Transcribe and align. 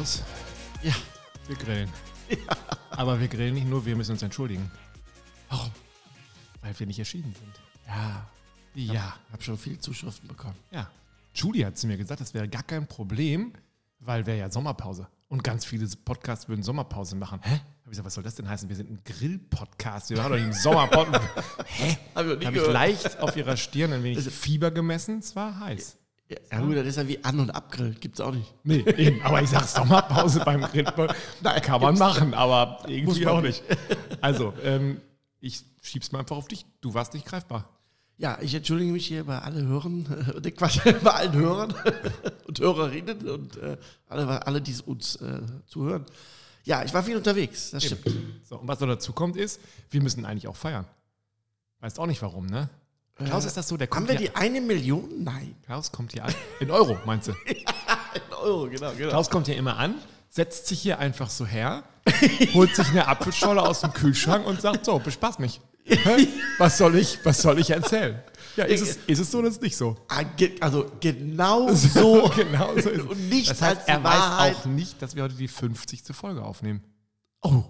Klaus, 0.00 0.22
Ja. 0.82 0.94
wir 1.46 1.56
grillen. 1.56 1.90
Aber 2.88 3.20
wir 3.20 3.28
grillen 3.28 3.52
nicht 3.52 3.66
nur, 3.66 3.84
wir 3.84 3.94
müssen 3.96 4.12
uns 4.12 4.22
entschuldigen. 4.22 4.70
Warum? 5.50 5.70
Weil 6.62 6.78
wir 6.78 6.86
nicht 6.86 6.98
erschienen 6.98 7.34
sind. 7.38 7.60
Ja, 7.86 8.26
Ja. 8.74 9.14
hab 9.30 9.42
schon 9.42 9.58
viele 9.58 9.78
Zuschriften 9.78 10.26
bekommen. 10.26 10.56
Ja. 10.70 10.90
Julie 11.34 11.66
hat 11.66 11.76
zu 11.76 11.86
mir 11.86 11.98
gesagt, 11.98 12.22
das 12.22 12.32
wäre 12.32 12.48
gar 12.48 12.62
kein 12.62 12.86
Problem, 12.86 13.52
weil 13.98 14.24
wäre 14.24 14.38
ja 14.38 14.50
Sommerpause. 14.50 15.06
Und 15.28 15.44
ganz 15.44 15.66
viele 15.66 15.86
Podcasts 16.02 16.48
würden 16.48 16.62
Sommerpause 16.62 17.14
machen. 17.14 17.38
Hä? 17.42 17.56
Hab 17.56 17.60
ich 17.84 17.90
gesagt, 17.90 18.06
was 18.06 18.14
soll 18.14 18.24
das 18.24 18.36
denn 18.36 18.48
heißen? 18.48 18.70
Wir 18.70 18.76
sind 18.76 18.90
ein 18.90 19.00
Grill-Podcast. 19.04 20.08
Wir 20.08 20.16
machen 20.16 20.30
doch 20.30 20.36
nicht 20.36 20.44
einen 20.44 20.52
Sommerpodcast. 20.54 21.28
Hä? 21.66 21.98
Hab 22.14 22.24
ich 22.24 22.32
noch 22.32 22.38
nie 22.38 22.46
Habe 22.46 22.56
ich 22.56 22.66
leicht 22.68 23.20
auf 23.20 23.36
ihrer 23.36 23.58
Stirn 23.58 23.92
ein 23.92 24.02
wenig 24.02 24.24
Fieber 24.30 24.70
gemessen. 24.70 25.18
Es 25.18 25.36
war 25.36 25.60
heiß. 25.60 25.98
Ja, 26.30 26.36
ja, 26.52 26.60
gut, 26.60 26.76
das 26.76 26.86
ist 26.86 26.96
ja 26.96 27.08
wie 27.08 27.24
An- 27.24 27.40
und 27.40 27.50
Abgrill. 27.50 27.92
Gibt's 27.98 28.20
auch 28.20 28.32
nicht. 28.32 28.54
Nee, 28.62 28.84
eben. 28.96 29.20
Aber 29.22 29.42
ich 29.42 29.50
sag 29.50 29.64
Sommerpause 29.64 30.40
beim 30.44 30.62
Grill. 30.62 30.86
Nein, 31.42 31.60
kann 31.62 31.80
man 31.80 31.98
machen, 31.98 32.34
aber 32.34 32.84
irgendwie 32.86 33.26
auch 33.26 33.40
nicht. 33.40 33.64
Also, 34.20 34.54
ähm, 34.62 35.00
ich 35.40 35.64
schieb's 35.82 36.12
mal 36.12 36.20
einfach 36.20 36.36
auf 36.36 36.46
dich. 36.46 36.66
Du 36.80 36.94
warst 36.94 37.14
nicht 37.14 37.26
greifbar. 37.26 37.68
Ja, 38.16 38.38
ich 38.40 38.54
entschuldige 38.54 38.92
mich 38.92 39.06
hier 39.06 39.24
bei 39.24 39.40
allen 39.40 39.66
Hörern, 39.66 40.40
äh, 40.44 40.50
Quatsch, 40.52 40.78
bei 41.02 41.10
allen 41.10 41.32
Hörern 41.32 41.74
und 42.46 42.60
Hörerinnen 42.60 43.28
und 43.28 43.56
äh, 43.56 43.76
alle, 44.06 44.46
alle, 44.46 44.60
die 44.60 44.76
uns 44.84 45.16
äh, 45.16 45.40
zuhören. 45.66 46.04
Ja, 46.62 46.84
ich 46.84 46.94
war 46.94 47.02
viel 47.02 47.16
unterwegs, 47.16 47.70
das 47.70 47.86
stimmt. 47.86 48.04
So, 48.44 48.58
und 48.58 48.68
was 48.68 48.78
noch 48.78 48.86
dazu 48.86 49.12
kommt, 49.12 49.36
ist, 49.36 49.58
wir 49.90 50.00
müssen 50.02 50.24
eigentlich 50.26 50.46
auch 50.46 50.56
feiern. 50.56 50.84
Weißt 51.80 51.98
auch 51.98 52.06
nicht 52.06 52.20
warum, 52.22 52.46
ne? 52.46 52.68
Klaus, 53.26 53.44
ist 53.44 53.56
das 53.56 53.68
so? 53.68 53.76
Der 53.76 53.86
Haben 53.86 53.90
kommt 53.94 54.08
wir 54.08 54.18
hier, 54.18 54.28
die 54.30 54.36
eine 54.36 54.60
Million? 54.60 55.08
Nein. 55.22 55.54
Klaus 55.66 55.90
kommt 55.92 56.12
hier 56.12 56.24
an. 56.24 56.34
In 56.60 56.70
Euro, 56.70 56.96
meinst 57.04 57.28
du? 57.28 57.32
In 58.14 58.34
Euro, 58.42 58.68
genau, 58.68 58.92
genau. 58.92 59.10
Klaus 59.10 59.30
kommt 59.30 59.46
hier 59.46 59.56
immer 59.56 59.76
an, 59.76 59.94
setzt 60.28 60.66
sich 60.66 60.80
hier 60.80 60.98
einfach 60.98 61.30
so 61.30 61.46
her, 61.46 61.84
holt 62.54 62.74
sich 62.74 62.88
eine 62.88 63.06
Apfelscholle 63.06 63.62
aus 63.62 63.80
dem 63.82 63.92
Kühlschrank 63.92 64.46
und 64.46 64.60
sagt: 64.60 64.84
So, 64.84 64.98
bespaß 64.98 65.38
mich. 65.38 65.60
Was 66.58 66.78
soll 66.78 66.96
ich, 66.96 67.18
was 67.24 67.42
soll 67.42 67.58
ich 67.58 67.70
erzählen? 67.70 68.22
Ja, 68.56 68.64
ist 68.64 68.80
es, 68.82 68.98
ist 69.06 69.18
es 69.18 69.30
so 69.30 69.38
oder 69.38 69.48
ist 69.48 69.56
es 69.56 69.60
nicht 69.60 69.76
so? 69.76 69.96
Ah, 70.08 70.22
Also 70.60 70.86
genau 71.00 71.72
so. 71.74 72.30
genau 72.36 72.72
so 72.74 72.90
ist 72.90 73.00
es. 73.00 73.06
Und 73.06 73.28
nicht 73.28 73.50
das 73.50 73.62
heißt, 73.62 73.82
er 73.86 74.02
Wahrheit. 74.04 74.56
weiß 74.56 74.60
auch 74.62 74.66
nicht, 74.66 75.00
dass 75.02 75.16
wir 75.16 75.22
heute 75.24 75.34
die 75.34 75.48
50. 75.48 76.02
Folge 76.12 76.42
aufnehmen. 76.44 76.82
Oh, 77.42 77.64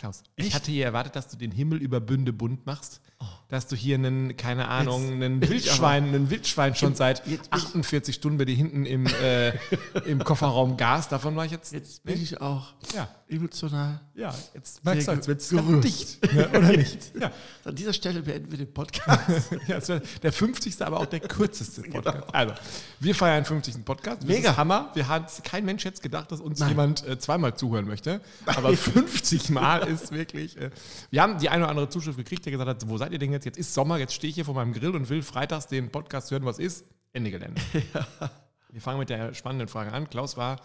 Klaus, 0.00 0.22
ich 0.36 0.46
Echt? 0.46 0.54
hatte 0.54 0.70
hier 0.70 0.86
erwartet, 0.86 1.14
dass 1.14 1.28
du 1.28 1.36
den 1.36 1.50
Himmel 1.52 1.78
über 1.82 2.00
Bünde 2.00 2.32
bunt 2.32 2.64
machst. 2.64 3.02
Dass 3.48 3.66
du 3.66 3.76
hier 3.76 3.96
einen, 3.96 4.34
keine 4.36 4.68
Ahnung, 4.68 5.02
Jetzt 5.02 5.12
einen 5.12 5.42
ich 5.42 5.50
Wildschwein, 5.50 6.04
einen 6.04 6.30
Wildschwein 6.30 6.74
schon 6.74 6.94
seit 6.94 7.26
jetzt 7.26 7.50
bin 7.50 7.58
ich- 7.58 7.66
48 7.66 8.14
Stunden 8.14 8.38
bei 8.38 8.46
dir 8.46 8.54
hinten 8.54 8.86
im, 8.86 9.06
äh, 9.06 9.50
im 10.06 10.24
Kofferraum 10.24 10.78
Gas. 10.78 11.08
Davon 11.08 11.36
war 11.36 11.44
ich 11.44 11.50
jetzt. 11.52 11.72
jetzt 11.74 12.02
bin 12.04 12.22
ich 12.22 12.40
auch 12.40 12.72
Ja, 12.94 13.08
emotional. 13.28 14.00
ja, 14.14 14.34
jetzt 14.54 14.82
merkst 14.84 15.08
du, 15.08 15.10
als 15.12 15.28
wird 15.28 15.40
es 15.42 15.48
dicht. 15.82 16.32
Ne? 16.32 16.48
Oder 16.48 16.60
nicht? 16.76 17.12
Ja. 17.20 17.30
An 17.64 17.74
dieser 17.74 17.92
Stelle 17.92 18.22
beenden 18.22 18.50
wir 18.52 18.58
den 18.58 18.72
Podcast. 18.72 19.50
ja 19.66 19.80
der 20.22 20.32
50. 20.32 20.80
aber 20.80 21.00
auch 21.00 21.06
der 21.06 21.20
kürzeste 21.20 21.82
Podcast. 21.82 22.32
Also, 22.32 22.54
wir 23.00 23.14
feiern 23.14 23.42
den 23.42 23.46
50. 23.46 23.84
Podcast. 23.84 24.22
Das 24.22 24.28
Mega. 24.28 24.56
Hammer. 24.56 24.90
Wir 24.94 25.08
haben 25.08 25.26
kein 25.42 25.66
Mensch 25.66 25.84
jetzt 25.84 26.02
gedacht, 26.02 26.32
dass 26.32 26.40
uns 26.40 26.60
jemand 26.66 27.06
äh, 27.06 27.18
zweimal 27.18 27.54
zuhören 27.54 27.86
möchte. 27.86 28.22
Aber 28.46 28.74
50 28.74 29.50
Mal 29.50 29.88
ist 29.90 30.12
wirklich. 30.12 30.56
Äh, 30.56 30.70
wir 31.10 31.22
haben 31.22 31.38
die 31.38 31.48
eine 31.48 31.64
oder 31.64 31.70
andere 31.70 31.88
Zuschrift 31.88 32.16
gekriegt, 32.18 32.44
der 32.44 32.52
gesagt 32.52 32.68
hat: 32.68 32.88
Wo 32.88 32.96
seid 32.98 33.12
ihr 33.12 33.18
denn 33.18 33.32
jetzt? 33.32 33.44
Jetzt 33.44 33.58
ist 33.58 33.74
Sommer, 33.74 33.98
jetzt 33.98 34.14
stehe 34.14 34.28
ich 34.28 34.34
hier 34.36 34.44
vor 34.44 34.54
meinem 34.54 34.72
Grill 34.72 34.94
und 34.94 35.08
will 35.08 35.22
freitags 35.22 35.66
den 35.66 35.90
Podcast 35.90 36.30
hören. 36.30 36.44
Was 36.44 36.58
ist? 36.58 36.84
Ende 37.12 37.30
Gelände. 37.30 37.60
Wir 38.72 38.80
fangen 38.80 39.00
mit 39.00 39.10
der 39.10 39.34
spannenden 39.34 39.66
Frage 39.66 39.92
an. 39.92 40.08
Klaus 40.08 40.36
war 40.36 40.60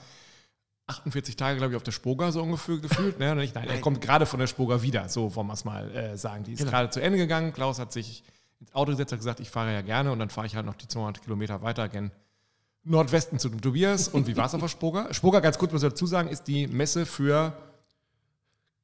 48 0.88 1.36
Tage, 1.36 1.58
glaube 1.58 1.74
ich, 1.74 1.78
auf 1.78 1.82
der 1.84 1.92
Spoga 1.92 2.32
so 2.32 2.44
ungefähr 2.44 2.78
gefühlt. 2.78 3.18
Ne? 3.18 3.34
Nicht, 3.36 3.56
nein, 3.56 3.68
er 3.68 3.82
kommt 3.82 4.02
gerade 4.02 4.28
von 4.28 4.40
der 4.40 4.46
Spoga 4.46 4.84
wieder, 4.84 5.10
so 5.10 5.36
wollen 5.36 5.48
wir 5.48 5.54
es 5.54 5.66
mal 5.66 5.90
äh, 5.96 6.16
sagen. 6.18 6.44
Die 6.44 6.52
ist 6.54 6.60
Genau. 6.60 6.70
gerade 6.70 6.92
zu 6.92 7.02
Ende 7.02 7.18
gegangen. 7.18 7.52
Klaus 7.54 7.80
hat 7.80 7.92
sich 7.92 8.24
ins 8.60 8.76
Auto 8.76 8.92
gesetzt 8.92 9.12
und 9.12 9.18
gesagt, 9.18 9.40
ich 9.40 9.50
fahre 9.50 9.74
ja 9.74 9.82
gerne 9.82 10.12
und 10.12 10.20
dann 10.20 10.30
fahre 10.30 10.46
ich 10.46 10.56
halt 10.56 10.68
noch 10.68 10.76
die 10.76 10.88
200 10.88 11.24
Kilometer 11.24 11.64
weiter 11.64 11.90
gen 11.90 12.12
Nordwesten 12.84 13.40
zu 13.40 13.50
dem 13.50 13.62
Tobias. 13.62 14.08
Und 14.08 14.28
wie 14.28 14.38
war 14.38 14.46
es 14.46 14.54
auf 14.54 14.62
der 14.62 14.68
Spoga? 14.68 15.12
Spoga, 15.12 15.40
ganz 15.40 15.58
kurz 15.58 15.72
muss 15.72 15.82
ich 15.82 15.90
dazu 15.90 16.06
sagen, 16.06 16.30
ist 16.30 16.44
die 16.44 16.68
Messe 16.68 17.08
für, 17.08 17.58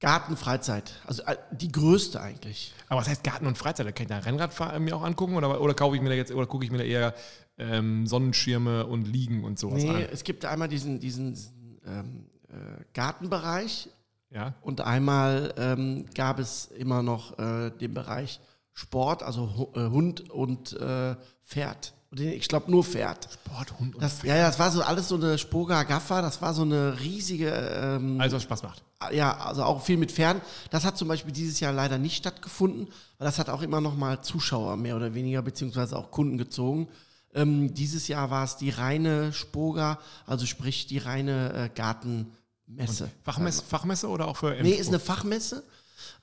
Gartenfreizeit. 0.01 0.93
Also 1.07 1.23
äh, 1.23 1.37
die 1.51 1.71
größte 1.71 2.19
eigentlich. 2.19 2.73
aber 2.89 2.99
was 2.99 3.07
heißt 3.07 3.23
Garten 3.23 3.45
und 3.47 3.57
Freizeit? 3.57 3.85
Da 3.87 3.91
kann 3.91 4.03
ich 4.05 4.09
da 4.09 4.17
Rennrad 4.19 4.81
mir 4.81 4.95
auch 4.97 5.03
angucken 5.03 5.35
oder, 5.35 5.61
oder 5.61 5.73
kaufe 5.73 5.95
ich 5.95 6.01
mir 6.01 6.09
da 6.09 6.15
jetzt, 6.15 6.31
oder 6.33 6.45
gucke 6.47 6.65
ich 6.65 6.71
mir 6.71 6.79
da 6.79 6.83
eher 6.83 7.13
ähm, 7.57 8.05
Sonnenschirme 8.07 8.85
und 8.87 9.07
Liegen 9.07 9.43
und 9.43 9.57
sowas 9.59 9.81
Nee, 9.83 9.89
an? 9.89 10.01
es 10.11 10.23
gibt 10.23 10.43
einmal 10.45 10.67
diesen, 10.67 10.99
diesen 10.99 11.37
ähm, 11.85 12.25
äh, 12.49 12.83
Gartenbereich 12.93 13.89
Ja? 14.31 14.55
und 14.61 14.81
einmal 14.81 15.53
ähm, 15.57 16.05
gab 16.15 16.39
es 16.39 16.65
immer 16.65 17.03
noch 17.03 17.37
äh, 17.39 17.69
den 17.69 17.93
Bereich 17.93 18.39
Sport, 18.73 19.21
also 19.21 19.55
Hu- 19.55 19.79
äh, 19.79 19.89
Hund 19.89 20.29
und 20.31 20.73
äh, 20.73 21.15
Pferd. 21.43 21.93
Und 22.11 22.19
den- 22.19 22.33
Ich 22.33 22.47
glaube 22.49 22.69
nur 22.69 22.83
Pferd. 22.83 23.29
Sport, 23.33 23.79
Hund 23.79 23.95
und 23.95 24.01
Das, 24.03 24.21
ja, 24.23 24.35
ja, 24.35 24.47
das 24.47 24.59
war 24.59 24.69
so 24.69 24.81
alles 24.81 25.07
so 25.07 25.15
eine 25.15 25.37
Spoga 25.37 25.83
Gaffa, 25.83 26.21
das 26.21 26.41
war 26.41 26.53
so 26.53 26.63
eine 26.63 26.99
riesige, 26.99 27.49
ähm, 27.49 28.19
Alles, 28.19 28.33
was 28.33 28.43
Spaß 28.43 28.63
macht. 28.63 28.83
ja, 29.13 29.37
also 29.37 29.63
auch 29.63 29.81
viel 29.81 29.95
mit 29.97 30.11
Pferden. 30.11 30.41
Das 30.71 30.83
hat 30.83 30.97
zum 30.97 31.07
Beispiel 31.07 31.31
dieses 31.31 31.59
Jahr 31.61 31.71
leider 31.71 31.97
nicht 31.97 32.17
stattgefunden, 32.17 32.87
weil 33.17 33.25
das 33.25 33.39
hat 33.39 33.49
auch 33.49 33.61
immer 33.61 33.79
noch 33.79 33.95
mal 33.95 34.21
Zuschauer 34.21 34.75
mehr 34.75 34.97
oder 34.97 35.13
weniger, 35.13 35.41
beziehungsweise 35.41 35.97
auch 35.97 36.11
Kunden 36.11 36.37
gezogen. 36.37 36.89
Ähm, 37.33 37.73
dieses 37.73 38.09
Jahr 38.09 38.29
war 38.29 38.43
es 38.43 38.57
die 38.57 38.71
reine 38.71 39.31
Spoga, 39.31 39.97
also 40.25 40.45
sprich 40.45 40.87
die 40.87 40.97
reine 40.97 41.53
äh, 41.53 41.69
Gartenmesse. 41.73 43.09
Fachmesse, 43.23 43.63
Fachmesse 43.63 44.07
oder 44.09 44.27
auch 44.27 44.35
für 44.35 44.53
Nee, 44.61 44.71
ist 44.71 44.89
eine 44.89 44.99
Fachmesse. 44.99 45.63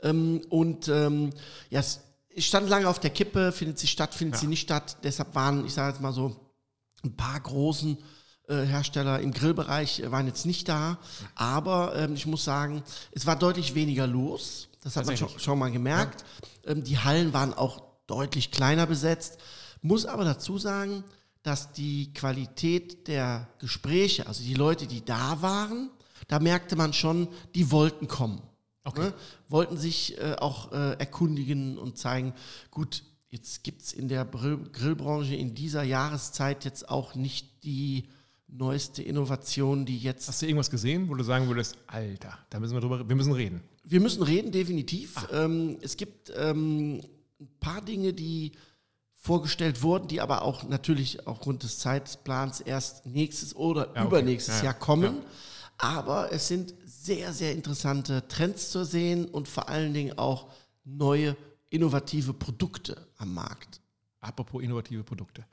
Ähm, 0.03 0.43
und 0.51 0.89
ähm, 0.89 1.31
ja, 1.71 1.81
es 1.81 2.01
stand 2.47 2.69
lange 2.69 2.89
auf 2.89 2.99
der 3.01 3.11
Kippe, 3.11 3.53
findet 3.53 3.79
sie 3.79 3.87
statt, 3.87 4.15
findet 4.15 4.37
Ja. 4.37 4.41
sie 4.41 4.47
nicht 4.47 4.61
statt. 4.63 4.99
Deshalb 5.03 5.35
waren, 5.35 5.65
ich 5.67 5.75
sage 5.75 5.93
jetzt 5.93 6.01
mal 6.01 6.13
so, 6.13 6.37
ein 7.05 7.17
paar 7.17 7.39
großen 7.41 7.97
äh, 8.49 8.65
Hersteller 8.65 9.21
im 9.21 9.33
Grillbereich 9.33 10.01
äh, 10.01 10.11
waren 10.11 10.27
jetzt 10.27 10.47
nicht 10.47 10.69
da. 10.69 10.99
Aber 11.35 11.95
ähm, 11.97 12.15
ich 12.15 12.27
muss 12.27 12.45
sagen, 12.45 12.83
es 13.13 13.27
war 13.27 13.37
deutlich 13.37 13.75
weniger 13.75 14.07
los. 14.07 14.69
Das 14.83 14.97
hat 14.97 15.07
man 15.07 15.17
schon, 15.17 15.29
schon 15.39 15.59
mal 15.59 15.71
gemerkt. 15.71 16.25
Ähm, 16.67 16.83
die 16.85 16.99
Hallen 16.99 17.33
waren 17.33 17.55
auch 17.55 17.83
deutlich 18.07 18.51
kleiner 18.51 18.87
besetzt. 18.87 19.39
Muss 19.83 20.07
aber 20.07 20.25
dazu 20.25 20.59
sagen, 20.59 21.05
dass 21.43 21.73
die 21.73 22.13
Qualität 22.15 23.07
der 23.07 23.47
Gespräche, 23.59 24.27
also 24.27 24.43
die 24.43 24.55
Leute, 24.55 24.87
die 24.87 25.05
da 25.05 25.41
waren, 25.41 25.91
da 26.27 26.41
merkte 26.41 26.75
man 26.75 26.93
schon, 26.93 27.29
die 27.55 27.71
wollten 27.71 28.09
kommen. 28.09 28.43
Okay. 28.89 29.01
Ne? 29.09 29.15
Wollten 29.49 29.77
sich 29.77 30.19
äh, 30.19 30.35
auch 30.39 30.73
äh, 30.73 30.93
erkundigen 30.99 31.79
und 31.79 31.99
zeigen, 31.99 32.35
gut, 32.71 33.03
jetzt 33.31 33.65
gibt 33.65 33.83
es 33.83 33.93
in 33.93 34.09
der 34.09 34.25
Grillbranche 34.25 35.35
in 35.35 35.55
dieser 35.55 35.83
Jahreszeit 35.83 36.65
jetzt 36.65 36.89
auch 36.89 37.15
nicht 37.15 37.65
die 37.65 38.09
neueste 38.49 39.03
Innovation, 39.03 39.85
die 39.85 39.99
jetzt. 39.99 40.29
Hast 40.29 40.43
du 40.43 40.47
irgendwas 40.47 40.71
gesehen, 40.71 41.09
wo 41.09 41.15
du 41.15 41.25
sagen 41.25 41.49
würdest, 41.49 41.77
Alter, 41.87 42.39
da 42.51 42.59
müssen 42.61 42.75
wir 42.75 42.81
drüber, 42.81 43.09
wir 43.09 43.17
müssen 43.17 43.33
reden. 43.33 43.63
Wir 43.85 44.01
müssen 44.01 44.23
reden, 44.23 44.53
definitiv. 44.53 45.17
Ähm, 45.33 45.79
es 45.81 45.97
gibt 45.97 46.33
ähm, 46.37 47.01
ein 47.41 47.49
paar 47.61 47.81
Dinge, 47.81 48.13
die 48.13 48.53
vorgestellt 49.17 49.83
wurden, 49.83 50.09
die 50.09 50.21
aber 50.21 50.43
auch 50.43 50.63
natürlich 50.65 51.27
aufgrund 51.27 51.63
des 51.63 51.79
Zeitplans 51.79 52.61
erst 52.61 53.05
nächstes 53.07 53.55
oder 53.57 53.87
Ja, 53.87 53.91
okay. 53.93 54.07
übernächstes 54.07 54.57
Ja, 54.57 54.61
ja. 54.61 54.65
Jahr 54.67 54.75
kommen. 54.75 55.23
Aber 55.77 56.33
es 56.33 56.49
sind 56.49 56.75
sehr, 57.05 57.33
sehr 57.33 57.53
interessante 57.53 58.27
Trends 58.29 58.71
zu 58.71 58.85
sehen 58.85 59.27
und 59.27 59.49
vor 59.49 59.69
allen 59.69 59.95
Dingen 59.95 60.19
auch 60.19 60.51
neue, 60.85 61.37
innovative 61.71 62.33
Produkte 62.33 63.07
am 63.19 63.35
Markt. 63.35 63.81
Apropos 64.21 64.63
innovative 64.63 65.05
Produkte. 65.05 65.45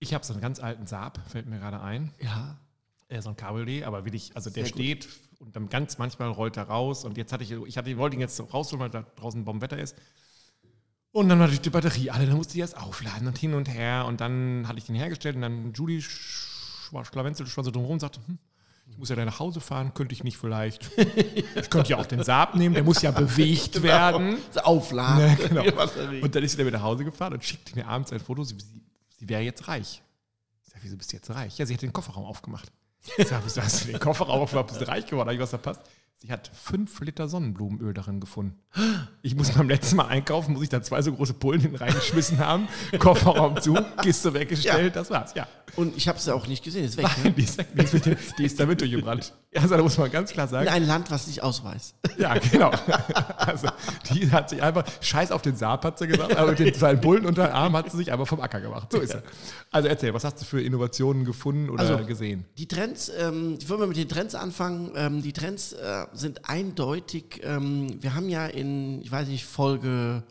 Ich 0.00 0.12
habe 0.14 0.24
so 0.24 0.32
einen 0.32 0.42
ganz 0.42 0.60
alten 0.60 0.86
Saab, 0.86 1.20
fällt 1.28 1.46
mir 1.46 1.58
gerade 1.58 1.80
ein. 1.80 2.12
Ja. 2.20 2.58
Äh, 3.08 3.22
so 3.22 3.30
ein 3.30 3.36
Cabriolet, 3.36 3.84
aber 3.84 4.04
wirklich, 4.04 4.34
also 4.34 4.50
der 4.50 4.64
Sehr 4.64 4.72
gut. 4.72 4.80
steht 4.82 5.08
und 5.40 5.54
dann 5.56 5.68
ganz 5.68 5.98
manchmal 5.98 6.30
rollt 6.30 6.56
er 6.56 6.64
raus. 6.64 7.04
Und 7.04 7.16
jetzt 7.16 7.32
hatte 7.32 7.44
ich, 7.44 7.50
ich 7.52 7.76
hatte, 7.78 7.96
wollte 7.96 8.16
ihn 8.16 8.20
jetzt 8.20 8.40
rausholen, 8.52 8.80
weil 8.80 8.90
da 8.90 9.02
draußen 9.16 9.44
Bombenwetter 9.44 9.78
ist. 9.78 9.94
Und 11.12 11.28
dann 11.28 11.38
war 11.38 11.46
natürlich 11.46 11.62
die 11.62 11.70
Batterie 11.70 12.10
alle, 12.10 12.26
dann 12.26 12.36
musste 12.36 12.54
ich 12.54 12.60
erst 12.60 12.76
aufladen 12.76 13.26
und 13.26 13.36
hin 13.36 13.54
und 13.54 13.68
her. 13.68 14.04
Und 14.06 14.20
dann 14.20 14.66
hatte 14.68 14.78
ich 14.78 14.84
den 14.86 14.94
hergestellt 14.94 15.36
und 15.36 15.42
dann 15.42 15.72
Judy 15.72 15.98
sch- 15.98 16.92
war 16.92 17.04
schlawenzelt 17.04 17.48
schon 17.48 17.64
so 17.64 17.70
drumherum 17.70 17.94
und 17.94 18.00
sagte, 18.00 18.20
hm, 18.26 18.38
ich 18.90 18.98
muss 18.98 19.08
ja 19.08 19.16
da 19.16 19.24
nach 19.24 19.38
Hause 19.38 19.60
fahren, 19.60 19.94
könnte 19.94 20.12
ich 20.12 20.24
nicht 20.24 20.36
vielleicht. 20.36 20.90
Ich 21.54 21.70
könnte 21.70 21.90
ja 21.90 21.96
auch 21.96 22.06
den 22.06 22.22
Saab 22.22 22.54
nehmen, 22.54 22.74
der 22.74 22.84
muss 22.84 23.02
ja 23.02 23.10
bewegt 23.10 23.82
werden. 23.82 24.38
Das 24.52 24.64
Aufladen. 24.64 25.26
Ne, 25.26 25.36
genau. 25.36 25.62
Und 26.22 26.34
dann 26.34 26.42
ist 26.42 26.52
sie 26.52 26.56
dann 26.56 26.66
wieder 26.66 26.78
nach 26.78 26.84
Hause 26.84 27.04
gefahren 27.04 27.32
und 27.32 27.44
schickte 27.44 27.74
mir 27.76 27.86
abends 27.86 28.12
ein 28.12 28.20
Foto, 28.20 28.42
sie, 28.44 28.56
sie, 28.58 28.82
sie 29.18 29.28
wäre 29.28 29.42
jetzt 29.42 29.68
reich. 29.68 30.02
Ich 30.64 30.72
sag, 30.72 30.82
wieso 30.82 30.96
bist 30.96 31.12
du 31.12 31.16
jetzt 31.16 31.30
reich? 31.30 31.56
Ja, 31.58 31.66
sie 31.66 31.74
hat 31.74 31.82
den 31.82 31.92
Kofferraum 31.92 32.24
aufgemacht. 32.24 32.70
Ich 33.16 33.28
sag, 33.28 33.42
wieso 33.44 33.62
hast 33.62 33.84
du 33.84 33.92
den 33.92 34.00
Kofferraum 34.00 34.42
aufgemacht? 34.42 34.68
Bist 34.68 34.80
du 34.80 34.88
reich 34.88 35.06
geworden? 35.06 35.28
Hab 35.28 35.34
ich 35.34 35.40
was 35.40 35.50
verpasst? 35.50 35.80
Sie 36.22 36.30
hat 36.30 36.50
fünf 36.52 37.00
Liter 37.00 37.28
Sonnenblumenöl 37.28 37.94
darin 37.94 38.20
gefunden. 38.20 38.58
Ich 39.22 39.34
muss 39.34 39.52
beim 39.52 39.70
letzten 39.70 39.96
Mal 39.96 40.08
einkaufen, 40.08 40.52
muss 40.52 40.64
ich 40.64 40.68
da 40.68 40.82
zwei 40.82 41.00
so 41.00 41.14
große 41.14 41.32
Pullen 41.32 41.74
reingeschmissen 41.74 42.38
haben, 42.38 42.68
Kofferraum 42.98 43.58
zu, 43.58 43.74
Kiste 44.02 44.34
weggestellt, 44.34 44.96
das 44.96 45.08
war's, 45.08 45.32
ja. 45.34 45.48
Und 45.76 45.96
ich 45.96 46.08
habe 46.08 46.18
es 46.18 46.26
ja 46.26 46.34
auch 46.34 46.46
nicht 46.46 46.62
gesehen, 46.62 46.84
ist 46.84 46.98
weg. 46.98 47.06
Nein, 47.24 47.34
die 47.34 47.42
ist, 47.42 47.56
weg, 47.56 47.68
die 47.74 47.82
ist, 47.82 47.94
mit, 47.94 48.18
die 48.38 48.44
ist 48.44 48.60
damit 48.60 48.82
durchgebrannt. 48.82 49.32
Also 49.54 49.76
da 49.76 49.82
muss 49.82 49.98
man 49.98 50.10
ganz 50.10 50.30
klar 50.32 50.46
sagen. 50.46 50.66
In 50.68 50.72
ein 50.72 50.86
Land, 50.86 51.10
was 51.10 51.26
nicht 51.26 51.42
ausweist. 51.42 51.96
Ja, 52.18 52.34
genau. 52.34 52.70
Also 53.36 53.68
die 54.12 54.30
hat 54.30 54.50
sich 54.50 54.62
einfach, 54.62 54.84
scheiß 55.00 55.32
auf 55.32 55.42
den 55.42 55.56
Saab, 55.56 55.84
hat 55.84 55.98
sie 55.98 56.06
gesagt, 56.06 56.36
aber 56.36 56.50
mit 56.50 56.60
den 56.60 56.74
zwei 56.74 56.94
Bullen 56.94 57.26
unter 57.26 57.46
den 57.46 57.52
Arm 57.52 57.76
hat 57.76 57.90
sie 57.90 57.96
sich 57.96 58.12
einfach 58.12 58.28
vom 58.28 58.40
Acker 58.40 58.60
gemacht. 58.60 58.92
So 58.92 58.98
ist 59.00 59.14
es. 59.14 59.22
Also 59.70 59.88
erzähl, 59.88 60.14
was 60.14 60.22
hast 60.24 60.40
du 60.40 60.44
für 60.44 60.62
Innovationen 60.62 61.24
gefunden 61.24 61.68
oder 61.68 61.80
Also, 61.82 62.04
gesehen? 62.06 62.44
Die 62.58 62.68
Trends, 62.68 63.10
ähm, 63.18 63.56
ich 63.58 63.68
würde 63.68 63.80
mal 63.80 63.86
mit 63.88 63.96
den 63.96 64.08
Trends 64.08 64.34
anfangen. 64.34 64.92
Ähm, 64.94 65.22
die 65.22 65.32
Trends 65.32 65.72
äh, 65.72 66.06
sind 66.12 66.48
eindeutig. 66.48 67.40
Ähm, 67.42 68.00
wir 68.00 68.14
haben 68.14 68.28
ja 68.28 68.46
in, 68.46 69.02
ich 69.02 69.10
weiß 69.10 69.26
nicht, 69.26 69.46
Folge 69.46 70.22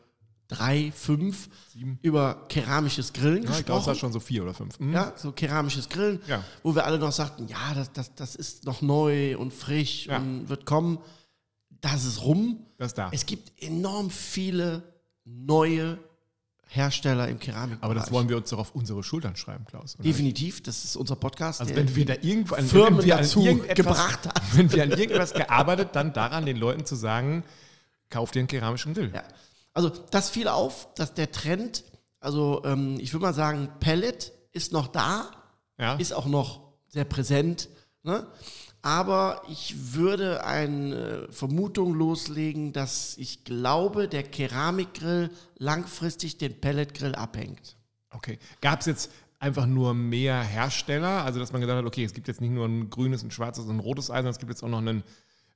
3, 0.50 0.92
5 0.92 1.50
über 2.02 2.46
keramisches 2.50 3.14
Grillen 3.14 3.44
Ja, 3.44 3.58
ich 3.58 3.66
glaube, 3.66 3.82
es 3.82 3.88
war 3.88 3.94
gesprochen. 3.94 4.00
schon 4.00 4.14
so 4.14 4.20
vier 4.20 4.44
oder 4.44 4.54
fünf. 4.54 4.78
Hm? 4.80 4.92
Ja, 4.94 5.14
so 5.16 5.32
keramisches 5.32 5.90
Grillen, 5.90 6.20
Ja. 6.28 6.44
wo 6.64 6.76
wir 6.76 6.86
alle 6.86 7.00
noch 7.00 7.12
sagten, 7.12 7.48
ja, 7.48 7.74
das, 7.76 7.94
das, 7.94 8.14
das 8.16 8.36
ist 8.36 8.66
noch 8.66 8.82
neu 8.82 9.38
und 9.38 9.54
frisch 9.54 10.08
Ja. 10.08 10.18
und 10.18 10.50
wird 10.50 10.66
kommen. 10.66 11.00
Das 11.82 12.04
ist 12.04 12.22
rum. 12.24 12.66
Das 12.78 12.88
ist 12.88 12.98
da. 12.98 13.10
Es 13.14 13.26
gibt 13.26 13.52
enorm 13.64 14.10
viele 14.10 14.84
neue 15.24 15.98
Hersteller 16.72 17.28
im 17.30 17.40
Keramikbereich. 17.40 17.84
Aber 17.84 17.96
das 17.96 18.12
wollen 18.12 18.30
wir 18.30 18.38
uns 18.38 18.50
doch 18.50 18.60
auf 18.60 18.76
unsere 18.76 19.02
Schultern 19.04 19.36
schreiben, 19.36 19.66
Klaus. 19.66 19.96
oder? 19.96 20.04
Definitiv, 20.04 20.62
das 20.62 20.84
ist 20.84 20.96
unser 20.96 21.16
Podcast. 21.16 21.62
Also 21.62 21.76
wenn 21.76 21.96
wir 21.96 22.06
da 22.06 22.14
irgendwo 22.22 22.56
an, 22.56 22.66
Firmen 22.66 23.04
wir 23.04 23.16
an 23.16 23.22
dazu 23.24 23.42
irgendetwas- 23.42 23.74
gebracht 23.76 24.28
haben. 24.28 24.42
Wenn 24.54 24.72
wir 24.72 24.84
an 24.84 24.92
irgendwas 24.92 25.34
gearbeitet, 25.34 25.90
dann 25.94 26.14
daran, 26.14 26.46
den 26.46 26.58
Leuten 26.58 26.86
zu 26.86 26.96
sagen, 26.96 27.44
kauf 28.10 28.32
dir 28.32 28.40
einen 28.40 28.48
keramischen 28.48 28.94
Grill. 28.94 29.12
Ja. 29.14 29.24
Also 29.80 29.94
das 30.12 30.30
fiel 30.30 30.50
auf, 30.50 30.94
dass 30.96 31.14
der 31.14 31.32
Trend, 31.32 31.86
also 32.20 32.62
ähm, 32.66 32.98
ich 33.00 33.14
würde 33.14 33.28
mal 33.28 33.34
sagen, 33.34 33.70
Pellet 33.80 34.34
ist 34.52 34.74
noch 34.74 34.88
da, 34.88 35.32
Ja. 35.78 35.96
ist 35.96 36.12
auch 36.14 36.26
noch 36.26 36.74
sehr 36.90 37.06
präsent. 37.06 37.70
Ne? 38.04 38.28
Aber 38.82 39.42
ich 39.50 39.94
würde 39.94 40.44
eine 40.44 41.28
Vermutung 41.32 41.94
loslegen, 41.94 42.74
dass 42.74 43.16
ich 43.18 43.46
glaube, 43.46 44.10
der 44.10 44.24
Keramikgrill 44.24 45.30
langfristig 45.58 46.38
den 46.38 46.60
Pelletgrill 46.60 47.16
abhängt. 47.16 47.78
Okay. 48.12 48.38
Gab 48.60 48.82
es 48.82 48.86
jetzt 48.86 49.12
einfach 49.40 49.66
nur 49.66 49.94
mehr 49.94 50.42
Hersteller? 50.44 51.24
Also, 51.24 51.40
dass 51.40 51.54
man 51.54 51.62
gesagt 51.62 51.78
hat, 51.80 51.86
okay, 51.86 52.04
es 52.04 52.14
gibt 52.14 52.28
jetzt 52.28 52.42
nicht 52.42 52.52
nur 52.52 52.66
ein 52.66 52.90
grünes, 52.90 53.24
ein 53.24 53.32
schwarzes 53.32 53.64
und 53.64 53.78
ein 53.78 53.80
rotes 53.80 54.12
Eisen, 54.12 54.28
es 54.28 54.40
gibt 54.40 54.50
jetzt 54.52 54.62
auch 54.62 54.68
noch 54.68 54.82
ein 54.82 55.04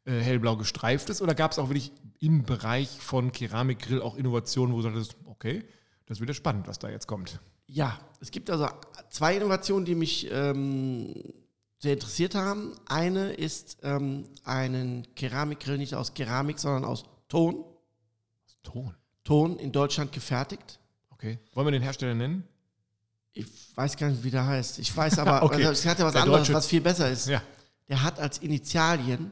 äh, 0.05 0.19
hellblau 0.19 0.55
gestreiftes? 0.57 1.21
Oder 1.21 1.35
gab 1.35 1.51
es 1.51 1.59
auch 1.59 1.69
wirklich 1.69 1.91
im 2.19 2.43
Bereich 2.43 2.89
von 2.89 3.31
Keramikgrill 3.31 4.01
auch 4.01 4.15
Innovationen, 4.15 4.73
wo 4.73 4.77
du 4.77 4.83
sagtest, 4.83 5.15
okay, 5.25 5.63
das 6.05 6.19
wird 6.19 6.29
ja 6.29 6.33
spannend, 6.33 6.67
was 6.67 6.79
da 6.79 6.89
jetzt 6.89 7.07
kommt? 7.07 7.39
Ja, 7.67 7.99
es 8.19 8.31
gibt 8.31 8.49
also 8.49 8.67
zwei 9.09 9.35
Innovationen, 9.37 9.85
die 9.85 9.95
mich 9.95 10.29
ähm, 10.31 11.13
sehr 11.79 11.93
interessiert 11.93 12.35
haben. 12.35 12.75
Eine 12.85 13.33
ist 13.33 13.77
ähm, 13.83 14.25
einen 14.43 15.07
Keramikgrill 15.15 15.77
nicht 15.77 15.95
aus 15.95 16.13
Keramik, 16.13 16.59
sondern 16.59 16.85
aus 16.85 17.05
Ton. 17.29 17.63
Ton. 18.63 18.93
Ton 19.23 19.57
in 19.57 19.71
Deutschland 19.71 20.11
gefertigt. 20.11 20.79
Okay. 21.09 21.39
Wollen 21.53 21.67
wir 21.67 21.71
den 21.71 21.81
Hersteller 21.81 22.13
nennen? 22.13 22.43
Ich 23.31 23.47
weiß 23.75 23.97
gar 23.97 24.09
nicht, 24.09 24.23
wie 24.23 24.29
der 24.31 24.45
heißt. 24.45 24.79
Ich 24.79 24.95
weiß 24.95 25.17
aber, 25.19 25.41
Okay. 25.43 25.55
also 25.55 25.71
es 25.71 25.85
hat 25.85 25.99
ja 25.99 26.05
was 26.05 26.13
Der 26.13 26.23
anderes, 26.23 26.41
deutsche- 26.41 26.53
was 26.53 26.67
viel 26.67 26.81
besser 26.81 27.09
ist. 27.09 27.27
Ja. 27.27 27.41
Der 27.89 28.03
hat 28.03 28.19
als 28.19 28.37
Initialien 28.39 29.31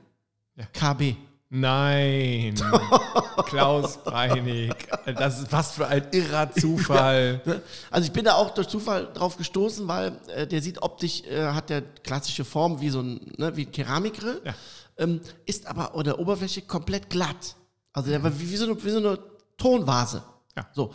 Ja. 0.56 0.66
KB. 0.74 1.16
Nein. 1.54 2.56
Klaus 3.46 3.98
Breinig. 3.98 4.74
Das 5.06 5.40
ist 5.42 5.52
was 5.52 5.74
für 5.74 5.86
ein 5.88 6.08
irrer 6.12 6.50
Zufall. 6.56 7.42
Ne? 7.46 7.62
Also 7.90 8.06
ich 8.08 8.14
bin 8.14 8.24
da 8.24 8.36
auch 8.36 8.52
durch 8.54 8.68
Zufall 8.70 9.10
drauf 9.14 9.36
gestoßen, 9.38 9.86
weil 9.88 10.18
äh, 10.34 10.48
der 10.48 10.62
sieht 10.62 10.82
optisch, 10.82 11.24
äh, 11.26 11.48
hat 11.48 11.70
der 11.70 11.82
klassische 11.82 12.46
Form 12.46 12.80
wie 12.80 12.90
so 12.90 13.02
ein, 13.02 13.34
ne, 13.38 13.56
wie 13.58 13.66
ein 13.66 13.72
Keramikgrill, 13.72 14.42
Ja. 14.46 14.54
ähm, 14.98 15.20
ist 15.46 15.68
aber 15.68 15.94
an 15.94 16.06
der 16.06 16.20
Oberfläche 16.20 16.62
komplett 16.62 17.10
glatt. 17.10 17.56
Also 17.92 18.10
der 18.10 18.24
war 18.24 18.32
wie, 18.40 18.50
wie, 18.50 18.56
so, 18.56 18.66
eine, 18.66 18.82
wie 18.82 18.90
so 18.90 18.98
eine 19.00 19.20
Tonvase. 19.58 20.24
Ja. 20.56 20.70
So. 20.74 20.94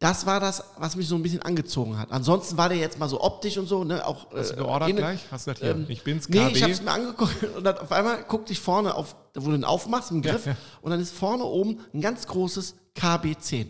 Das 0.00 0.24
war 0.24 0.40
das, 0.40 0.64
was 0.78 0.96
mich 0.96 1.06
so 1.06 1.14
ein 1.14 1.22
bisschen 1.22 1.42
angezogen 1.42 1.98
hat. 1.98 2.10
Ansonsten 2.10 2.56
war 2.56 2.68
der 2.70 2.78
jetzt 2.78 2.98
mal 2.98 3.08
so 3.08 3.20
optisch 3.22 3.58
und 3.58 3.66
so, 3.66 3.84
ne, 3.84 4.04
auch. 4.06 4.32
Hast 4.34 4.50
du 4.50 4.54
äh, 4.54 4.56
geordert 4.56 4.88
innen- 4.88 4.98
gleich? 4.98 5.20
Hast 5.30 5.46
du 5.46 5.50
gesagt, 5.52 5.58
hier, 5.64 5.70
Ähm, 5.76 5.84
ich 5.88 6.02
bin's, 6.02 6.26
Nee, 6.28 6.38
KB? 6.48 6.56
ich 6.56 6.62
hab's 6.62 6.80
mir 6.82 6.90
angeguckt 6.90 7.36
und 7.56 7.62
dann 7.64 7.76
auf 7.78 7.92
einmal 7.92 8.22
guckte 8.24 8.52
ich 8.52 8.60
vorne 8.60 8.94
auf, 8.94 9.14
wo 9.34 9.46
du 9.46 9.52
den 9.52 9.64
aufmachst, 9.64 10.10
im 10.10 10.22
Griff, 10.22 10.46
ja. 10.46 10.56
und 10.80 10.90
dann 10.90 11.00
ist 11.00 11.12
vorne 11.14 11.44
oben 11.44 11.80
ein 11.92 12.00
ganz 12.00 12.26
großes 12.26 12.74
KB10. 12.96 13.66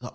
So. 0.00 0.08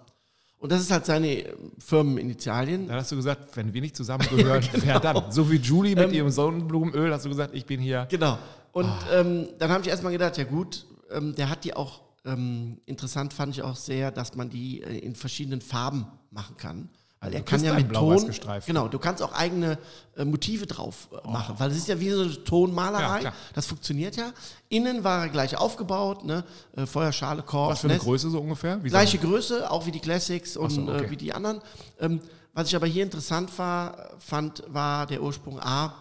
Und 0.57 0.71
das 0.71 0.81
ist 0.81 0.89
halt 0.91 1.05
seine 1.05 1.27
äh, 1.45 1.53
Firmeninitialien. 1.77 2.87
Dann 2.87 2.97
hast 2.97 3.11
du 3.11 3.15
gesagt, 3.17 3.55
wenn 3.55 3.73
wir 3.73 3.81
nicht 3.81 3.95
zusammengehören, 3.95 4.67
wer 4.73 4.99
dann? 4.99 5.31
So 5.31 5.51
wie 5.51 5.57
Julie 5.57 5.95
mit 5.95 6.11
ihrem 6.11 6.31
Sonnenblumenöl, 6.31 7.13
hast 7.13 7.23
du 7.25 7.29
gesagt, 7.29 7.53
ich 7.53 7.65
bin 7.67 7.79
hier. 7.79 8.07
Genau. 8.09 8.39
Und 8.71 8.85
Ah. 8.85 8.99
ähm, 9.21 9.47
dann 9.59 9.69
habe 9.71 9.83
ich 9.83 9.89
erstmal 9.89 10.11
gedacht, 10.11 10.37
ja 10.37 10.43
gut, 10.43 10.85
ähm, 11.11 11.35
der 11.35 11.49
hat 11.49 11.63
die 11.63 11.75
auch, 11.75 12.01
ähm, 12.27 12.79
interessant 12.85 13.33
fand 13.33 13.55
ich 13.55 13.63
auch 13.63 13.75
sehr, 13.75 14.11
dass 14.11 14.35
man 14.35 14.49
die 14.49 14.81
äh, 14.81 14.99
in 14.99 15.15
verschiedenen 15.15 15.61
Farben 15.61 16.05
machen 16.31 16.57
kann. 16.57 16.89
Weil 17.19 17.29
Also 17.29 17.37
er 17.39 17.43
kann 17.43 17.63
ja 17.63 17.73
mit 17.73 17.91
Ton, 17.91 18.31
genau, 18.67 18.87
du 18.87 18.99
kannst 18.99 19.23
auch 19.23 19.33
eigene 19.33 19.79
äh, 20.15 20.23
Motive 20.23 20.67
drauf 20.67 21.07
äh, 21.11 21.27
machen, 21.27 21.55
weil 21.57 21.71
es 21.71 21.77
ist 21.77 21.87
ja 21.87 21.99
wie 21.99 22.11
so 22.11 22.21
eine 22.21 22.43
Tonmalerei, 22.43 23.23
Ja, 23.23 23.33
das 23.53 23.65
funktioniert 23.65 24.15
ja. 24.17 24.31
Innen 24.69 25.03
war 25.03 25.23
er 25.23 25.29
gleich 25.29 25.57
aufgebaut, 25.57 26.23
ne? 26.25 26.43
äh, 26.75 26.85
Feuerschale, 26.85 27.41
Korb, 27.41 27.71
Was 27.71 27.79
für 27.79 27.87
eine 27.87 27.95
Nest. 27.95 28.05
Größe 28.05 28.29
so 28.29 28.39
ungefähr? 28.39 28.83
Wie 28.83 28.89
Gleiche 28.89 29.17
Größe, 29.17 29.69
auch 29.71 29.87
wie 29.87 29.91
die 29.91 29.99
Classics 29.99 30.55
und 30.57 30.69
so, 30.69 30.81
okay. 30.83 31.05
äh, 31.05 31.09
wie 31.09 31.17
die 31.17 31.33
anderen. 31.33 31.59
Ähm, 31.99 32.21
was 32.53 32.67
ich 32.67 32.75
aber 32.75 32.87
hier 32.87 33.03
interessant 33.03 33.57
war, 33.57 34.11
fand, 34.19 34.63
war 34.67 35.07
der 35.07 35.23
Ursprung 35.23 35.59
A, 35.59 35.95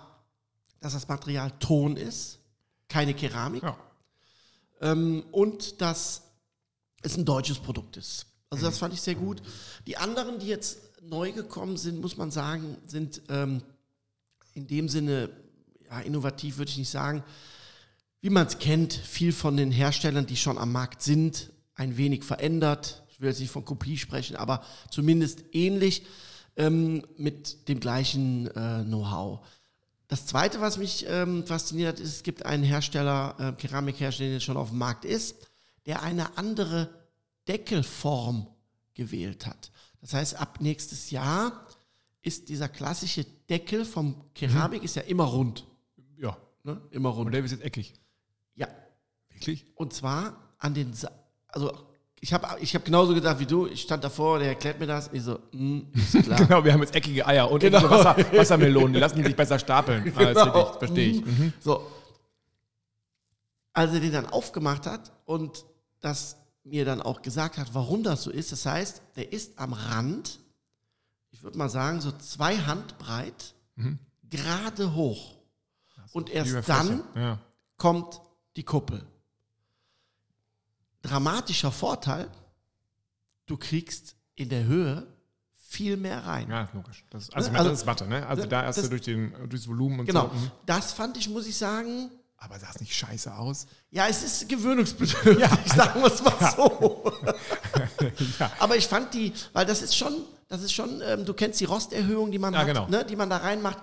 dass 0.81 0.93
das 0.93 1.09
Material 1.09 1.51
Ton 1.59 1.97
ist, 1.97 2.41
keine 2.89 3.15
Keramik. 3.15 3.63
Ja. 3.63 3.75
Ähm, 4.81 5.25
und 5.33 5.81
dass 5.81 6.23
es 7.03 7.17
ein 7.17 7.25
deutsches 7.25 7.59
Produkt 7.59 7.97
ist. 7.97 8.27
Also 8.51 8.67
das 8.67 8.79
fand 8.79 8.95
ich 8.95 9.01
sehr 9.01 9.15
gut. 9.15 9.43
Die 9.87 9.97
anderen, 9.97 10.39
die 10.39 10.47
jetzt 10.47 10.79
neu 11.03 11.33
gekommen 11.33 11.77
sind, 11.77 12.01
muss 12.01 12.17
man 12.17 12.31
sagen, 12.31 12.77
sind 12.87 13.23
ähm, 13.29 13.63
in 14.55 14.67
dem 14.67 14.89
Sinne, 14.89 15.31
ja, 15.89 16.01
innovativ 16.01 16.59
würde 16.59 16.71
ich 16.71 16.79
nicht 16.79 16.91
sagen, 16.91 17.23
wie 18.21 18.31
man 18.31 18.47
es 18.47 18.59
kennt, 18.59 18.93
viel 18.93 19.33
von 19.33 19.57
den 19.57 19.71
Herstellern, 19.71 20.27
die 20.27 20.37
schon 20.37 20.59
am 20.59 20.73
Markt 20.73 21.03
sind, 21.03 21.51
ein 21.75 21.97
wenig 21.97 22.25
verändert. 22.25 23.03
Ich 23.09 23.21
will 23.21 23.29
jetzt 23.29 23.41
nicht 23.41 23.51
von 23.51 23.65
Kopie 23.65 23.99
sprechen, 23.99 24.37
aber 24.37 24.65
zumindest 24.91 25.45
ähnlich 25.53 26.05
ähm, 26.57 27.05
mit 27.17 27.69
dem 27.69 27.81
gleichen 27.81 28.47
äh, 28.49 28.83
Know-how. 28.85 29.47
Das 30.09 30.27
zweite, 30.27 30.61
was 30.61 30.79
mich 30.79 31.05
ähm, 31.09 31.47
fasziniert 31.47 31.95
hat, 31.95 32.01
ist, 32.01 32.15
es 32.17 32.23
gibt 32.23 32.45
einen 32.47 32.63
Hersteller, 32.63 33.37
äh, 33.39 33.53
Keramikhersteller, 33.61 34.33
der 34.33 34.41
schon 34.41 34.57
auf 34.57 34.69
dem 34.71 34.79
Markt 34.79 35.05
ist, 35.05 35.49
der 35.87 36.03
eine 36.03 36.39
andere 36.39 36.91
Deckelform 37.49 38.47
gewählt 38.95 39.47
hat. 39.47 39.73
Das 40.01 40.15
heißt, 40.15 40.37
ab 40.37 40.61
nächstes 40.61 41.11
Jahr 41.11 41.67
ist 42.23 42.49
dieser 42.49 42.69
klassische 42.69 43.25
Deckel 43.49 43.85
vom 43.85 44.33
Keramik 44.35 44.83
ist 44.83 44.97
ja 44.97 45.03
immer 45.03 45.25
rund. 45.25 45.67
ja. 46.19 46.37
Ne? 46.65 46.81
Immer 46.91 47.11
Und 47.11 47.17
rund. 47.27 47.35
der 47.35 47.45
ist 47.45 47.53
jetzt 47.53 47.63
eckig. 47.63 47.95
Ja. 48.55 48.67
Wirklich? 49.31 49.67
Und 49.77 49.93
zwar 49.93 50.55
an 50.59 50.75
den, 50.75 50.93
Sa 50.95 51.11
also 51.49 51.73
ich 52.21 52.33
habe 52.33 52.47
ich 52.61 52.75
hab 52.75 52.85
genauso 52.85 53.15
gedacht 53.15 53.39
wie 53.39 53.47
du. 53.47 53.67
Ich 53.67 53.83
stand 53.83 54.03
davor, 54.03 54.39
der 54.39 54.49
erklärt 54.49 54.81
mir 54.81 54.87
das. 54.87 55.11
Ich 55.13 55.23
so, 55.23 55.39
mm, 55.53 55.81
ist 55.95 56.13
klar. 56.25 56.39
Genau, 56.39 56.65
wir 56.65 56.73
haben 56.73 56.81
jetzt 56.81 56.95
eckige 56.95 57.27
Eier 57.27 57.51
und 57.51 57.61
Genau. 57.61 57.83
Wasser, 57.91 58.17
Wassermelonen, 58.33 58.95
die 58.95 58.99
lassen 58.99 59.23
sich 59.23 59.37
besser 59.37 59.59
stapeln. 59.59 60.05
Genau. 60.17 60.73
verstehe 60.79 61.09
ich. 61.11 61.25
Mhm. 61.25 61.53
So. 61.61 61.87
Als 63.73 63.93
er 63.93 64.01
den 64.01 64.13
dann 64.13 64.27
aufgemacht 64.27 64.87
hat 64.87 65.13
und 65.27 65.65
das 66.01 66.37
mir 66.65 66.85
dann 66.85 67.03
auch 67.03 67.23
gesagt 67.23 67.59
hat, 67.59 67.69
warum 67.75 68.03
das 68.03 68.23
so 68.25 68.31
ist, 68.31 68.51
das 68.51 68.65
heißt, 68.67 69.03
der 69.17 69.33
ist 69.33 69.59
am 69.59 69.73
Rand, 69.75 70.41
ich 71.31 71.43
würde 71.43 71.59
mal 71.59 71.69
sagen, 71.69 72.01
so 72.01 72.11
zwei 72.13 72.57
Handbreit, 72.57 73.55
gerade 74.29 74.95
hoch. 74.95 75.35
Und 76.13 76.31
erst 76.31 76.67
dann 76.69 77.05
Ja. 77.15 77.39
kommt 77.77 78.21
die 78.57 78.63
Kuppel. 78.65 79.05
Dramatischer 81.07 81.73
Vorteil, 81.73 82.29
du 83.47 83.57
kriegst 83.57 84.17
in 84.35 84.49
der 84.49 84.65
Höhe 84.65 85.07
viel 85.69 85.97
mehr 85.97 86.25
rein. 86.27 86.49
ja, 86.51 86.69
logisch. 86.73 87.05
Das, 87.11 87.31
also, 87.31 87.51
Ne, 87.51 87.59
also- 87.59 87.71
das 87.71 87.81
ist 87.81 87.87
Watte, 87.87 88.07
ne? 88.07 88.27
Also 88.27 88.47
da 88.47 88.65
hast 88.65 88.83
du 88.83 88.89
durch, 88.89 89.03
den, 89.03 89.33
durchs 89.49 89.67
Volumen 89.69 90.01
und 90.01 90.07
Genau. 90.07 90.29
so. 90.29 90.35
mhm. 90.35 90.51
Das 90.65 90.93
fand 90.93 91.17
ich, 91.17 91.29
muss 91.29 91.47
ich 91.47 91.57
sagen, 91.57 92.11
Aber 92.39 92.59
sah 92.59 92.69
es 92.75 92.81
nicht 92.81 92.95
scheiße 92.95 93.35
aus? 93.35 93.67
ja, 93.91 94.07
es 94.09 94.23
ist 94.23 94.49
gewöhnungsbedürftig, 94.49 95.39
sagen 95.75 96.01
wir 96.03 96.07
es 96.13 96.23
mal 96.23 96.53
so. 96.55 97.13
Aber 98.59 98.77
ich 98.77 98.87
fand 98.87 99.13
die, 99.15 99.33
weil 99.53 99.65
das 99.67 99.83
ist 99.83 99.97
schon, 99.97 100.15
das 100.49 100.63
ist 100.63 100.73
schon, 100.73 101.01
ähm, 101.03 101.25
du 101.25 101.35
kennst 101.35 101.61
die 101.61 101.65
Rosterhöhung, 101.65 102.31
die 102.31 102.39
man 102.39 102.53
Ja, 102.55 102.61
hat, 102.61 102.67
genau. 102.67 102.87
ne, 102.89 103.05
die 103.05 103.17
man 103.17 103.31
da 103.31 103.39
reinmacht. 103.39 103.79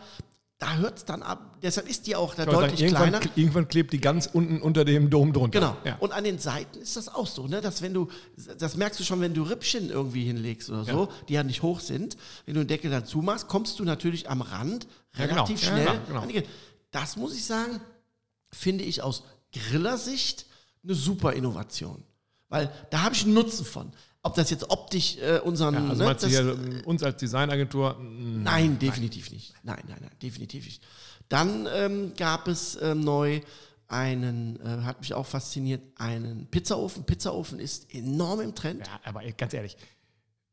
Da 0.63 0.75
hört 0.75 0.97
es 0.99 1.03
dann 1.05 1.23
ab. 1.23 1.57
Deshalb 1.61 1.89
ist 1.89 2.07
die 2.07 2.15
auch 2.15 2.35
da 2.35 2.45
deutlich 2.45 2.79
sagen, 2.79 2.81
irgendwann, 2.83 3.09
kleiner. 3.19 3.37
irgendwann 3.37 3.67
klebt 3.67 3.91
die 3.91 3.99
ganz 3.99 4.29
unten 4.31 4.61
unter 4.61 4.85
dem 4.85 5.09
Dom 5.09 5.33
drunter. 5.33 5.59
Genau. 5.59 5.77
Ja. 5.83 5.97
Und 5.97 6.13
an 6.13 6.23
den 6.23 6.39
Seiten 6.39 6.79
ist 6.79 6.95
das 6.95 7.09
auch 7.09 7.27
so, 7.27 7.47
ne? 7.47 7.59
Dass 7.59 7.81
wenn 7.81 7.93
du, 7.93 8.07
das 8.57 8.77
merkst 8.77 8.97
du 8.97 9.03
schon, 9.03 9.19
wenn 9.19 9.33
du 9.33 9.43
Rippchen 9.43 9.89
irgendwie 9.89 10.23
hinlegst 10.23 10.69
oder 10.69 10.85
so, 10.85 11.09
die 11.27 11.33
ja 11.33 11.43
nicht 11.43 11.63
hoch 11.63 11.81
sind, 11.81 12.15
wenn 12.45 12.53
du 12.55 12.61
den 12.61 12.69
Deckel 12.69 12.89
dann 12.89 13.05
zumachst, 13.05 13.49
kommst 13.49 13.77
du 13.79 13.83
natürlich 13.83 14.29
am 14.29 14.41
Rand 14.41 14.87
Ja, 15.17 15.25
genau. 15.25 15.43
relativ 15.43 15.61
Ja, 15.63 15.67
schnell. 15.69 15.99
genau, 16.07 16.21
genau. 16.27 16.41
Das 16.91 17.17
muss 17.17 17.35
ich 17.35 17.43
sagen, 17.43 17.81
finde 18.53 18.85
ich 18.85 19.01
aus 19.01 19.23
Grillersicht 19.51 20.45
eine 20.83 20.95
super 20.95 21.33
Innovation. 21.33 22.03
Weil 22.47 22.71
da 22.89 23.01
habe 23.03 23.15
ich 23.15 23.25
einen 23.25 23.33
Nutzen 23.33 23.65
von. 23.65 23.91
Ob 24.25 24.35
das 24.35 24.49
jetzt 24.49 24.69
optisch 24.69 25.17
äh, 25.17 25.39
unseren. 25.39 25.73
Ja, 25.75 25.89
also 25.89 26.03
ne, 26.05 26.13
das- 26.13 26.25
hier 26.25 26.39
ähm, 26.53 26.81
uns 26.85 27.03
als 27.03 27.17
Designagentur? 27.17 27.95
mm, 27.99 28.41
Nein, 28.43 28.79
definitiv 28.79 29.31
nicht. 29.31 29.53
Nein, 29.63 29.83
nein, 29.87 29.97
nein, 29.99 30.11
definitiv 30.21 30.65
nicht. 30.65 30.81
Dann 31.29 31.67
ähm, 31.73 32.13
gab 32.17 32.47
es 32.47 32.77
ähm, 32.81 33.01
neu 33.01 33.41
einen, 33.89 34.59
äh, 34.61 34.83
hat 34.83 35.01
mich 35.01 35.13
auch 35.13 35.25
fasziniert, 35.25 35.81
einen 35.97 36.47
Pizzaofen. 36.47 37.03
Pizzaofen 37.05 37.59
ist 37.59 37.93
enorm 37.93 38.39
im 38.41 38.55
Trend. 38.55 38.87
Ja, 38.87 38.99
aber 39.03 39.21
ganz 39.37 39.53
ehrlich. 39.53 39.75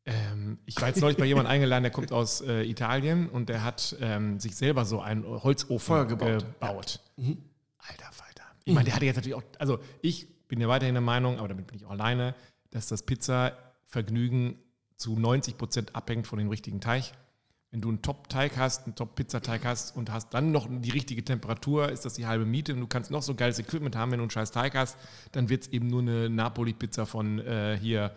Ähm, 0.04 0.58
ich 0.66 0.80
war 0.80 0.88
jetzt 0.88 1.00
neulich 1.00 1.16
bei 1.18 1.26
jemandem 1.26 1.52
eingeladen, 1.52 1.84
der 1.84 1.92
kommt 1.92 2.10
aus 2.10 2.40
äh, 2.40 2.62
Italien 2.64 3.28
und 3.28 3.48
der 3.48 3.62
hat 3.62 3.94
ähm, 4.00 4.40
sich 4.40 4.56
selber 4.56 4.84
so 4.84 5.00
einen 5.00 5.24
Holzofen 5.24 5.78
Feuer 5.86 6.06
gebaut. 6.06 6.44
gebaut. 6.58 7.00
Alter 7.18 8.12
Falter. 8.12 8.42
Ich 8.64 8.74
meine, 8.74 8.86
der 8.86 8.94
hatte 8.96 9.04
jetzt 9.04 9.16
natürlich 9.16 9.36
auch, 9.36 9.42
also 9.58 9.78
ich 10.02 10.26
bin 10.48 10.60
ja 10.60 10.68
weiterhin 10.68 10.94
der 10.94 11.02
Meinung, 11.02 11.38
aber 11.38 11.48
damit 11.48 11.66
bin 11.66 11.76
ich 11.76 11.84
auch 11.84 11.90
alleine, 11.90 12.34
dass 12.70 12.86
das 12.86 13.02
Pizza-Vergnügen 13.02 14.58
zu 14.96 15.18
90 15.18 15.56
Prozent 15.56 15.96
abhängt 15.96 16.26
von 16.26 16.38
dem 16.38 16.48
richtigen 16.48 16.80
Teig. 16.80 17.12
Wenn 17.70 17.80
du 17.80 17.88
einen 17.88 18.02
Top-Teig 18.02 18.56
hast, 18.56 18.86
einen 18.86 18.96
Top-Pizzateig 18.96 19.64
hast 19.64 19.96
und 19.96 20.12
hast 20.12 20.34
dann 20.34 20.50
noch 20.50 20.66
die 20.68 20.90
richtige 20.90 21.24
Temperatur, 21.24 21.90
ist 21.90 22.04
das 22.04 22.14
die 22.14 22.26
halbe 22.26 22.44
Miete. 22.44 22.74
Und 22.74 22.80
du 22.80 22.86
kannst 22.88 23.10
noch 23.10 23.22
so 23.22 23.34
geiles 23.34 23.58
Equipment 23.60 23.94
haben, 23.94 24.10
wenn 24.10 24.18
du 24.18 24.24
einen 24.24 24.30
scheiß 24.30 24.50
Teig 24.50 24.74
hast, 24.74 24.98
dann 25.32 25.48
wird 25.48 25.62
es 25.62 25.68
eben 25.68 25.86
nur 25.86 26.02
eine 26.02 26.28
Napoli-Pizza 26.28 27.06
von 27.06 27.38
äh, 27.38 27.78
hier 27.80 28.12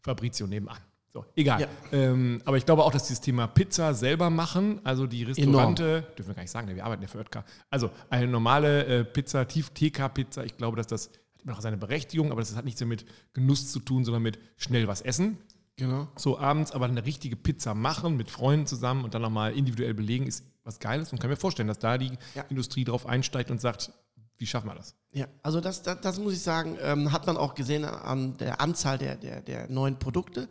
Fabrizio 0.00 0.46
nebenan. 0.46 0.78
So, 1.16 1.24
egal. 1.34 1.62
Ja. 1.62 1.68
Ähm, 1.92 2.42
aber 2.44 2.58
ich 2.58 2.66
glaube 2.66 2.84
auch, 2.84 2.92
dass 2.92 3.04
dieses 3.04 3.22
Thema 3.22 3.46
Pizza 3.46 3.94
selber 3.94 4.28
machen, 4.28 4.80
also 4.84 5.06
die 5.06 5.22
Restaurante, 5.22 6.04
dürfen 6.18 6.28
wir 6.28 6.34
gar 6.34 6.42
nicht 6.42 6.50
sagen, 6.50 6.68
ne, 6.68 6.74
wir 6.74 6.84
arbeiten 6.84 7.00
ja 7.00 7.08
für 7.08 7.18
Oetker. 7.18 7.42
Also 7.70 7.90
eine 8.10 8.26
normale 8.26 8.84
äh, 8.84 9.04
Pizza, 9.04 9.48
Tief-TK-Pizza, 9.48 10.44
ich 10.44 10.58
glaube, 10.58 10.76
dass 10.76 10.88
das 10.88 11.10
noch 11.46 11.60
seine 11.60 11.76
Berechtigung, 11.76 12.30
aber 12.32 12.40
das 12.40 12.54
hat 12.56 12.64
nichts 12.64 12.80
mehr 12.80 12.88
mit 12.88 13.04
Genuss 13.32 13.70
zu 13.72 13.80
tun, 13.80 14.04
sondern 14.04 14.22
mit 14.22 14.38
schnell 14.56 14.88
was 14.88 15.00
essen 15.00 15.38
Genau. 15.78 16.08
so 16.16 16.38
abends 16.38 16.72
aber 16.72 16.86
eine 16.86 17.04
richtige 17.04 17.36
Pizza 17.36 17.74
machen 17.74 18.16
mit 18.16 18.30
Freunden 18.30 18.66
zusammen 18.66 19.04
und 19.04 19.12
dann 19.14 19.20
nochmal 19.22 19.52
individuell 19.54 19.92
belegen, 19.92 20.26
ist 20.26 20.42
was 20.64 20.80
Geiles 20.80 21.12
und 21.12 21.20
kann 21.20 21.28
mir 21.30 21.36
vorstellen, 21.36 21.68
dass 21.68 21.78
da 21.78 21.98
die 21.98 22.18
Ja. 22.34 22.42
Industrie 22.48 22.84
drauf 22.84 23.04
einsteigt 23.06 23.50
und 23.50 23.60
sagt, 23.60 23.92
wie 24.38 24.46
schaffen 24.46 24.68
wir 24.68 24.74
das? 24.74 24.94
Ja, 25.12 25.26
also 25.42 25.60
das, 25.60 25.82
das, 25.82 26.00
das 26.00 26.18
muss 26.18 26.32
ich 26.32 26.40
sagen, 26.42 26.76
ähm, 26.80 27.12
hat 27.12 27.26
man 27.26 27.36
auch 27.36 27.54
gesehen 27.54 27.84
an 27.84 28.36
der 28.38 28.60
Anzahl 28.60 28.96
der, 28.98 29.16
der, 29.16 29.42
der 29.42 29.68
neuen 29.70 29.98
Produkte. 29.98 30.48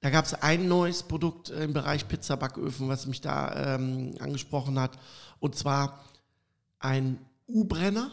Da 0.00 0.10
gab 0.10 0.24
es 0.24 0.34
ein 0.34 0.66
neues 0.68 1.02
Produkt 1.04 1.50
im 1.50 1.72
Bereich 1.72 2.08
Pizzabacköfen, 2.08 2.88
was 2.88 3.06
mich 3.06 3.20
da 3.20 3.74
ähm, 3.76 4.14
angesprochen 4.20 4.78
hat. 4.80 4.98
Und 5.38 5.54
zwar 5.56 6.04
ein 6.78 7.18
U-Brenner. 7.48 8.10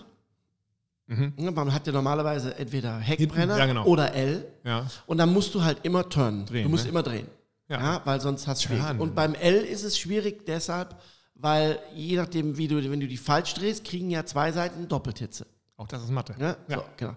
Ja, 1.09 1.51
Man 1.51 1.73
hat 1.73 1.87
ja 1.87 1.93
normalerweise 1.93 2.55
entweder 2.57 2.99
Heckbrenner 2.99 3.57
ja, 3.57 3.65
genau. 3.65 3.85
oder 3.85 4.13
L. 4.13 4.45
Ja. 4.63 4.87
Und 5.07 5.17
dann 5.17 5.33
musst 5.33 5.55
du 5.55 5.63
halt 5.63 5.79
immer 5.83 6.07
turnen. 6.07 6.45
Drehen, 6.45 6.63
du 6.63 6.69
musst 6.69 6.83
ne? 6.83 6.91
immer 6.91 7.03
drehen. 7.03 7.27
Ja. 7.67 7.79
Ja. 7.79 8.01
weil 8.05 8.19
sonst 8.21 8.47
hast 8.47 8.67
du. 8.69 8.73
Und 8.97 9.15
beim 9.15 9.33
L 9.35 9.55
ist 9.55 9.83
es 9.83 9.97
schwierig 9.97 10.45
deshalb, 10.45 10.95
weil 11.35 11.79
je 11.95 12.15
nachdem, 12.15 12.57
wie 12.57 12.67
du, 12.67 12.77
wenn 12.89 12.99
du 12.99 13.07
die 13.07 13.17
falsch 13.17 13.53
drehst, 13.55 13.85
kriegen 13.85 14.09
ja 14.09 14.25
zwei 14.25 14.51
Seiten 14.51 14.87
Doppeltitze. 14.87 15.47
Auch 15.77 15.87
das 15.87 16.03
ist 16.03 16.11
Mathe. 16.11 16.35
Ja, 16.39 16.57
Ja. 16.67 16.77
So, 16.77 16.83
genau. 16.97 17.15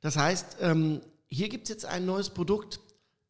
Das 0.00 0.16
heißt, 0.16 0.56
ähm, 0.60 1.00
hier 1.26 1.48
gibt 1.48 1.64
es 1.64 1.70
jetzt 1.70 1.84
ein 1.86 2.06
neues 2.06 2.30
Produkt. 2.30 2.80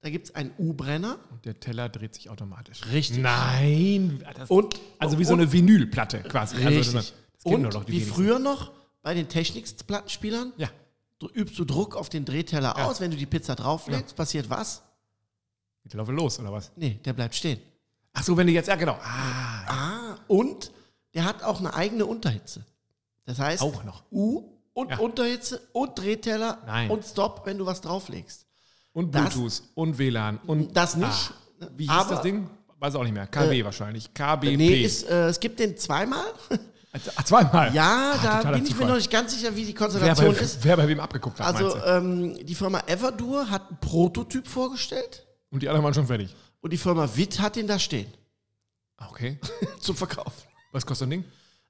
Da 0.02 0.09
gibt 0.09 0.29
es 0.29 0.35
einen 0.35 0.52
U-Brenner. 0.59 1.19
Und 1.31 1.45
der 1.45 1.61
Teller 1.61 1.88
dreht 1.88 2.14
sich 2.14 2.31
automatisch. 2.31 2.81
Richtig. 2.90 3.19
Nein. 3.19 4.25
Das, 4.35 4.49
Und, 4.49 4.81
also 4.99 5.19
wie 5.19 5.25
so 5.25 5.35
eine 5.35 5.52
Vinylplatte 5.52 6.21
quasi. 6.23 6.57
Also, 6.57 6.69
Richtig. 6.69 6.95
das 6.95 7.14
kennen 7.45 7.67
und 7.67 7.88
wie 7.88 8.00
früher 8.00 8.38
noch 8.38 8.73
bei 9.02 9.14
den 9.14 9.28
Technik-Plattenspielern, 9.28 10.52
Ja. 10.57 10.69
du 11.19 11.28
übst 11.28 11.59
du 11.59 11.64
Druck 11.64 11.97
auf 11.97 12.09
den 12.09 12.25
Drehteller 12.25 12.75
Ja. 12.76 12.85
aus. 12.87 13.00
Wenn 13.00 13.11
du 13.11 13.16
die 13.16 13.26
Pizza 13.26 13.54
drauflegst, 13.54 14.14
passiert 14.16 14.49
was? 14.50 14.83
Geht 15.83 15.92
der 15.95 15.99
Laufe 15.99 16.12
los, 16.12 16.38
oder 16.38 16.52
was? 16.52 16.71
Nee, 16.76 17.00
der 17.04 17.12
bleibt 17.12 17.35
stehen. 17.35 17.61
Ach 18.12 18.23
so, 18.23 18.37
wenn 18.37 18.47
du 18.47 18.52
jetzt, 18.52 18.66
ja 18.69 18.75
genau. 18.76 18.99
Ah, 19.02 19.64
Ah, 19.69 20.16
und 20.28 20.73
der 21.14 21.25
hat 21.25 21.42
auch 21.42 21.61
eine 21.61 21.73
eigene 21.75 22.04
Unterhitze. 22.07 22.64
Das 23.25 23.38
heißt, 23.38 23.62
Auch 23.62 23.85
noch. 23.85 24.02
U 24.11 24.42
und 24.73 24.90
Ja. 24.90 24.99
Unterhitze 24.99 25.61
und 25.73 25.99
Drehteller 25.99 26.59
Nein. 26.66 26.90
und 26.90 27.04
Stop, 27.04 27.42
wenn 27.47 27.57
du 27.59 27.66
was 27.66 27.80
drauflegst. 27.80 28.47
und 28.92 29.14
Das- 29.14 29.33
Bluetooth 29.35 29.62
und 29.76 29.99
WLAN 29.99 30.38
und 30.47 30.76
Das 30.76 30.97
nicht. 30.97 31.09
Ah, 31.61 31.69
wie 31.76 31.88
hieß 31.88 32.09
das 32.09 32.23
Ding? 32.23 32.50
Weiß 32.80 32.95
auch 32.97 33.04
nicht 33.04 33.12
mehr. 33.12 33.26
KB 33.28 33.62
wahrscheinlich. 33.64 34.12
KBP. 34.12 34.57
Nee, 34.57 34.83
ist, 34.83 35.04
äh, 35.09 35.28
es 35.28 35.38
gibt 35.38 35.61
den 35.61 35.76
zweimal. 35.76 36.25
Ach, 37.16 37.23
zweimal. 37.25 37.73
Ja, 37.75 38.14
Ah, 38.20 38.42
da 38.42 38.50
bin 38.52 38.66
ich 38.66 38.76
mir 38.76 38.85
noch 38.87 38.97
nicht 38.97 39.11
ganz 39.11 39.32
sicher, 39.32 39.54
wie 39.54 39.64
die 39.64 39.68
wer 39.68 39.75
Konstellation 39.75 40.35
bei, 40.35 40.40
ist. 40.40 40.64
wer 40.64 40.76
bei 40.76 40.88
wem 40.88 40.99
abgeguckt 41.00 41.38
hat, 41.38 41.54
Also 41.54 41.76
ähm, 41.85 42.37
die 42.44 42.54
Firma 42.54 42.80
Everdur 42.87 43.49
hat 43.49 43.68
einen 43.68 43.78
Prototyp 43.80 44.47
vorgestellt 44.49 45.25
Und 45.50 45.62
die 45.62 45.68
anderen 45.68 45.85
waren 45.85 45.94
schon 45.94 46.06
fertig. 46.09 46.35
und 46.61 46.73
die 46.73 46.78
Firma 46.78 47.09
Witt 47.14 47.40
hat 47.40 47.56
den 47.56 47.66
da 47.68 47.78
stehen 47.78 48.12
Ah, 48.97 49.06
Okay. 49.11 49.38
zum 49.80 49.94
Verkauf. 49.97 50.32
Was 50.73 50.85
kostet 50.85 50.99
so 50.99 51.04
ein 51.06 51.11
Ding? 51.11 51.25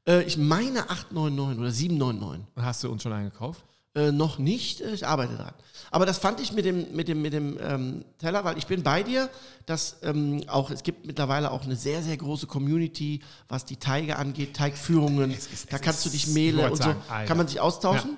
Äh, 0.08 0.22
ich 0.22 0.36
meine 0.38 0.88
899 0.88 1.58
oder 1.60 1.70
799. 1.70 2.46
Und 2.54 2.64
hast 2.64 2.82
du 2.82 2.90
uns 2.90 3.02
schon 3.02 3.12
einen 3.12 3.30
gekauft? 3.30 3.62
Äh, 3.96 4.12
noch 4.12 4.38
nicht, 4.38 4.80
äh, 4.82 4.92
ich 4.94 5.04
arbeite 5.04 5.34
dran. 5.34 5.52
Aber 5.90 6.06
das 6.06 6.18
fand 6.18 6.38
ich 6.38 6.52
mit 6.52 6.64
dem, 6.64 6.94
mit 6.94 7.08
dem, 7.08 7.22
mit 7.22 7.32
dem 7.32 7.58
ähm, 7.60 8.04
Teller, 8.18 8.44
weil 8.44 8.56
ich 8.56 8.68
bin 8.68 8.84
bei 8.84 9.02
dir, 9.02 9.28
dass 9.66 9.96
ähm, 10.02 10.44
auch, 10.46 10.70
es 10.70 10.84
gibt 10.84 11.06
mittlerweile 11.06 11.50
auch 11.50 11.64
eine 11.64 11.74
sehr, 11.74 12.00
sehr 12.00 12.16
große 12.16 12.46
Community, 12.46 13.20
was 13.48 13.64
die 13.64 13.76
Teige 13.78 14.14
angeht, 14.16 14.54
Teigführungen. 14.54 15.32
ist- 15.32 15.72
da 15.72 15.76
es 15.76 15.82
kannst 15.82 16.04
du 16.06 16.10
dich 16.10 16.28
ich 16.28 16.32
Mehle 16.34 16.58
wollte 16.58 16.70
und 16.72 16.76
so, 16.76 16.82
sagen, 16.84 17.26
kann 17.26 17.36
man 17.36 17.48
sich 17.48 17.58
austauschen. 17.58 18.16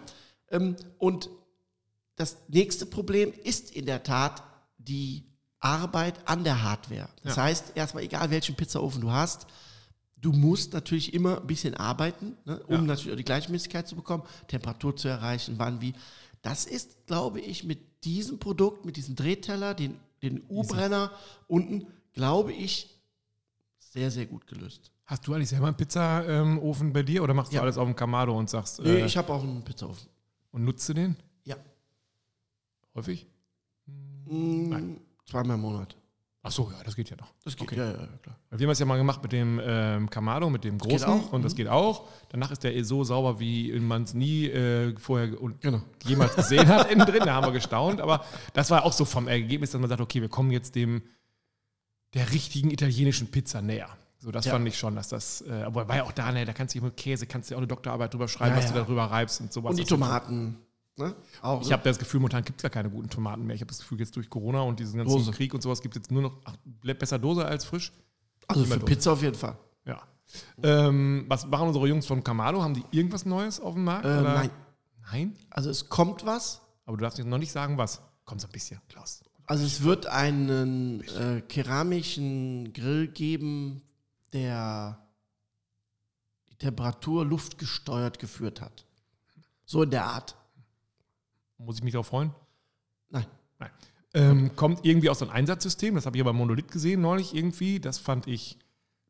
Ähm, 0.50 0.76
und 0.98 1.30
das 2.16 2.36
nächste 2.48 2.84
Problem 2.84 3.32
ist 3.42 3.70
in 3.70 3.86
der 3.86 4.02
Tat 4.02 4.42
die 4.76 5.24
Arbeit 5.58 6.16
an 6.26 6.44
der 6.44 6.62
Hardware. 6.62 7.08
Das 7.24 7.36
Ja. 7.36 7.44
heißt, 7.44 7.72
erstmal, 7.76 8.02
egal 8.02 8.30
welchen 8.30 8.56
Pizzaofen 8.56 9.00
du 9.00 9.10
hast, 9.10 9.46
du 10.22 10.32
musst 10.32 10.72
natürlich 10.72 11.12
immer 11.12 11.40
ein 11.42 11.46
bisschen 11.46 11.74
arbeiten, 11.74 12.36
ne, 12.46 12.62
um 12.68 12.74
Ja. 12.76 12.80
natürlich 12.82 13.12
auch 13.12 13.16
die 13.18 13.24
Gleichmäßigkeit 13.24 13.86
zu 13.86 13.96
bekommen, 13.96 14.22
Temperatur 14.48 14.96
zu 14.96 15.08
erreichen, 15.08 15.54
wann, 15.58 15.80
wie. 15.82 15.92
Das 16.40 16.64
ist, 16.64 17.06
glaube 17.06 17.40
ich, 17.40 17.64
mit 17.64 18.04
diesem 18.04 18.38
Produkt, 18.38 18.84
mit 18.86 18.96
diesem 18.96 19.14
Drehteller, 19.14 19.74
den, 19.74 19.96
den 20.22 20.42
U-Brenner 20.48 21.10
unten, 21.46 21.86
glaube 22.14 22.52
ich, 22.52 22.88
sehr, 23.78 24.10
sehr 24.10 24.26
gut 24.26 24.46
gelöst. 24.46 24.90
Hast 25.04 25.26
du 25.26 25.34
eigentlich 25.34 25.50
selber 25.50 25.66
einen 25.66 25.76
Pizzaofen 25.76 26.92
bei 26.92 27.02
dir 27.02 27.22
oder 27.22 27.34
machst 27.34 27.52
Ja. 27.52 27.58
du 27.60 27.64
alles 27.64 27.76
auf 27.76 27.86
dem 27.86 27.94
Kamado 27.94 28.36
und 28.36 28.48
sagst, 28.48 28.80
Nee, 28.80 29.00
äh, 29.00 29.04
ich 29.06 29.16
habe 29.16 29.32
auch 29.32 29.42
einen 29.42 29.62
Pizzaofen. 29.62 30.08
und 30.52 30.64
nutzt 30.64 30.88
du 30.88 30.94
den 30.94 31.16
Ja. 31.44 31.56
häufig? 32.94 33.26
Mm, 33.86 34.96
zweimal 35.28 35.56
im 35.56 35.62
Monat. 35.62 35.96
Ach 36.44 36.50
so, 36.50 36.72
ja, 36.76 36.82
das 36.82 36.96
geht 36.96 37.08
ja 37.08 37.16
noch. 37.16 37.32
Das 37.44 37.54
geht, 37.56 37.68
Okay. 37.68 37.76
ja, 37.78 37.86
ja, 37.92 38.06
klar. 38.20 38.36
Wir 38.50 38.66
haben 38.66 38.72
es 38.72 38.78
ja 38.80 38.84
mal 38.86 38.96
gemacht 38.98 39.22
mit 39.22 39.30
dem 39.30 39.60
ähm, 39.62 40.10
Kamado, 40.10 40.50
mit 40.50 40.64
dem 40.64 40.76
großen 40.76 41.28
und 41.30 41.42
das 41.44 41.52
Mhm. 41.52 41.56
geht 41.56 41.68
auch. 41.68 42.08
Danach 42.30 42.50
ist 42.50 42.64
der 42.64 42.74
eh 42.74 42.82
so 42.82 43.04
sauber, 43.04 43.38
wie 43.38 43.72
man 43.78 44.02
es 44.02 44.12
nie 44.14 44.46
äh, 44.46 44.92
vorher 44.98 45.40
und 45.40 45.60
Genau. 45.60 45.82
jemals 46.04 46.34
gesehen 46.34 46.66
hat 46.66 46.90
innen 46.90 47.06
drin. 47.06 47.22
Da 47.24 47.34
haben 47.34 47.46
wir 47.46 47.52
gestaunt. 47.52 48.00
Aber 48.00 48.24
das 48.54 48.70
war 48.70 48.84
auch 48.84 48.92
so 48.92 49.04
vom 49.04 49.28
Ergebnis, 49.28 49.70
dass 49.70 49.80
man 49.80 49.88
sagt, 49.88 50.00
okay, 50.00 50.20
wir 50.20 50.28
kommen 50.28 50.50
jetzt 50.50 50.74
dem 50.74 51.02
der 52.14 52.30
richtigen 52.32 52.70
italienischen 52.70 53.30
Pizza 53.30 53.62
näher. 53.62 53.88
So, 54.18 54.30
das 54.30 54.44
Ja. 54.44 54.52
fand 54.52 54.66
ich 54.68 54.76
schon, 54.78 54.94
dass 54.96 55.08
das, 55.08 55.42
äh, 55.48 55.62
aber 55.62 55.88
war 55.88 55.96
ja 55.96 56.02
auch 56.04 56.12
da, 56.12 56.30
ne, 56.32 56.44
da 56.44 56.52
kannst 56.52 56.74
du 56.74 56.80
mit 56.80 56.96
Käse, 56.96 57.26
kannst 57.26 57.50
du 57.50 57.54
ja 57.54 57.56
auch 57.56 57.60
eine 57.60 57.68
Doktorarbeit 57.68 58.12
drüber 58.12 58.28
schreiben, 58.28 58.54
Ja, 58.56 58.62
was 58.62 58.68
du 58.72 58.74
darüber 58.78 59.04
reibst 59.04 59.40
und 59.40 59.52
sowas. 59.52 59.70
Und 59.70 59.78
die 59.78 59.84
Tomaten. 59.84 60.58
Ne? 60.96 61.14
Auch, 61.40 61.62
Ich 61.62 61.72
habe 61.72 61.82
das 61.84 61.98
Gefühl, 61.98 62.20
momentan 62.20 62.44
gibt 62.44 62.60
es 62.60 62.62
gar 62.62 62.70
keine 62.70 62.90
guten 62.90 63.08
Tomaten 63.08 63.46
mehr. 63.46 63.54
Ich 63.54 63.62
habe 63.62 63.68
das 63.70 63.78
Gefühl, 63.78 63.98
jetzt 64.00 64.14
durch 64.14 64.28
Corona 64.28 64.60
und 64.60 64.78
diesen 64.78 64.98
ganzen 64.98 65.16
Dose. 65.16 65.30
Krieg 65.32 65.54
und 65.54 65.62
sowas 65.62 65.80
gibt 65.80 65.96
es 65.96 66.02
jetzt 66.02 66.10
nur 66.10 66.22
noch 66.22 66.38
ach, 66.44 66.56
besser 66.82 67.18
Dose 67.18 67.44
als 67.46 67.64
frisch. 67.64 67.92
also 68.46 68.64
für 68.64 68.74
Dose. 68.74 68.84
Pizza 68.84 69.12
auf 69.12 69.22
jeden 69.22 69.36
Fall. 69.36 69.56
Ja. 69.86 70.02
Ähm, 70.62 71.24
was 71.28 71.46
machen 71.46 71.68
unsere 71.68 71.86
Jungs 71.88 72.06
von 72.06 72.22
Kamado? 72.22 72.62
Haben 72.62 72.74
die 72.74 72.84
irgendwas 72.90 73.24
Neues 73.24 73.58
auf 73.60 73.74
dem 73.74 73.84
Markt? 73.84 74.04
Äh, 74.04 74.08
oder? 74.08 74.34
nein. 74.34 74.50
Nein? 75.10 75.36
Also 75.50 75.70
es 75.70 75.88
kommt 75.88 76.26
was. 76.26 76.60
Aber 76.84 76.96
du 76.96 77.02
darfst 77.02 77.18
noch 77.18 77.38
nicht 77.38 77.52
sagen, 77.52 77.78
was. 77.78 78.02
Komm 78.24 78.38
so 78.38 78.46
ein 78.46 78.52
bisschen, 78.52 78.80
Klaus. 78.88 79.22
Also 79.46 79.64
es 79.64 79.82
wird 79.82 80.06
einen 80.06 81.02
äh, 81.02 81.42
keramischen 81.42 82.72
Grill 82.72 83.08
geben, 83.08 83.82
der 84.32 84.98
die 86.50 86.56
Temperatur 86.56 87.24
luftgesteuert 87.24 88.18
geführt 88.18 88.60
hat. 88.60 88.86
So 89.64 89.82
in 89.82 89.90
der 89.90 90.04
Art. 90.04 90.36
Muss 91.64 91.76
ich 91.78 91.84
mich 91.84 91.92
darauf 91.92 92.06
freuen? 92.08 92.30
Nein. 93.10 93.26
Nein. 93.58 93.70
Ähm, 94.14 94.56
kommt 94.56 94.84
irgendwie 94.84 95.08
aus 95.10 95.20
so 95.20 95.24
einem 95.26 95.34
Einsatzsystem. 95.34 95.94
Das 95.94 96.06
habe 96.06 96.16
ich 96.16 96.20
aber 96.22 96.32
bei 96.32 96.38
Monolith 96.38 96.70
gesehen 96.70 97.00
neulich 97.00 97.34
irgendwie. 97.34 97.80
Das 97.80 97.98
fand 97.98 98.26
ich. 98.26 98.58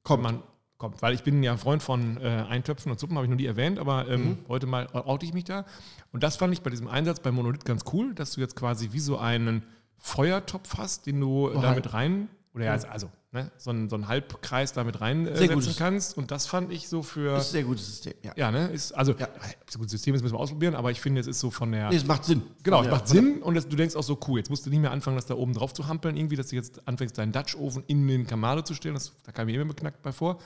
Kommt 0.03 0.23
man. 0.23 0.43
kommt. 0.79 1.01
Weil 1.03 1.15
ich 1.15 1.23
bin 1.23 1.43
ja 1.45 1.53
ein 1.53 1.59
Freund 1.59 1.83
von 1.83 2.17
äh, 2.19 2.45
Eintöpfen 2.49 2.91
und 2.91 2.99
Suppen, 2.99 3.17
habe 3.17 3.25
ich 3.27 3.31
noch 3.31 3.37
nie 3.37 3.47
erwähnt, 3.47 3.79
aber 3.79 4.09
ähm, 4.09 4.31
Mhm. 4.31 4.39
heute 4.49 4.67
mal 4.67 4.89
oute 4.93 5.25
ich 5.27 5.33
mich 5.33 5.45
da. 5.45 5.65
Und 6.13 6.23
das 6.25 6.37
fand 6.37 6.53
ich 6.53 6.63
bei 6.63 6.71
diesem 6.71 6.89
Einsatz 6.89 7.21
bei 7.21 7.31
Monolith 7.31 7.65
ganz 7.65 7.85
cool, 7.93 8.15
dass 8.15 8.33
du 8.33 8.41
jetzt 8.41 8.57
quasi 8.57 8.89
wie 8.93 8.99
so 9.01 9.17
einen 9.19 9.63
Feuertopf 9.99 10.79
hast, 10.79 11.07
den 11.07 11.21
du 11.21 11.49
Oh, 11.51 11.61
damit 11.61 11.93
rein, 11.95 12.29
oder 12.55 12.67
ja, 12.67 12.73
also, 12.73 12.89
also 12.89 13.11
ne, 13.31 13.51
so, 13.57 13.71
einen, 13.71 13.89
so 13.89 13.97
einen 13.97 14.09
Halbkreis 14.09 14.75
damit 14.75 15.01
reinsetzen 15.01 15.55
gutes. 15.55 15.77
kannst. 15.77 16.19
Und 16.19 16.31
das 16.31 16.47
fand 16.47 16.71
ich 16.71 16.89
so 16.89 17.03
für. 17.03 17.33
Das 17.33 17.45
ist 17.45 17.51
ein 17.51 17.53
sehr 17.53 17.65
gutes 17.65 17.87
System, 17.87 18.13
ja. 18.23 18.33
ja, 18.37 18.51
ne? 18.51 18.67
Ist, 18.69 18.93
also, 18.93 19.13
Ja. 19.13 19.29
so 19.71 19.79
gut, 19.79 19.89
System 19.89 20.15
ist 20.15 20.23
müssen 20.23 20.35
wir 20.35 20.41
ausprobieren, 20.41 20.75
aber 20.75 20.91
ich 20.91 21.01
finde, 21.01 21.21
es 21.21 21.27
ist 21.27 21.41
so 21.41 21.51
von 21.51 21.73
der. 21.73 21.89
Nee, 21.89 21.97
es 21.97 22.05
macht 22.07 22.25
Sinn. 22.25 22.43
Genau, 22.63 22.83
es 22.83 22.91
macht 22.91 23.09
Sinn 23.09 23.43
und 23.43 23.55
das, 23.55 23.69
du 23.69 23.77
denkst 23.77 23.97
auch 23.97 24.03
so, 24.03 24.19
cool, 24.29 24.39
jetzt 24.39 24.51
musst 24.51 24.67
du 24.67 24.71
nicht 24.71 24.81
mehr 24.81 24.91
anfangen, 24.91 25.17
das 25.17 25.27
da 25.27 25.35
oben 25.35 25.55
drauf 25.55 25.73
zu 25.73 25.89
hampeln, 25.89 26.17
irgendwie, 26.17 26.37
dass 26.37 26.49
du 26.49 26.57
jetzt 26.57 26.87
anfängst, 26.87 27.17
deinen 27.17 27.33
Dutch-Ofen 27.33 27.85
in 27.87 28.07
den 28.07 28.27
Kamado 28.27 28.61
zu 28.63 28.75
stellen. 28.75 28.95
Das, 28.95 29.13
da 29.25 29.33
kam 29.33 29.47
mir 29.47 29.55
immer 29.55 29.73
beknackt 29.73 30.03
bei 30.03 30.13
vor. 30.13 30.39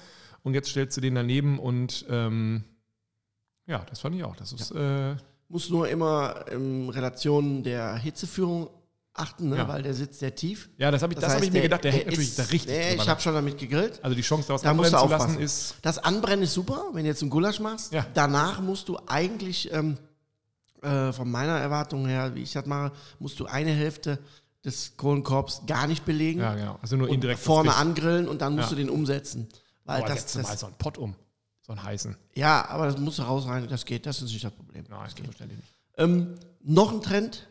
Und 0.45 0.55
jetzt 0.55 0.69
stellst 0.69 0.97
du 0.97 1.01
den 1.01 1.17
daneben 1.17 1.59
und 1.59 2.07
ähm, 2.09 2.63
ja, 3.67 3.85
das 3.91 3.99
fand 3.99 4.15
ich 4.15 4.23
auch. 4.23 4.37
Das 4.37 4.53
ist, 4.53 4.71
äh, 4.71 5.17
Muss 5.49 5.71
nur 5.71 5.89
immer 5.89 6.45
in 6.53 6.89
Relation 6.89 7.65
der 7.65 7.97
Hitzeführung 7.97 8.69
achten, 9.19 9.49
ne? 9.49 9.57
Ja. 9.59 9.69
weil 9.69 9.83
der 9.83 9.95
sitzt 9.95 10.19
sehr 10.21 10.35
tief. 10.35 10.69
ja, 10.79 10.91
das 10.91 11.03
habe 11.03 11.13
ich, 11.13 11.19
das 11.19 11.29
hab 11.31 11.37
heißt, 11.37 11.45
ich 11.47 11.53
mir 11.53 11.63
gedacht, 11.63 11.85
der, 11.85 11.93
hängt 11.93 12.07
natürlich 12.07 12.29
ist- 12.29 12.39
da 12.39 12.43
richtig 12.45 12.67
Nee, 12.77 12.95
ich 12.95 13.09
habe 13.09 13.21
schon 13.21 13.35
damit 13.35 13.59
gegrillt. 13.59 14.03
Also 14.05 14.15
die 14.17 14.23
Chance, 14.23 14.47
daraus 14.49 14.63
Da 14.63 14.71
anbrennen 14.71 14.99
zu 14.99 15.07
lassen, 15.09 15.39
ist. 15.41 15.75
Das 15.83 15.99
Anbrennen 15.99 16.43
ist 16.45 16.55
super, 16.55 16.85
wenn 16.93 17.05
du 17.05 17.09
jetzt 17.11 17.23
einen 17.23 17.31
Gulasch 17.31 17.61
machst. 17.61 17.93
Ja. 17.93 18.07
Danach 18.15 18.61
musst 18.61 18.89
du 18.89 18.99
eigentlich, 19.07 19.73
ähm, 19.73 19.99
äh, 20.83 21.13
von 21.13 21.31
meiner 21.31 21.59
Erwartung 21.59 22.07
her, 22.07 22.35
wie 22.35 22.43
ich 22.43 22.53
das 22.53 22.67
mache, 22.67 22.93
musst 23.19 23.41
du 23.41 23.47
eine 23.47 23.71
Hälfte 23.73 24.19
des 24.65 24.97
Kohlenkorbs 24.97 25.63
gar 25.67 25.87
nicht 25.87 26.05
belegen. 26.05 26.41
Ja, 26.41 26.55
genau. 26.55 26.79
Also 26.83 26.97
nur 26.97 27.09
indirekt. 27.09 27.41
vorne 27.41 27.69
das 27.71 27.79
angrillen 27.79 28.29
und 28.29 28.41
dann 28.43 28.55
musst 28.57 28.71
Ja. 28.71 28.77
du 28.77 28.83
den 28.83 28.91
umsetzen. 28.91 29.49
Weil 29.85 29.99
Aber 30.03 30.09
das, 30.09 30.33
setz 30.33 30.43
mal 30.43 30.51
das, 30.51 30.61
so 30.61 30.67
einen 30.67 30.75
Pott 30.77 30.99
um. 30.99 31.15
So 31.63 31.73
einen 31.73 31.83
heißen. 31.83 32.17
ja, 32.35 32.69
aber 32.69 32.87
das 32.87 32.99
musst 32.99 33.19
du 33.19 33.23
raus 33.23 33.47
rein, 33.47 33.67
das 33.69 33.85
geht, 33.85 34.07
das 34.07 34.23
ist 34.23 34.33
nicht 34.33 34.45
das 34.45 34.53
Problem. 34.53 34.85
Nein, 34.89 35.01
das 35.05 35.15
geht 35.15 35.27
nicht. 35.27 35.41
Ähm, 35.99 36.35
noch 36.63 36.93
ein 36.93 37.01
Trend, 37.01 37.49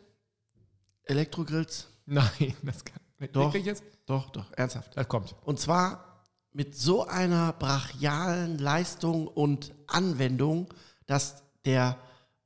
Elektrogrills. 1.06 1.88
Nein, 2.06 2.54
das 2.62 2.84
kann. 2.84 3.00
Doch. 3.32 3.46
Wirklich 3.46 3.64
jetzt? 3.64 3.82
Doch, 4.06 4.30
doch, 4.30 4.44
ernsthaft. 4.56 4.96
Das 4.96 5.08
kommt. 5.08 5.34
Und 5.44 5.58
zwar 5.58 6.22
mit 6.52 6.76
so 6.76 7.06
einer 7.06 7.52
brachialen 7.54 8.58
Leistung 8.58 9.26
und 9.26 9.72
Anwendung, 9.86 10.68
dass 11.06 11.42
der 11.64 11.96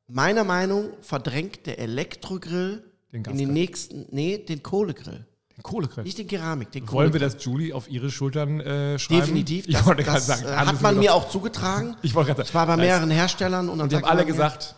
meiner 0.06 0.44
Meinung 0.44 0.90
verdrängt 1.02 1.66
der 1.66 1.78
Elektrogrill 1.78 2.82
Den 3.12 3.24
in 3.24 3.38
den 3.38 3.52
nächsten, 3.52 4.06
nee, 4.10 4.38
den 4.38 4.62
Kohlegrill. 4.62 5.26
Den 5.56 5.62
Kohlegrill. 5.62 6.04
Nicht 6.04 6.18
den 6.18 6.26
Keramik, 6.26 6.70
den 6.72 6.90
Wollen 6.90 7.12
wir 7.12 7.20
das 7.20 7.44
Julie 7.44 7.74
auf 7.74 7.88
ihre 7.90 8.10
Schultern 8.10 8.60
äh, 8.60 8.98
schreiben? 8.98 9.20
Definitiv. 9.20 9.68
Ich 9.68 9.74
Das, 9.74 9.86
wollte 9.86 10.02
gerade 10.04 10.16
das 10.18 10.26
sagen. 10.26 10.46
äh, 10.46 10.56
hat 10.56 10.80
man 10.80 10.94
doch- 10.94 11.02
mir 11.02 11.14
auch 11.14 11.28
zugetragen. 11.28 11.96
Ich 12.02 12.14
wollte 12.14 12.28
gerade 12.34 12.42
Ich 12.48 12.54
war 12.54 12.66
bei 12.66 12.72
sagen. 12.72 12.82
mehreren 12.82 13.10
Herstellern 13.10 13.68
und 13.68 13.78
dann 13.78 13.84
Und 13.84 13.92
die 13.92 13.96
haben 13.96 14.04
alle 14.04 14.24
gesagt, 14.24 14.74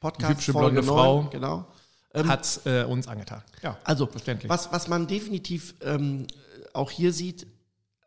Podcast 0.00 0.32
hübsche 0.32 0.52
Folge 0.52 0.82
blonde 0.82 0.88
9, 0.88 0.96
Frau. 0.98 1.28
Genau. 1.30 1.66
Hat 2.14 2.60
äh, 2.64 2.84
uns 2.84 3.08
angetan. 3.08 3.42
Ja, 3.62 3.76
Also, 3.84 4.06
verständlich. 4.06 4.48
was, 4.48 4.70
was 4.72 4.86
man 4.88 5.06
definitiv 5.06 5.74
ähm, 5.82 6.26
auch 6.72 6.90
hier 6.90 7.12
sieht, 7.12 7.46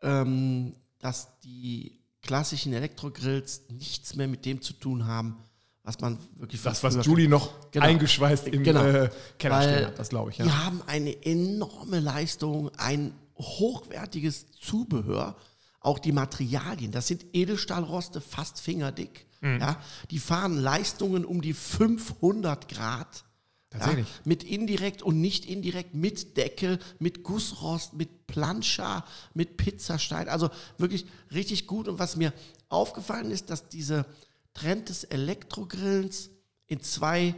ähm, 0.02 0.74
dass 0.98 1.28
die 1.44 2.00
klassischen 2.22 2.72
Elektrogrills 2.72 3.62
nichts 3.70 4.16
mehr 4.16 4.28
mit 4.28 4.44
dem 4.44 4.60
zu 4.62 4.72
tun 4.72 5.06
haben, 5.06 5.36
was 5.82 6.00
man 6.00 6.18
wirklich 6.36 6.60
das, 6.62 6.82
was 6.82 7.04
Julie 7.06 7.28
noch 7.28 7.70
Genau. 7.70 7.86
eingeschweißt 7.86 8.48
im 8.48 8.62
Genau. 8.62 8.82
äh, 8.84 9.10
Keller 9.38 9.62
stehen 9.62 9.86
hat, 9.86 9.98
das 9.98 10.08
glaube 10.10 10.30
ich. 10.30 10.38
Ja. 10.38 10.44
Die 10.44 10.52
haben 10.52 10.82
eine 10.86 11.24
enorme 11.24 12.00
Leistung, 12.00 12.70
ein 12.76 13.14
hochwertiges 13.38 14.46
Zubehör, 14.60 15.36
auch 15.80 15.98
die 15.98 16.12
Materialien. 16.12 16.90
Das 16.92 17.06
sind 17.06 17.24
Edelstahlroste, 17.32 18.20
fast 18.20 18.60
fingerdick. 18.60 19.26
Mhm. 19.40 19.60
Ja, 19.60 19.80
die 20.10 20.18
fahren 20.18 20.58
Leistungen 20.58 21.24
um 21.24 21.40
die 21.40 21.54
500 21.54 22.68
Grad. 22.68 23.24
Tatsächlich. 23.70 24.08
Ja, 24.08 24.20
mit 24.24 24.44
indirekt 24.44 25.02
und 25.02 25.20
nicht 25.20 25.44
indirekt, 25.44 25.94
mit 25.94 26.36
Deckel, 26.36 26.78
mit 26.98 27.22
Gussrost, 27.22 27.92
mit 27.92 28.26
Plancha, 28.26 29.04
mit 29.34 29.58
Pizzastein. 29.58 30.28
Also 30.28 30.50
wirklich 30.78 31.06
richtig 31.32 31.66
gut. 31.66 31.86
Und 31.86 31.98
was 31.98 32.16
mir 32.16 32.32
aufgefallen 32.70 33.30
ist, 33.30 33.50
dass 33.50 33.68
dieser 33.68 34.06
Trend 34.54 34.88
des 34.88 35.04
Elektrogrillens 35.04 36.30
in 36.66 36.82
zwei 36.82 37.34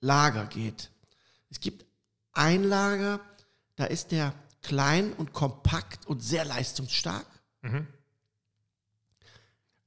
Lager 0.00 0.46
geht. 0.46 0.90
Es 1.50 1.60
gibt 1.60 1.86
ein 2.32 2.64
Lager, 2.64 3.20
da 3.76 3.84
ist 3.84 4.10
der 4.10 4.34
klein 4.62 5.12
und 5.12 5.32
kompakt 5.32 6.06
und 6.06 6.22
sehr 6.22 6.44
leistungsstark. 6.44 7.26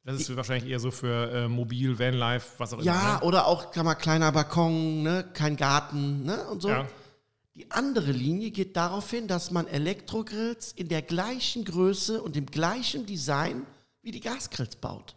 Das 0.04 0.20
ist 0.20 0.36
wahrscheinlich 0.36 0.70
eher 0.72 0.80
so 0.80 0.90
für 0.90 1.32
äh, 1.32 1.48
Mobil, 1.48 2.00
Vanlife, 2.00 2.48
was 2.58 2.74
auch 2.74 2.80
immer. 2.80 2.86
Ja, 2.86 3.20
ne? 3.20 3.22
oder 3.22 3.46
auch 3.46 3.72
kann 3.72 3.86
man, 3.86 3.98
kleiner 3.98 4.32
Balkon, 4.32 5.04
ne, 5.04 5.30
kein 5.34 5.56
Garten 5.56 6.24
ne, 6.26 6.48
und 6.48 6.62
so. 6.62 6.70
ja. 6.70 6.88
Die 7.54 7.70
andere 7.70 8.12
Linie 8.12 8.50
geht 8.52 8.78
darauf 8.78 9.12
hin, 9.12 9.28
dass 9.28 9.52
man 9.52 9.68
Elektrogrills 9.68 10.72
in 10.72 10.88
der 10.88 11.02
gleichen 11.02 11.66
Größe 11.66 12.22
und 12.22 12.36
dem 12.36 12.46
gleichen 12.46 13.06
Design 13.06 13.68
wie 14.02 14.12
die 14.12 14.22
Gasgrills 14.22 14.78
baut. 14.78 15.16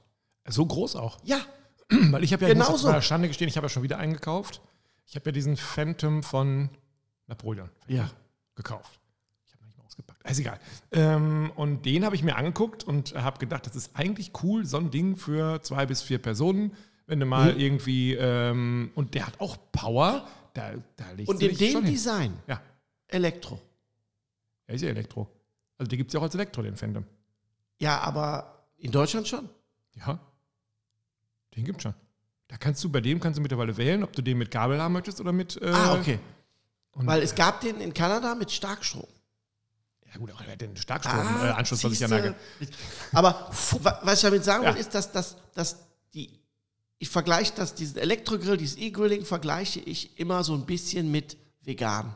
So 0.49 0.66
groß 0.66 0.97
auch. 0.97 1.18
Ja, 1.23 1.40
Weil 2.11 2.25
ich 2.25 2.33
habe 2.33 2.44
ja, 2.44 2.49
ich 2.49 2.55
Genau 2.55 2.68
auf 2.68 2.81
so. 2.81 3.01
Schande 3.01 3.29
gestehen, 3.29 3.49
ich 3.49 3.57
habe 3.57 3.66
ja 3.66 3.68
schon 3.68 3.83
wieder 3.83 3.99
eingekauft. 3.99 4.61
Ich 5.07 5.16
habe 5.16 5.27
ja 5.27 5.33
diesen 5.33 5.57
Phantom 5.57 6.23
von 6.23 6.70
Napoleon 7.27 7.70
ja. 7.88 8.11
gekauft. 8.55 9.01
Ich 9.47 9.53
habe 9.53 9.62
noch 9.62 9.66
nicht 9.68 9.79
mal 9.79 9.85
ausgepackt. 9.85 10.13
Ist 10.26 10.38
egal. 10.40 10.58
Ähm, 10.90 11.52
und 11.54 11.84
den 11.84 12.04
habe 12.04 12.16
ich 12.16 12.22
mir 12.22 12.37
angeguckt 12.37 12.82
und 12.84 13.14
habe 13.14 13.38
gedacht, 13.38 13.66
das 13.66 13.76
ist 13.76 13.90
eigentlich 13.94 14.32
cool, 14.42 14.64
so 14.64 14.78
ein 14.78 14.90
Ding 14.90 15.16
für 15.16 15.60
zwei 15.62 15.84
bis 15.87 16.00
vier 16.02 16.18
Personen. 16.18 16.72
Wenn 17.06 17.20
du 17.20 17.26
mal 17.26 17.52
Mhm. 17.52 17.60
irgendwie, 17.60 18.14
ähm, 18.14 18.90
und 18.94 19.14
der 19.14 19.26
hat 19.26 19.38
auch 19.38 19.58
Power, 19.72 20.26
da, 20.54 20.72
da 20.96 21.10
legst 21.10 21.28
Und 21.28 21.42
in 21.42 21.54
dem 21.54 21.72
schon 21.72 21.84
hin. 21.84 21.92
Design 21.92 22.32
Ja, 22.46 22.62
Elektro. 23.08 23.60
er 24.66 24.76
ist 24.76 24.80
ja 24.82 24.88
Elektro. 24.88 25.28
Also 25.76 25.90
den 25.90 25.98
gibt 25.98 26.08
es 26.08 26.14
ja 26.14 26.20
auch 26.20 26.24
als 26.24 26.34
Elektro, 26.34 26.62
den 26.62 26.76
Phantom. 26.76 27.04
Ja, 27.78 28.00
aber 28.00 28.64
in 28.78 28.90
Deutschland 28.90 29.28
schon. 29.28 29.48
Ja, 29.96 30.18
den 31.54 31.64
gibt's 31.64 31.82
schon. 31.82 31.94
Da 32.48 32.56
kannst 32.56 32.82
du, 32.82 32.88
bei 32.90 33.00
dem 33.02 33.20
kannst 33.20 33.37
du 33.38 33.42
mittlerweile 33.42 33.76
wählen, 33.76 34.02
ob 34.02 34.12
du 34.14 34.22
den 34.22 34.38
mit 34.38 34.50
Kabel 34.50 34.80
haben 34.80 34.92
möchtest 34.94 35.20
oder 35.20 35.32
mit. 35.32 35.60
Äh, 35.60 35.68
ah, 35.70 35.94
okay. 35.98 36.18
Und, 36.92 37.06
Weil 37.06 37.20
es 37.22 37.34
gab 37.34 37.60
den 37.60 37.80
in 37.80 37.92
Kanada 37.92 38.34
mit 38.34 38.50
Starkstrom. 38.50 39.06
Ja, 40.14 40.20
gut, 40.20 40.31
aber 40.31 40.44
er 40.44 40.53
hat 40.53 40.61
den 40.61 40.77
Starkstrom-Anschluss, 40.77 41.42
äh, 41.42 41.53
Anschluss, 41.53 41.85
was 41.85 41.92
ich 41.92 41.98
ja 42.00 42.09
nage. 42.09 42.35
Aber 43.12 43.50
wa- 43.83 44.00
was 44.05 44.14
ich 44.18 44.22
damit 44.22 44.44
sagen 44.44 44.62
will, 44.64 44.70
Ja. 44.72 44.79
ist, 44.79 44.94
dass, 44.94 45.11
dass, 45.11 45.37
dass 45.55 45.77
die, 46.14 46.38
ich 46.98 47.09
vergleiche 47.09 47.53
das, 47.57 47.74
diesen 47.74 47.98
Elektrogrill, 47.98 48.57
dieses 48.57 48.77
E-Grilling 48.79 49.24
vergleiche 49.24 49.81
ich 49.81 50.18
immer 50.18 50.44
so 50.44 50.55
ein 50.55 50.66
bisschen 50.66 51.11
mit 51.11 51.37
vegan. 51.62 52.14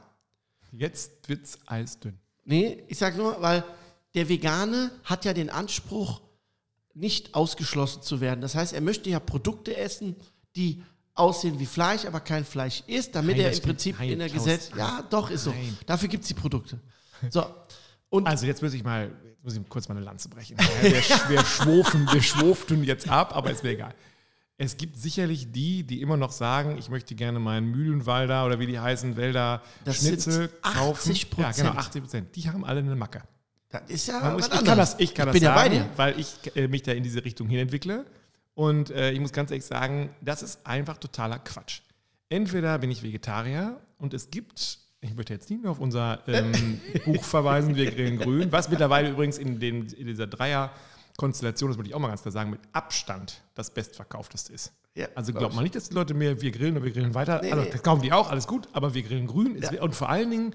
Jetzt 0.73 1.29
wird's 1.29 1.59
eisdünn. 1.67 2.19
Nee, 2.45 2.85
ich 2.89 2.99
sag 2.99 3.17
nur, 3.17 3.41
weil 3.43 3.65
der 4.15 4.29
Vegane 4.29 4.93
hat 5.05 5.25
ja 5.25 5.33
den 5.35 5.51
Anspruch, 5.51 6.21
nicht 6.95 7.35
ausgeschlossen 7.35 8.03
zu 8.03 8.21
werden. 8.21 8.41
Das 8.41 8.55
heißt, 8.55 8.73
er 8.73 8.81
möchte 8.81 9.09
ja 9.11 9.21
Produkte 9.21 9.77
essen, 9.77 10.17
die 10.57 10.83
aussehen 11.15 11.59
wie 11.59 11.67
Fleisch, 11.67 12.05
aber 12.05 12.21
kein 12.21 12.45
Fleisch 12.45 12.83
ist, 12.87 13.15
damit 13.15 13.37
Nein, 13.37 13.47
er 13.47 13.53
im. 13.53 13.61
Prinzip 13.63 13.99
Nein, 13.99 14.11
in 14.11 14.19
der. 14.21 14.29
Gesetz. 14.29 14.71
Ja, 14.77 15.05
doch, 15.11 15.31
ist 15.31 15.45
so. 15.45 15.51
Nein. 15.51 15.77
Dafür 15.87 16.09
gibt 16.09 16.23
es 16.23 16.29
die 16.29 16.35
Produkte. 16.35 16.79
So. 17.31 17.45
Und 18.11 18.27
Also 18.27 18.47
jetzt 18.47 18.63
muss 18.63 18.73
ich 18.75 18.85
mal, 18.85 19.11
muss 19.43 19.57
ich 19.57 19.69
kurz 19.69 19.89
mal 19.89 19.97
eine 19.97 20.05
Lanze 20.05 20.29
brechen. 20.29 20.57
Wir, 20.81 20.93
wir, 21.29 21.45
schwofen, 21.45 22.09
wir 22.13 22.23
schwoften 22.23 22.83
jetzt 22.85 23.09
ab, 23.09 23.37
aber 23.37 23.51
ist 23.51 23.63
mir 23.63 23.71
egal. 23.71 23.95
Es 24.61 24.77
gibt 24.77 24.97
sicherlich 24.97 25.53
die, 25.53 25.85
die 25.85 26.03
immer 26.03 26.17
noch 26.17 26.33
sagen, 26.33 26.79
ich 26.79 26.89
möchte 26.89 27.15
gerne 27.15 27.39
meinen 27.39 27.71
Mühlenwalder 27.71 28.45
oder 28.45 28.59
wie 28.59 28.67
die 28.67 28.81
heißen, 28.81 29.17
Wälder 29.17 29.63
Das 29.85 29.99
Schnitzel 29.99 30.33
sind 30.33 30.63
kaufen. 30.63 31.13
80%. 31.13 31.41
Ja, 31.41 31.53
genau, 31.53 31.71
80 31.71 32.03
Prozent. 32.03 32.37
Die 32.37 32.51
haben 32.51 32.65
alle 32.65 32.81
eine 32.81 32.97
Macke. 32.97 33.23
das 33.69 33.83
ist 33.87 34.09
ja 34.09 34.31
muss, 34.31 34.49
ich 34.49 34.65
kann 34.65 34.79
das, 34.79 34.97
ich 34.99 35.15
kann 35.15 35.29
ich 35.29 35.33
das 35.33 35.41
bin 35.41 35.43
ja 35.45 35.55
bei 35.55 35.69
sagen, 35.69 35.75
dir. 35.75 35.89
weil 35.97 36.19
ich 36.19 36.57
äh, 36.57 36.67
mich 36.67 36.83
da 36.83 36.91
in 36.91 37.05
diese 37.05 37.25
Richtung 37.25 37.49
hin 37.49 37.61
entwickle. 37.61 38.05
Und 38.55 38.91
äh, 38.91 39.13
ich 39.13 39.21
muss 39.21 39.33
ganz 39.33 39.53
ehrlich 39.53 39.65
sagen, 39.65 40.11
das 40.21 40.43
ist 40.43 40.67
einfach 40.67 40.99
totaler 40.99 41.39
Quatsch. 41.39 41.83
Entweder 42.29 42.77
bin 42.81 42.91
ich 42.91 43.05
Vegetarier 43.05 43.81
und 43.99 44.13
es 44.13 44.31
gibt, 44.31 44.81
ich 45.01 45.15
möchte 45.15 45.33
jetzt 45.33 45.49
nicht 45.51 45.63
mehr 45.63 45.71
auf 45.71 45.81
unser 45.81 46.21
ähm, 46.29 46.81
Buch 47.05 47.23
verweisen, 47.23 47.77
Wir 47.77 47.91
grillen 47.91 48.19
grün, 48.19 48.51
was 48.53 48.69
mittlerweile 48.69 49.11
übrigens 49.11 49.39
in, 49.39 49.61
den, 49.61 49.87
in 49.87 50.07
dieser 50.07 50.27
Dreier-Konstellation, 50.27 51.71
das 51.71 51.79
würde 51.79 51.89
ich 51.89 51.95
auch 51.95 52.01
mal 52.01 52.09
ganz 52.09 52.23
klar 52.23 52.33
sagen, 52.33 52.51
mit 52.51 52.61
Abstand 52.73 53.43
das 53.55 53.73
bestverkaufteste 53.73 54.53
ist. 54.53 54.73
Ja, 54.95 55.07
also 55.15 55.33
glaub 55.33 55.43
glaubt 55.43 55.55
man 55.55 55.63
nicht, 55.63 55.77
dass 55.77 55.89
die 55.89 55.95
Leute 55.95 56.15
mehr 56.15 56.41
wir 56.41 56.51
grillen 56.51 56.77
und 56.77 56.83
wir 56.83 56.91
grillen 56.91 57.15
weiter. 57.15 57.41
Nee, 57.41 57.53
also 57.53 57.65
nee. 57.65 57.71
das 57.71 57.83
kaufen 57.83 58.03
die 58.03 58.13
auch, 58.13 58.31
alles 58.31 58.49
gut, 58.49 58.69
aber 58.73 58.95
wir 58.95 59.03
grillen 59.03 59.29
grün. 59.29 59.55
Ist, 59.55 59.73
Und 59.73 59.95
vor 59.95 60.09
allen 60.09 60.31
Dingen 60.31 60.55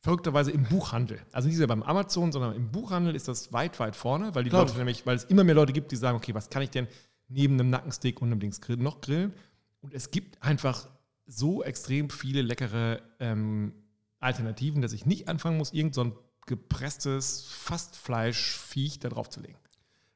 verrückterweise 0.00 0.50
im 0.50 0.64
Buchhandel. 0.64 1.20
Also 1.32 1.48
nicht 1.48 1.56
so 1.56 1.66
beim 1.66 1.82
Amazon, 1.82 2.30
sondern 2.30 2.54
im 2.54 2.70
Buchhandel 2.70 3.16
ist 3.16 3.28
das 3.28 3.52
weit, 3.52 3.80
weit 3.80 3.96
vorne, 3.96 4.34
weil 4.34 4.44
die 4.44 4.50
Leute 4.50 4.72
ich. 4.72 4.78
nämlich, 4.78 5.06
weil 5.06 5.16
es 5.16 5.24
immer 5.24 5.42
mehr 5.42 5.54
Leute 5.54 5.72
gibt, 5.72 5.90
die 5.90 5.96
sagen, 5.96 6.16
okay, 6.16 6.34
was 6.34 6.50
kann 6.50 6.62
ich 6.62 6.70
denn 6.70 6.86
neben 7.28 7.54
einem 7.54 7.70
Nackensteak 7.70 8.20
und 8.20 8.28
einem 8.28 8.40
Dings 8.40 8.60
noch 8.76 9.00
grillen? 9.00 9.32
Und 9.80 9.94
es 9.94 10.10
gibt 10.10 10.42
einfach 10.42 10.88
so 11.28 11.62
extrem 11.62 12.10
viele 12.10 12.42
leckere 12.42 13.00
ähm, 13.20 13.72
Alternativen, 14.18 14.82
dass 14.82 14.92
ich 14.92 15.06
nicht 15.06 15.28
anfangen 15.28 15.58
muss, 15.58 15.72
irgend 15.72 15.94
so 15.94 16.18
gepresstes 16.46 17.44
Fastfleischviech 17.50 18.98
da 18.98 19.10
drauf 19.10 19.28
zu 19.28 19.40
legen. 19.40 19.58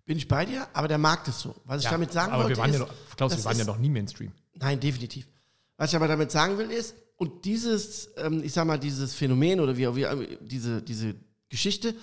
Bin 0.04 0.16
ich 0.16 0.26
bei 0.26 0.44
dir, 0.46 0.66
aber 0.72 0.88
der 0.88 0.98
Markt 0.98 1.28
ist 1.28 1.40
so. 1.40 1.54
Was 1.64 1.84
ich 1.84 1.88
damit 1.88 2.12
sagen 2.12 2.32
aber 2.32 2.44
wollte, 2.44 2.56
wir 2.56 2.62
waren 2.62 2.70
ist, 2.70 2.80
ja 2.80 2.86
doch, 2.86 3.16
Klaus, 3.16 3.36
wir 3.36 3.44
waren 3.44 3.56
ja 3.56 3.60
ist- 3.62 3.66
noch 3.68 3.78
nie 3.78 3.90
Mainstream. 3.90 4.32
Nein, 4.54 4.80
definitiv. 4.80 5.28
Was 5.76 5.90
ich 5.90 5.96
aber 5.96 6.08
damit 6.08 6.30
sagen 6.32 6.58
will 6.58 6.70
ist, 6.70 6.94
und 7.16 7.44
dieses, 7.44 8.10
ähm, 8.16 8.42
ich 8.42 8.52
sag 8.52 8.66
mal, 8.66 8.78
dieses 8.78 9.14
Phänomen 9.14 9.60
oder 9.60 9.76
wie, 9.76 9.86
wie 9.94 10.38
diese, 10.40 10.82
diese 10.82 11.14
Geschichte 11.48 11.94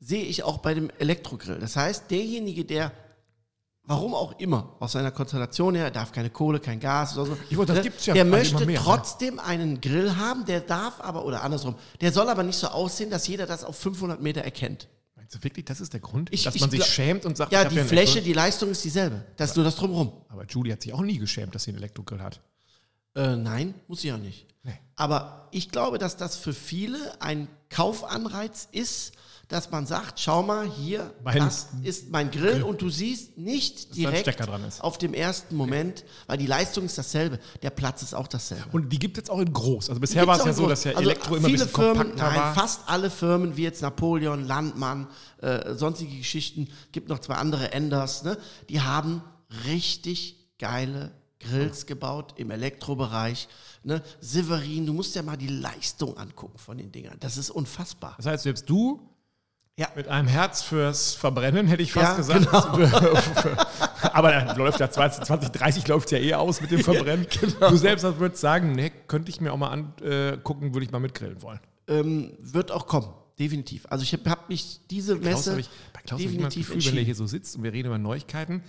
sehe 0.00 0.24
ich 0.24 0.42
auch 0.42 0.58
bei 0.58 0.74
dem 0.74 0.90
Elektrogrill. 0.98 1.58
Das 1.60 1.76
heißt, 1.76 2.10
derjenige, 2.10 2.64
der, 2.64 2.90
warum 3.86 4.14
auch 4.14 4.38
immer, 4.38 4.76
aus 4.80 4.92
seiner 4.92 5.10
Konstellation 5.10 5.74
her, 5.74 5.90
darf 5.90 6.10
keine 6.12 6.30
Kohle, 6.30 6.58
kein 6.60 6.80
Gas 6.80 7.16
oder 7.16 7.26
so, 7.26 7.36
Ich 7.50 7.56
wollte, 7.56 7.72
das 7.74 7.84
ne, 7.84 7.90
gibt's 7.90 8.06
ja 8.06 8.14
der 8.14 8.24
möchte 8.24 8.64
mehr, 8.66 8.80
ne? 8.80 8.84
trotzdem 8.84 9.38
einen 9.38 9.80
Grill 9.80 10.16
haben, 10.16 10.44
der 10.46 10.60
darf 10.60 11.00
aber, 11.00 11.24
oder 11.24 11.42
andersrum, 11.42 11.74
der 12.00 12.12
soll 12.12 12.28
aber 12.28 12.42
nicht 12.42 12.58
so 12.58 12.68
aussehen, 12.68 13.10
dass 13.10 13.26
jeder 13.26 13.46
das 13.46 13.64
auf 13.64 13.76
500 13.76 14.20
Meter 14.20 14.40
erkennt. 14.42 14.88
Meinst 15.16 15.34
du 15.34 15.42
wirklich, 15.44 15.64
das 15.66 15.80
ist 15.80 15.92
der 15.92 16.00
Grund? 16.00 16.32
Ich- 16.32 16.44
dass 16.44 16.54
ich 16.54 16.60
man 16.60 16.70
sich 16.70 16.84
schämt 16.84 17.24
und 17.26 17.36
sagt, 17.36 17.52
Ja, 17.52 17.64
die 17.64 17.78
Fläche, 17.80 18.20
die 18.22 18.32
Leistung 18.32 18.70
ist 18.70 18.84
dieselbe. 18.84 19.24
Das 19.36 19.50
ist 19.50 19.56
nur 19.56 19.64
das 19.64 19.76
Drumherum. 19.76 20.12
Aber 20.28 20.44
Julie 20.46 20.72
hat 20.72 20.82
sich 20.82 20.92
auch 20.92 21.00
nie 21.02 21.18
geschämt, 21.18 21.54
dass 21.54 21.64
sie 21.64 21.70
einen 21.70 21.78
Elektrogrill 21.78 22.20
hat. 22.20 22.40
Äh, 23.14 23.36
nein, 23.36 23.74
muss 23.86 24.02
ich 24.02 24.12
auch 24.12 24.18
nicht. 24.18 24.46
Nee. 24.64 24.72
Aber 24.96 25.48
ich 25.52 25.70
glaube, 25.70 25.98
dass 25.98 26.16
das 26.16 26.36
für 26.36 26.52
viele 26.54 26.98
ein 27.20 27.48
Kaufanreiz 27.68 28.66
ist, 28.72 29.12
dass 29.54 29.70
man 29.70 29.86
sagt, 29.86 30.18
schau 30.20 30.42
mal 30.42 30.68
hier, 30.68 31.14
Mein- 31.22 31.38
das 31.38 31.68
ist 31.82 32.10
mein 32.10 32.30
Grill 32.30 32.62
und 32.64 32.82
du 32.82 32.90
siehst 32.90 33.38
nicht 33.38 33.90
ein 33.90 33.94
direkt 33.94 34.20
Stecker 34.20 34.46
dran 34.46 34.64
ist. 34.64 34.82
auf 34.82 34.98
dem 34.98 35.14
ersten 35.14 35.54
Moment, 35.56 36.04
weil 36.26 36.36
die 36.38 36.46
Leistung 36.46 36.84
ist 36.84 36.98
dasselbe, 36.98 37.38
der 37.62 37.70
Platz 37.70 38.02
ist 38.02 38.14
auch 38.14 38.26
dasselbe. 38.26 38.64
Und 38.72 38.90
die 38.92 38.98
gibt 38.98 39.16
es 39.16 39.22
jetzt 39.22 39.30
auch 39.30 39.38
in 39.38 39.52
groß. 39.52 39.88
Also 39.88 40.00
bisher 40.00 40.26
war 40.26 40.38
es 40.38 40.44
ja 40.44 40.52
so, 40.52 40.66
dass 40.68 40.84
ja 40.84 40.90
Also 40.92 41.02
Elektro 41.02 41.36
immer 41.36 41.46
ein 41.46 41.50
viele 41.52 41.64
bisschen 41.66 41.82
Firmen, 41.82 42.08
nein, 42.16 42.36
war. 42.36 42.54
fast 42.54 42.80
alle 42.86 43.08
Firmen, 43.10 43.56
wie 43.56 43.62
jetzt 43.62 43.80
Napoleon, 43.80 44.44
Landmann, 44.46 45.06
äh, 45.40 45.74
sonstige 45.74 46.16
Geschichten, 46.18 46.68
gibt 46.92 47.08
noch 47.08 47.20
zwei 47.20 47.34
andere 47.36 47.72
Enders, 47.72 48.24
ne? 48.24 48.36
die 48.68 48.80
haben 48.80 49.22
richtig 49.66 50.36
geile 50.58 51.12
Grills 51.40 51.86
gebaut 51.86 52.34
im 52.38 52.50
Elektrobereich. 52.50 53.48
Ne? 53.82 54.02
Severin, 54.20 54.86
du 54.86 54.92
musst 54.94 55.14
ja 55.14 55.22
mal 55.22 55.36
die 55.36 55.48
Leistung 55.48 56.16
angucken 56.16 56.58
von 56.58 56.78
den 56.78 56.90
Dingern. 56.90 57.16
Das 57.20 57.36
ist 57.36 57.50
unfassbar. 57.50 58.14
Das 58.16 58.26
heißt, 58.26 58.44
selbst 58.44 58.68
du 58.68 59.08
Ja. 59.76 59.88
mit 59.96 60.06
einem 60.06 60.28
Herz 60.28 60.62
fürs 60.62 61.14
Verbrennen, 61.14 61.66
hätte 61.66 61.82
ich 61.82 61.92
fast 61.92 62.12
Ja, 62.12 62.16
gesagt. 62.16 62.76
genau. 62.76 63.18
Aber 64.12 64.30
dann 64.30 64.56
läuft 64.56 64.78
ja 64.78 64.88
20, 64.88 65.24
2030 65.24 65.88
läuft 65.88 66.12
ja 66.12 66.18
eh 66.18 66.34
aus 66.34 66.60
mit 66.60 66.70
dem 66.70 66.80
Verbrennen. 66.84 67.26
Genau. 67.40 67.70
Du 67.70 67.76
selbst 67.76 68.04
würdest 68.04 68.40
sagen, 68.40 68.72
nee, 68.72 68.92
könnte 69.08 69.30
ich 69.30 69.40
mir 69.40 69.52
auch 69.52 69.56
mal 69.56 69.70
angucken, 69.72 70.74
würde 70.74 70.84
ich 70.84 70.92
mal 70.92 71.00
mitgrillen 71.00 71.42
wollen. 71.42 71.58
Ähm, 71.88 72.32
wird 72.38 72.70
auch 72.70 72.86
kommen, 72.86 73.08
definitiv. 73.38 73.86
Also 73.90 74.04
ich 74.04 74.12
habe 74.12 74.30
hab 74.30 74.48
mich 74.48 74.80
diese 74.90 75.18
Klaus 75.18 75.24
Messe 75.38 75.50
habe 75.50 75.60
ich, 75.60 75.70
bei 75.92 76.00
Klaus 76.02 76.20
habe 76.20 76.30
ich 76.30 76.36
immer 76.36 76.44
das 76.44 76.54
definitiv 76.54 76.74
Gefühl, 76.76 76.92
wenn 76.92 76.98
er 76.98 77.04
hier 77.04 77.14
so 77.16 77.26
sitzt 77.26 77.56
und 77.56 77.64
wir 77.64 77.72
reden 77.72 77.88
über 77.88 77.98
Neuigkeiten, 77.98 78.62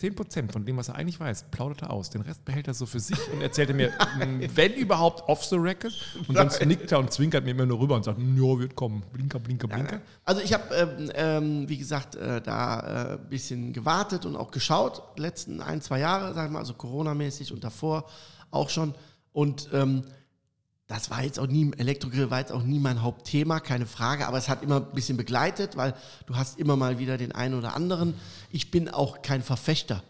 10% 0.00 0.52
von 0.52 0.64
dem, 0.64 0.76
was 0.76 0.88
er 0.88 0.96
eigentlich 0.96 1.18
weiß, 1.18 1.46
plaudert 1.50 1.82
er 1.82 1.90
aus. 1.90 2.10
Den 2.10 2.20
Rest 2.20 2.44
behält 2.44 2.68
er 2.68 2.74
so 2.74 2.84
für 2.84 3.00
sich 3.00 3.18
und 3.32 3.40
erzählt 3.40 3.70
er 3.70 3.74
mir, 3.74 3.92
wenn 4.54 4.74
überhaupt, 4.74 5.28
off 5.28 5.44
the 5.44 5.56
record. 5.56 5.94
Und 6.28 6.36
sonst 6.36 6.64
nickt 6.64 6.92
er 6.92 6.98
und 6.98 7.12
zwinkert 7.12 7.44
mir 7.44 7.52
immer 7.52 7.66
nur 7.66 7.80
rüber 7.80 7.96
und 7.96 8.04
sagt, 8.04 8.18
ja, 8.18 8.58
wird 8.58 8.74
kommen. 8.74 9.02
Blinker, 9.12 9.38
blinker, 9.38 9.68
blinker. 9.68 10.00
Also 10.24 10.42
ich 10.42 10.52
habe, 10.52 10.74
ähm, 10.74 11.10
ähm, 11.14 11.68
wie 11.68 11.78
gesagt, 11.78 12.14
äh, 12.14 12.42
da 12.42 13.16
ein 13.16 13.28
bisschen 13.28 13.72
gewartet 13.72 14.26
und 14.26 14.36
auch 14.36 14.50
geschaut, 14.50 15.02
letzten 15.16 15.62
ein, 15.62 15.80
zwei 15.80 16.00
Jahre, 16.00 16.34
sag 16.34 16.46
ich 16.46 16.52
mal, 16.52 16.58
also 16.58 16.74
Corona-mäßig 16.74 17.52
und 17.52 17.64
davor 17.64 18.06
auch 18.50 18.68
schon. 18.68 18.94
Und 19.32 19.70
ähm, 19.72 20.02
das 20.88 21.10
war 21.10 21.22
jetzt 21.22 21.38
auch 21.40 21.46
nie, 21.48 21.72
Elektrogrill 21.76 22.30
war 22.30 22.38
jetzt 22.38 22.52
auch 22.52 22.62
nie 22.62 22.78
mein 22.78 23.02
Hauptthema, 23.02 23.58
keine 23.60 23.86
Frage, 23.86 24.26
aber 24.28 24.38
es 24.38 24.48
hat 24.48 24.62
immer 24.62 24.76
ein 24.76 24.92
bisschen 24.94 25.16
begleitet, 25.16 25.76
weil 25.76 25.94
du 26.26 26.36
hast 26.36 26.58
immer 26.58 26.76
mal 26.76 26.98
wieder 26.98 27.18
den 27.18 27.32
einen 27.32 27.54
oder 27.54 27.74
anderen. 27.74 28.14
Ich 28.50 28.70
bin 28.70 28.88
auch 28.88 29.22
kein 29.22 29.42
Verfechter 29.42 30.02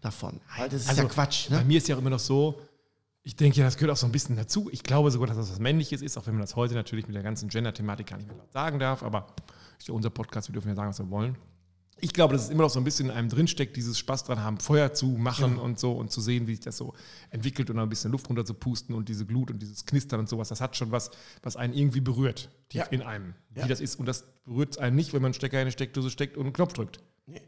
davon, 0.00 0.40
weil 0.58 0.68
das 0.68 0.86
ist 0.86 0.96
ja 0.96 1.04
Quatsch. 1.04 1.48
Bei 1.50 1.58
Ne? 1.58 1.64
mir 1.64 1.78
ist 1.78 1.88
ja 1.88 1.96
auch 1.96 2.00
immer 2.00 2.10
noch 2.10 2.18
so, 2.20 2.60
ich 3.24 3.36
denke 3.36 3.58
ja, 3.58 3.64
das 3.64 3.76
gehört 3.76 3.92
auch 3.92 3.96
so 3.96 4.06
ein 4.06 4.12
bisschen 4.12 4.36
dazu. 4.36 4.68
Ich 4.72 4.82
glaube 4.82 5.10
sogar, 5.10 5.28
dass 5.28 5.36
das 5.36 5.50
was 5.50 5.58
Männliches 5.60 6.02
ist, 6.02 6.16
auch 6.16 6.26
wenn 6.26 6.34
man 6.34 6.40
das 6.42 6.56
heute 6.56 6.74
natürlich 6.74 7.06
mit 7.06 7.14
der 7.16 7.22
ganzen 7.22 7.48
Gender-Thematik 7.48 8.06
gar 8.08 8.16
nicht 8.16 8.26
mehr 8.28 8.36
laut 8.36 8.52
sagen 8.52 8.78
darf, 8.78 9.02
aber 9.02 9.28
ist 9.78 9.88
ja 9.88 9.94
unser 9.94 10.10
Podcast, 10.10 10.48
wir 10.48 10.52
dürfen 10.52 10.68
ja 10.68 10.74
sagen, 10.74 10.90
was 10.90 10.98
wir 10.98 11.10
wollen. 11.10 11.36
Ich 12.00 12.12
glaube, 12.12 12.32
dass 12.34 12.44
es 12.44 12.50
immer 12.50 12.64
noch 12.64 12.70
so 12.70 12.80
ein 12.80 12.84
bisschen 12.84 13.10
in 13.10 13.14
einem 13.16 13.28
drinsteckt, 13.28 13.76
dieses 13.76 13.96
Spaß 13.98 14.24
dran 14.24 14.40
haben, 14.42 14.58
Feuer 14.58 14.92
zu 14.92 15.06
machen 15.06 15.56
und 15.58 15.78
so 15.78 15.92
und 15.92 16.10
zu 16.10 16.20
sehen, 16.20 16.48
wie 16.48 16.52
sich 16.56 16.64
das 16.64 16.76
so 16.76 16.94
entwickelt 17.30 17.70
und 17.70 17.76
dann 17.76 17.86
ein 17.86 17.88
bisschen 17.88 18.10
Luft 18.10 18.28
runter 18.28 18.44
zu 18.44 18.54
pusten 18.54 18.94
und 18.94 19.08
diese 19.08 19.24
Glut 19.24 19.50
und 19.52 19.60
dieses 19.62 19.86
Knistern 19.86 20.18
und 20.20 20.28
sowas, 20.28 20.48
das 20.48 20.60
hat 20.60 20.76
schon 20.76 20.90
was, 20.90 21.10
was 21.42 21.56
einen 21.56 21.74
irgendwie 21.74 22.00
berührt, 22.00 22.50
tief 22.68 22.80
Ja. 22.80 22.86
in 22.86 23.02
einem, 23.02 23.34
Ja. 23.54 23.64
wie 23.64 23.68
das 23.68 23.80
ist. 23.80 24.00
Und 24.00 24.06
das 24.06 24.24
berührt 24.44 24.78
einen 24.78 24.96
nicht, 24.96 25.12
wenn 25.12 25.22
man 25.22 25.28
einen 25.28 25.34
Stecker 25.34 25.58
in 25.58 25.62
eine 25.62 25.70
Steckdose 25.72 26.10
steckt 26.10 26.36
und 26.36 26.44
einen 26.46 26.52
Knopf 26.52 26.72
drückt. 26.72 26.98
Nee. 27.26 27.40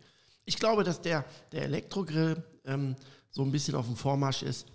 Ich 0.45 0.57
glaube, 0.57 0.85
dass 0.85 1.01
der, 1.01 1.25
der 1.51 1.63
Elektrogrill 1.63 2.45
ähm, 2.65 2.95
so 3.31 3.43
ein 3.43 3.51
bisschen 3.51 3.75
auf 3.75 3.87
dem 3.87 3.97
Vormarsch 3.97 4.43
ist, 4.45 4.67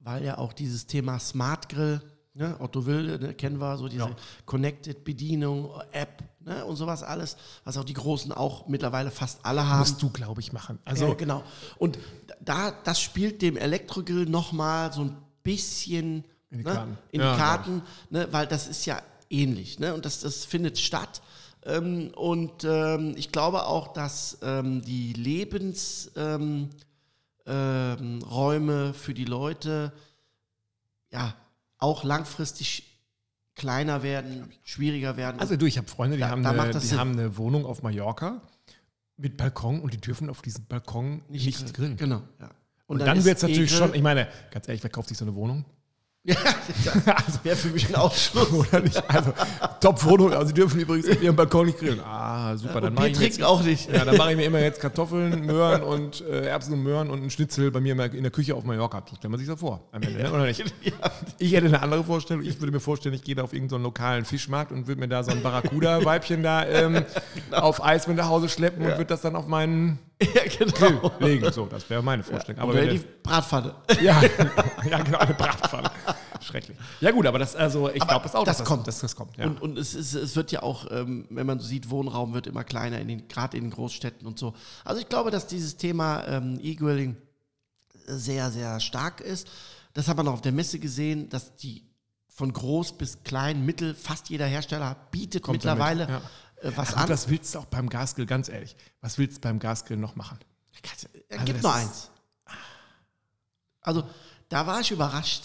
weil 0.00 0.24
ja 0.24 0.38
auch 0.38 0.52
dieses 0.52 0.86
Thema 0.86 1.18
Smart 1.20 1.68
Grill, 1.68 2.00
ne, 2.34 2.56
Otto 2.58 2.86
Wilde, 2.86 3.18
ne, 3.24 3.34
kennen 3.34 3.60
wir, 3.60 3.76
so 3.76 3.86
diese 3.88 4.02
Ja. 4.04 4.16
Connected 4.46 5.04
Bedienung, 5.04 5.70
App 5.92 6.24
ne, 6.48 6.64
und 6.64 6.76
sowas 6.76 7.02
alles, 7.02 7.36
was 7.64 7.76
auch 7.76 7.84
die 7.84 7.94
Großen 7.94 8.32
auch 8.32 8.66
mittlerweile 8.66 9.10
fast 9.10 9.44
alle 9.44 9.66
haben. 9.66 9.80
Musst 9.80 10.02
du, 10.02 10.10
glaube 10.10 10.40
ich, 10.40 10.52
machen. 10.52 10.78
Also, 10.84 11.08
ja, 11.08 11.14
genau. 11.14 11.42
Und 11.78 11.98
da, 12.40 12.72
das 12.84 13.00
spielt 13.00 13.42
dem 13.42 13.56
Elektrogrill 13.56 14.26
nochmal 14.26 14.92
so 14.92 15.02
ein 15.02 15.16
bisschen 15.42 16.24
In 16.50 16.58
die 16.58 16.64
ne, 16.64 16.72
Karten. 16.72 16.98
in 17.12 17.20
Ja, 17.20 17.32
die 17.32 17.38
Karten 17.38 17.82
ne, 18.10 18.28
weil 18.30 18.46
das 18.46 18.66
ist 18.66 18.86
ja 18.86 19.00
ähnlich. 19.30 19.78
Ne, 19.78 19.94
und 19.94 20.04
das, 20.04 20.20
das 20.20 20.44
findet 20.44 20.78
statt. 20.78 21.22
Ähm, 21.64 22.12
und 22.16 22.64
ähm, 22.64 23.14
ich 23.16 23.30
glaube 23.32 23.66
auch, 23.66 23.92
dass 23.92 24.38
ähm, 24.42 24.82
die 24.82 25.12
Lebensräume 25.12 26.68
ähm, 27.46 28.22
Räume 28.22 28.94
für 28.94 29.14
die 29.14 29.24
Leute 29.24 29.92
ja 31.10 31.34
auch 31.78 32.04
langfristig 32.04 32.87
kleiner 33.58 34.02
werden, 34.02 34.44
schwieriger 34.64 35.16
werden. 35.18 35.38
Also 35.40 35.56
du, 35.56 35.66
ich 35.66 35.76
habe 35.76 35.86
Freunde, 35.88 36.16
die, 36.16 36.22
Da- 36.22 36.30
haben, 36.30 36.42
da 36.42 36.50
eine, 36.52 36.72
die 36.72 36.86
Sinn. 36.86 36.98
haben 36.98 37.12
eine 37.12 37.36
Wohnung 37.36 37.66
auf 37.66 37.82
Mallorca 37.82 38.40
mit 39.18 39.36
Balkon 39.36 39.80
und 39.80 39.92
die 39.92 40.00
dürfen 40.00 40.30
auf 40.30 40.40
diesem 40.40 40.64
Balkon 40.64 41.22
nicht, 41.28 41.74
grillen. 41.74 41.96
Genau. 41.96 42.22
Ja. 42.40 42.50
Und, 42.86 43.00
dann 43.00 43.18
ist 43.18 43.24
wird 43.26 43.36
es 43.36 43.42
natürlich 43.42 43.70
E-Grill- 43.70 43.78
schon, 43.88 43.94
ich 43.94 44.02
meine, 44.02 44.28
ganz 44.50 44.66
ehrlich, 44.68 44.82
wer 44.82 44.88
kauft 44.90 45.08
sich 45.08 45.18
so 45.18 45.24
eine 45.26 45.34
Wohnung? 45.34 45.66
Ja, 46.24 46.36
das 47.04 47.42
wäre 47.42 47.56
für 47.56 47.68
mich 47.68 47.88
ein 47.88 47.94
Ausschluss. 47.94 48.52
Oder 48.52 48.80
nicht? 48.80 49.02
Also, 49.08 49.32
Top-Wohnung, 49.80 50.32
also 50.32 50.46
sie 50.48 50.54
dürfen 50.54 50.80
übrigens 50.80 51.08
auf 51.08 51.22
ihrem 51.22 51.36
Balkon 51.36 51.66
nicht 51.66 51.78
grillen. 51.78 52.00
Ah, 52.00 52.56
super, 52.56 52.80
dann 52.80 52.92
mache 52.92 53.08
ich 53.08 53.16
trinken 53.16 53.44
auch 53.44 53.62
nicht. 53.62 53.90
ja, 53.90 54.04
dann 54.04 54.16
mache 54.16 54.32
ich 54.32 54.36
mir 54.36 54.44
immer 54.44 54.58
jetzt 54.60 54.80
Kartoffeln, 54.80 55.46
Möhren 55.46 55.82
und 55.82 56.20
äh, 56.22 56.46
Erbsen 56.46 56.74
und 56.74 56.82
Möhren 56.82 57.08
und 57.10 57.20
einen 57.20 57.30
Schnitzel 57.30 57.70
bei 57.70 57.80
mir 57.80 57.98
in 57.98 58.22
der 58.22 58.30
Küche 58.30 58.54
auf 58.54 58.64
Mallorca. 58.64 59.00
Das 59.00 59.16
stellt 59.16 59.30
man 59.30 59.38
sich 59.38 59.48
so 59.48 59.56
vor. 59.56 59.80
Am 59.92 60.02
Ende, 60.02 60.22
ne? 60.22 60.30
Oder 60.32 60.44
nicht? 60.46 60.64
Ich 61.38 61.52
hätte 61.52 61.66
eine 61.66 61.82
andere 61.82 62.02
Vorstellung. 62.04 62.42
Ich 62.44 62.60
würde 62.60 62.72
mir 62.72 62.80
vorstellen, 62.80 63.14
ich 63.14 63.22
gehe 63.22 63.34
da 63.34 63.42
auf 63.44 63.52
irgendeinen 63.52 63.84
lokalen 63.84 64.24
Fischmarkt 64.24 64.72
und 64.72 64.88
würde 64.88 65.00
mir 65.00 65.08
da 65.08 65.22
so 65.22 65.30
ein 65.30 65.42
Barracuda-Weibchen 65.42 66.42
da 66.42 66.66
ähm, 66.66 67.04
auf 67.52 67.82
Eis 67.84 68.08
mit 68.08 68.16
nach 68.16 68.28
Hause 68.28 68.48
schleppen 68.48 68.82
und 68.82 68.92
würde 68.92 69.06
das 69.06 69.20
dann 69.20 69.36
auf 69.36 69.46
meinen 69.46 69.98
Ja, 70.34 70.42
genau. 70.44 71.10
Grill 71.10 71.28
legen. 71.28 71.52
So, 71.52 71.66
das 71.66 71.88
wäre 71.88 72.02
meine 72.02 72.24
Vorstellung. 72.24 72.60
Aber 72.60 72.72
Oder 72.72 72.82
wenn 72.82 72.90
die 72.90 73.04
Bratpfanne. 73.22 73.74
ja, 74.02 74.20
ja, 74.90 75.02
genau, 75.02 75.18
eine 75.18 75.34
Bratpfanne. 75.34 75.90
Schrecklich. 76.40 76.76
Ja 77.00 77.12
gut, 77.12 77.26
aber 77.26 77.38
das, 77.38 77.54
also 77.54 77.88
ich 77.88 78.02
Aber 78.02 78.10
glaube, 78.10 78.22
das 78.24 78.34
auch, 78.34 78.44
das 78.44 78.58
dass 78.58 78.66
kommt. 78.66 78.86
Das, 78.88 78.98
das 79.00 79.14
kommt, 79.14 79.36
ja. 79.36 79.46
Und, 79.46 79.62
und 79.62 79.78
es, 79.78 79.94
ist, 79.94 80.14
es 80.14 80.34
wird 80.34 80.50
ja 80.50 80.62
auch, 80.62 80.90
ähm, 80.90 81.26
wenn 81.30 81.46
man 81.46 81.60
so 81.60 81.66
sieht, 81.66 81.90
Wohnraum 81.90 82.34
wird 82.34 82.46
immer 82.46 82.64
kleiner, 82.64 83.04
gerade 83.28 83.56
in 83.56 83.64
den 83.64 83.70
Großstädten 83.70 84.26
und 84.26 84.38
so. 84.38 84.54
Also 84.84 85.00
ich 85.00 85.08
glaube, 85.08 85.30
dass 85.30 85.46
dieses 85.46 85.76
Thema 85.76 86.24
ähm, 86.26 86.58
E-Grilling 86.60 87.16
sehr, 88.06 88.50
sehr 88.50 88.80
stark 88.80 89.20
ist. 89.20 89.48
Das 89.94 90.08
hat 90.08 90.16
man 90.16 90.26
auch 90.28 90.34
auf 90.34 90.40
der 90.40 90.52
Messe 90.52 90.78
gesehen, 90.78 91.28
dass 91.28 91.54
die 91.56 91.84
von 92.28 92.52
groß 92.52 92.98
bis 92.98 93.24
klein, 93.24 93.64
mittel, 93.66 93.94
fast 93.94 94.30
jeder 94.30 94.46
Hersteller 94.46 94.96
bietet 95.10 95.42
Kommt 95.42 95.56
mittlerweile 95.56 96.06
damit, 96.06 96.22
äh, 96.22 96.26
was 96.62 96.88
Gut, 96.88 96.96
an. 96.98 97.08
was 97.08 97.28
willst 97.28 97.54
du 97.54 97.58
auch 97.60 97.64
beim 97.66 97.88
Gasgrill, 97.88 98.26
ganz 98.26 98.48
ehrlich, 98.48 98.76
was 99.00 99.18
willst 99.18 99.38
du 99.38 99.40
beim 99.42 99.58
Gasgrill 99.58 99.96
noch 99.96 100.16
machen? 100.16 100.38
Es 100.82 101.06
Also 101.30 101.44
gibt 101.44 101.62
nur 101.62 101.74
eins. 101.74 102.10
Also, 103.80 104.08
da 104.48 104.66
war 104.66 104.80
ich 104.80 104.90
überrascht. 104.90 105.44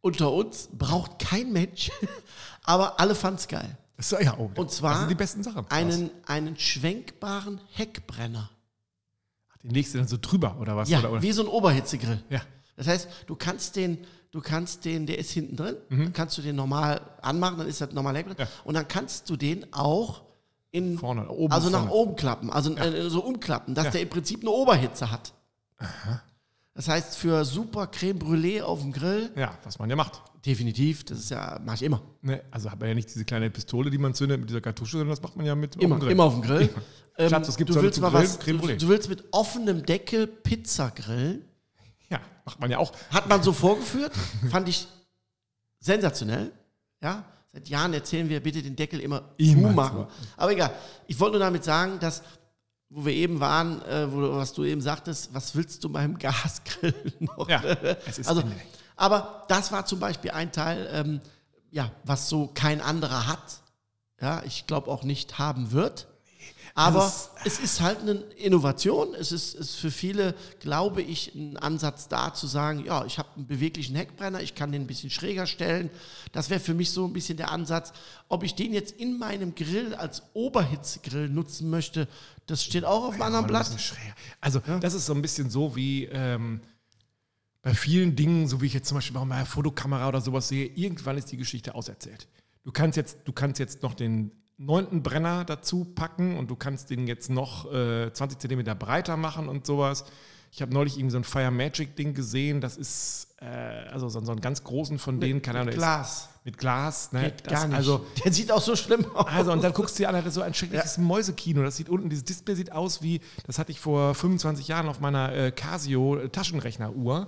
Unter 0.00 0.32
uns 0.32 0.68
braucht 0.72 1.18
kein 1.20 1.52
Mensch, 1.52 1.90
aber 2.64 2.98
alle 2.98 3.14
fanden 3.14 3.38
es 3.38 3.46
geil. 3.48 3.76
So, 3.98 4.18
ja, 4.18 4.36
oh, 4.36 4.50
Und 4.56 4.70
zwar 4.72 4.92
das 4.92 5.00
sind 5.00 5.10
die 5.10 5.14
besten 5.14 5.42
Sachen. 5.44 5.70
Einen, 5.70 6.10
einen 6.26 6.56
schwenkbaren 6.58 7.60
Heckbrenner. 7.72 8.50
Was? 9.52 9.60
Den 9.62 9.70
legst 9.70 9.94
du 9.94 9.98
dann 9.98 10.08
so 10.08 10.16
drüber 10.20 10.56
oder 10.58 10.76
was? 10.76 10.88
Ja, 10.88 10.98
oder, 10.98 11.12
oder? 11.12 11.22
wie 11.22 11.30
so 11.32 11.42
ein 11.42 11.48
Oberhitzegrill. 11.48 12.22
ja. 12.30 12.40
Das 12.74 12.86
heißt, 12.88 13.08
du 13.26 13.36
kannst 13.36 13.76
den, 13.76 14.04
du 14.32 14.40
kannst 14.40 14.84
den, 14.84 15.06
der 15.06 15.18
ist 15.18 15.30
hinten 15.30 15.56
drin, 15.56 15.76
Mhm. 15.88 16.12
kannst 16.12 16.36
du 16.36 16.42
den 16.42 16.56
normal 16.56 17.00
anmachen, 17.22 17.58
dann 17.58 17.68
ist 17.68 17.80
das 17.80 17.92
normal 17.92 18.16
Heckbrenner. 18.16 18.48
Und 18.64 18.74
dann 18.74 18.88
kannst 18.88 19.30
du 19.30 19.36
den 19.36 19.72
auch 19.72 20.22
in, 20.72 20.98
Vorne, 20.98 21.28
oben, 21.28 21.52
also 21.52 21.68
nach 21.70 21.80
vorne. 21.86 21.92
oben 21.94 22.16
klappen, 22.16 22.50
also 22.50 22.74
äh, 22.76 23.08
so 23.10 23.22
umklappen, 23.24 23.74
dass 23.74 23.84
Ja. 23.86 23.90
der 23.92 24.00
im 24.02 24.08
Prinzip 24.08 24.40
eine 24.40 24.50
Oberhitze 24.50 25.10
hat. 25.10 25.32
Das 26.74 26.88
heißt, 26.88 27.16
für 27.16 27.44
super 27.44 27.86
Creme 27.88 28.18
Brûlée 28.18 28.62
auf 28.62 28.80
dem 28.80 28.92
Grill, 28.92 29.30
Ja, 29.36 29.56
was 29.64 29.78
man 29.78 29.90
ja 29.90 29.96
macht. 29.96 30.22
definitiv, 30.46 31.04
das 31.04 31.18
ist 31.18 31.30
ja, 31.30 31.60
mache 31.62 31.76
ich 31.76 31.82
immer. 31.82 32.00
Ne? 32.22 32.42
Also 32.50 32.70
hat 32.70 32.80
man 32.80 32.88
ja 32.88 32.94
nicht 32.94 33.08
diese 33.14 33.24
kleine 33.26 33.50
Pistole, 33.50 33.90
die 33.90 33.98
man 33.98 34.14
zündet 34.14 34.40
mit 34.40 34.48
dieser 34.48 34.62
Kartusche, 34.62 34.92
sondern 34.92 35.10
das 35.10 35.20
macht 35.22 35.36
man 35.36 35.44
ja 35.44 35.54
mit 35.54 35.76
auf 35.76 35.82
Immer, 35.82 35.96
dem 35.96 36.00
Grill. 36.00 36.10
immer 36.12 36.24
auf 36.24 36.32
dem 36.34 36.42
Grill. 36.42 36.68
Ähm, 37.18 37.28
Schatz, 37.28 37.46
es 37.46 37.58
gibt 37.58 37.68
du 37.68 37.74
so 37.74 37.82
willst 37.82 38.00
mal 38.00 38.08
Grillen 38.10 38.24
was, 38.24 38.38
Creme 38.38 38.58
du, 38.62 38.66
du 38.78 38.88
willst 38.88 39.10
mit 39.10 39.22
offenem 39.32 39.84
Deckel 39.84 40.26
Pizza 40.26 40.88
grillen. 40.90 41.44
Ja, 42.12 42.20
macht 42.44 42.60
man 42.60 42.70
ja 42.70 42.76
auch. 42.76 42.92
Hat 43.10 43.26
man 43.26 43.42
so 43.42 43.54
vorgeführt, 43.54 44.12
fand 44.50 44.68
ich 44.68 44.86
sensationell. 45.80 46.52
Ja, 47.02 47.24
seit 47.52 47.68
Jahren 47.70 47.94
erzählen 47.94 48.28
wir 48.28 48.40
bitte 48.40 48.62
den 48.62 48.76
Deckel 48.76 49.00
immer 49.00 49.30
Immer 49.38 49.70
zumachen. 49.70 50.06
Aber 50.36 50.52
egal, 50.52 50.72
ich 51.06 51.18
wollte 51.18 51.38
nur 51.38 51.46
damit 51.46 51.64
sagen, 51.64 51.98
dass, 52.00 52.22
wo 52.90 53.06
wir 53.06 53.14
eben 53.14 53.40
waren, 53.40 53.80
äh, 53.82 54.12
wo, 54.12 54.36
was 54.36 54.52
du 54.52 54.64
eben 54.64 54.82
sagtest, 54.82 55.32
was 55.32 55.54
willst 55.56 55.82
du 55.84 55.88
beim 55.88 56.18
Gasgrill 56.18 56.94
noch? 57.18 57.48
Ja, 57.48 57.62
es 58.06 58.18
ist 58.18 58.28
also, 58.28 58.42
aber 58.94 59.44
das 59.48 59.72
war 59.72 59.86
zum 59.86 59.98
Beispiel 59.98 60.32
ein 60.32 60.52
Teil, 60.52 60.88
ähm, 60.92 61.20
ja, 61.70 61.90
was 62.04 62.28
so 62.28 62.50
kein 62.52 62.82
anderer 62.82 63.26
hat. 63.26 63.62
Ja, 64.20 64.42
ich 64.44 64.66
glaube 64.66 64.90
auch 64.90 65.02
nicht 65.02 65.38
haben 65.38 65.72
wird. 65.72 66.06
Aber 66.74 67.06
ist- 67.06 67.30
es 67.44 67.58
ist 67.58 67.80
halt 67.82 68.00
eine 68.00 68.12
Innovation. 68.12 69.14
Es 69.14 69.30
ist, 69.30 69.54
ist 69.54 69.74
für 69.74 69.90
viele, 69.90 70.34
glaube 70.60 71.02
ich, 71.02 71.34
ein 71.34 71.56
Ansatz 71.58 72.08
da 72.08 72.32
zu 72.32 72.46
sagen, 72.46 72.84
ja, 72.84 73.04
ich 73.04 73.18
habe 73.18 73.28
einen 73.36 73.46
beweglichen 73.46 73.94
Heckbrenner, 73.94 74.40
ich 74.40 74.54
kann 74.54 74.72
den 74.72 74.82
ein 74.82 74.86
bisschen 74.86 75.10
schräger 75.10 75.46
stellen. 75.46 75.90
Das 76.32 76.48
wäre 76.48 76.60
für 76.60 76.72
mich 76.74 76.90
so 76.90 77.04
ein 77.06 77.12
bisschen 77.12 77.36
der 77.36 77.50
Ansatz. 77.50 77.92
Ob 78.28 78.42
ich 78.42 78.54
den 78.54 78.72
jetzt 78.72 78.92
in 78.92 79.18
meinem 79.18 79.54
Grill 79.54 79.94
als 79.94 80.22
Oberhitzegrill 80.32 81.28
nutzen 81.28 81.68
möchte, 81.68 82.08
das 82.46 82.64
steht 82.64 82.84
auch 82.84 83.04
auf 83.04 83.12
einem 83.14 83.22
anderen 83.22 83.46
Blatt. 83.48 83.66
Also, 84.40 84.60
das 84.80 84.94
ist 84.94 85.06
so 85.06 85.12
ein 85.14 85.20
bisschen 85.22 85.50
so 85.50 85.76
wie 85.76 86.06
ähm, 86.06 86.60
bei 87.60 87.74
vielen 87.74 88.16
Dingen, 88.16 88.48
so 88.48 88.60
wie 88.60 88.66
ich 88.66 88.74
jetzt 88.74 88.88
zum 88.88 88.96
Beispiel 88.96 89.14
bei 89.14 89.24
meiner 89.24 89.46
Fotokamera 89.46 90.08
oder 90.08 90.20
sowas 90.20 90.48
sehe, 90.48 90.66
irgendwann 90.66 91.18
ist 91.18 91.30
die 91.30 91.36
Geschichte 91.36 91.74
auserzählt. 91.74 92.26
Du 92.64 92.72
kannst 92.72 92.96
jetzt, 92.96 93.18
du 93.24 93.32
kannst 93.32 93.58
jetzt 93.60 93.82
noch 93.82 93.94
den 93.94 94.32
neunten 94.58 95.02
Brenner 95.02 95.44
dazu 95.44 95.84
packen 95.84 96.36
und 96.36 96.50
du 96.50 96.56
kannst 96.56 96.90
den 96.90 97.06
jetzt 97.06 97.30
noch 97.30 97.70
äh, 97.72 98.12
20 98.12 98.38
Zentimeter 98.38 98.74
breiter 98.74 99.16
machen 99.16 99.48
und 99.48 99.66
sowas. 99.66 100.04
Ich 100.54 100.60
habe 100.60 100.72
neulich 100.74 100.96
irgendwie 100.98 101.12
so 101.12 101.18
ein 101.18 101.24
Fire 101.24 101.50
Magic 101.50 101.96
Ding 101.96 102.12
gesehen, 102.12 102.60
das 102.60 102.76
ist 102.76 103.28
äh, 103.40 103.46
also 103.46 104.08
so, 104.10 104.20
so 104.22 104.32
einen 104.32 104.40
ganz 104.42 104.62
großen 104.62 104.98
von 104.98 105.18
denen, 105.18 105.40
keine 105.40 105.60
Ahnung, 105.60 105.70
ist 105.72 105.78
Glas. 105.78 106.28
mit 106.44 106.58
Glas. 106.58 107.10
Ne? 107.12 107.22
Geht 107.22 107.46
Das- 107.46 107.52
gar 107.54 107.66
nicht. 107.68 107.76
Also, 107.76 108.04
der 108.22 108.32
sieht 108.32 108.52
auch 108.52 108.60
so 108.60 108.76
schlimm 108.76 109.06
aus. 109.16 109.26
also, 109.28 109.50
und 109.52 109.64
dann 109.64 109.72
guckst 109.72 109.98
du 109.98 110.02
dir 110.02 110.10
an, 110.10 110.16
hat 110.16 110.30
so 110.30 110.42
ein 110.42 110.52
schreckliches 110.52 110.98
Mäusekino. 110.98 111.62
Das 111.62 111.76
sieht 111.78 111.88
unten, 111.88 112.10
dieses 112.10 112.24
Display 112.24 112.54
sieht 112.54 112.70
aus 112.70 113.00
wie, 113.02 113.20
das 113.46 113.58
hatte 113.58 113.72
ich 113.72 113.80
vor 113.80 114.14
25 114.14 114.68
Jahren 114.68 114.86
auf 114.88 115.00
meiner 115.00 115.32
äh, 115.32 115.50
Casio 115.52 116.28
Taschenrechneruhr. 116.28 117.26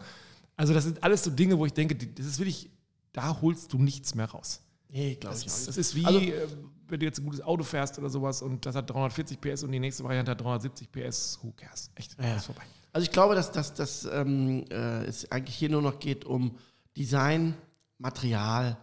Also, 0.57 0.75
das 0.75 0.85
sind 0.85 1.03
alles 1.03 1.25
so 1.25 1.31
Dinge, 1.31 1.59
wo 1.59 1.65
ich 1.67 1.73
denke, 1.73 1.97
das 1.97 2.27
ist 2.27 2.39
wirklich, 2.39 2.71
da 3.13 3.41
holst 3.41 3.73
du 3.73 3.79
nichts 3.79 4.15
mehr 4.15 4.27
raus. 4.27 4.61
nee, 4.91 5.15
glaube 5.17 5.35
Das 5.35 5.41
ich 5.43 5.49
auch 5.51 5.55
ist, 5.55 5.59
nicht. 5.61 5.69
das 5.69 5.77
ist 5.79 5.95
wie, 5.95 6.05
Also- 6.05 6.21
äh, 6.21 6.47
wenn 6.89 7.01
du 7.01 7.07
jetzt 7.07 7.19
ein 7.19 7.25
gutes 7.25 7.41
Auto 7.43 7.65
fährst 7.65 7.99
oder 7.99 8.11
sowas 8.11 8.43
und 8.43 8.65
das 8.67 8.75
hat 8.75 8.91
340 8.91 9.41
PS 9.41 9.63
und 9.63 9.73
die 9.73 9.81
nächste 9.81 10.05
Variante 10.05 10.31
hat 10.33 10.41
370 10.41 10.91
PS. 10.93 11.39
Who 11.43 11.53
cares? 11.57 11.91
Echt, 11.95 12.17
Ja. 12.21 12.33
alles 12.33 12.45
vorbei. 12.47 12.63
Also 12.93 13.05
ich 13.07 13.11
glaube, 13.13 13.35
dass, 13.35 13.51
dass, 13.53 13.75
dass 13.75 14.05
ähm, 14.05 14.65
äh, 14.71 15.05
es 15.05 15.31
eigentlich 15.33 15.57
hier 15.57 15.69
nur 15.71 15.83
noch 15.83 15.99
geht 15.99 16.25
um 16.25 16.57
Design, 16.97 17.55
Material 17.99 18.77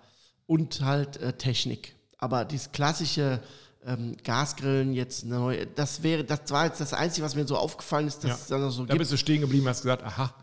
und 0.48 0.82
halt 0.82 1.18
äh, 1.18 1.34
Technik. 1.34 1.96
Aber 2.18 2.44
dieses 2.46 2.72
klassische 2.72 3.40
ähm, 3.86 4.16
Gasgrillen 4.24 4.94
jetzt 4.94 5.26
neu, 5.26 5.66
das 5.76 6.04
wäre, 6.04 6.24
das 6.24 6.42
war 6.50 6.66
jetzt 6.66 6.82
das 6.82 6.94
Einzige, 6.94 7.26
was 7.26 7.36
mir 7.36 7.48
so 7.48 7.56
aufgefallen 7.58 8.08
ist, 8.08 8.24
dass 8.24 8.30
Ja. 8.30 8.36
es 8.36 8.48
dann 8.48 8.62
noch 8.62 8.70
so 8.72 8.84
Da 8.86 8.94
gibt. 8.94 9.00
bist 9.00 9.12
du 9.12 9.18
stehen 9.18 9.42
geblieben, 9.42 9.68
hast 9.68 9.82
gesagt, 9.82 10.04
aha. 10.04 10.34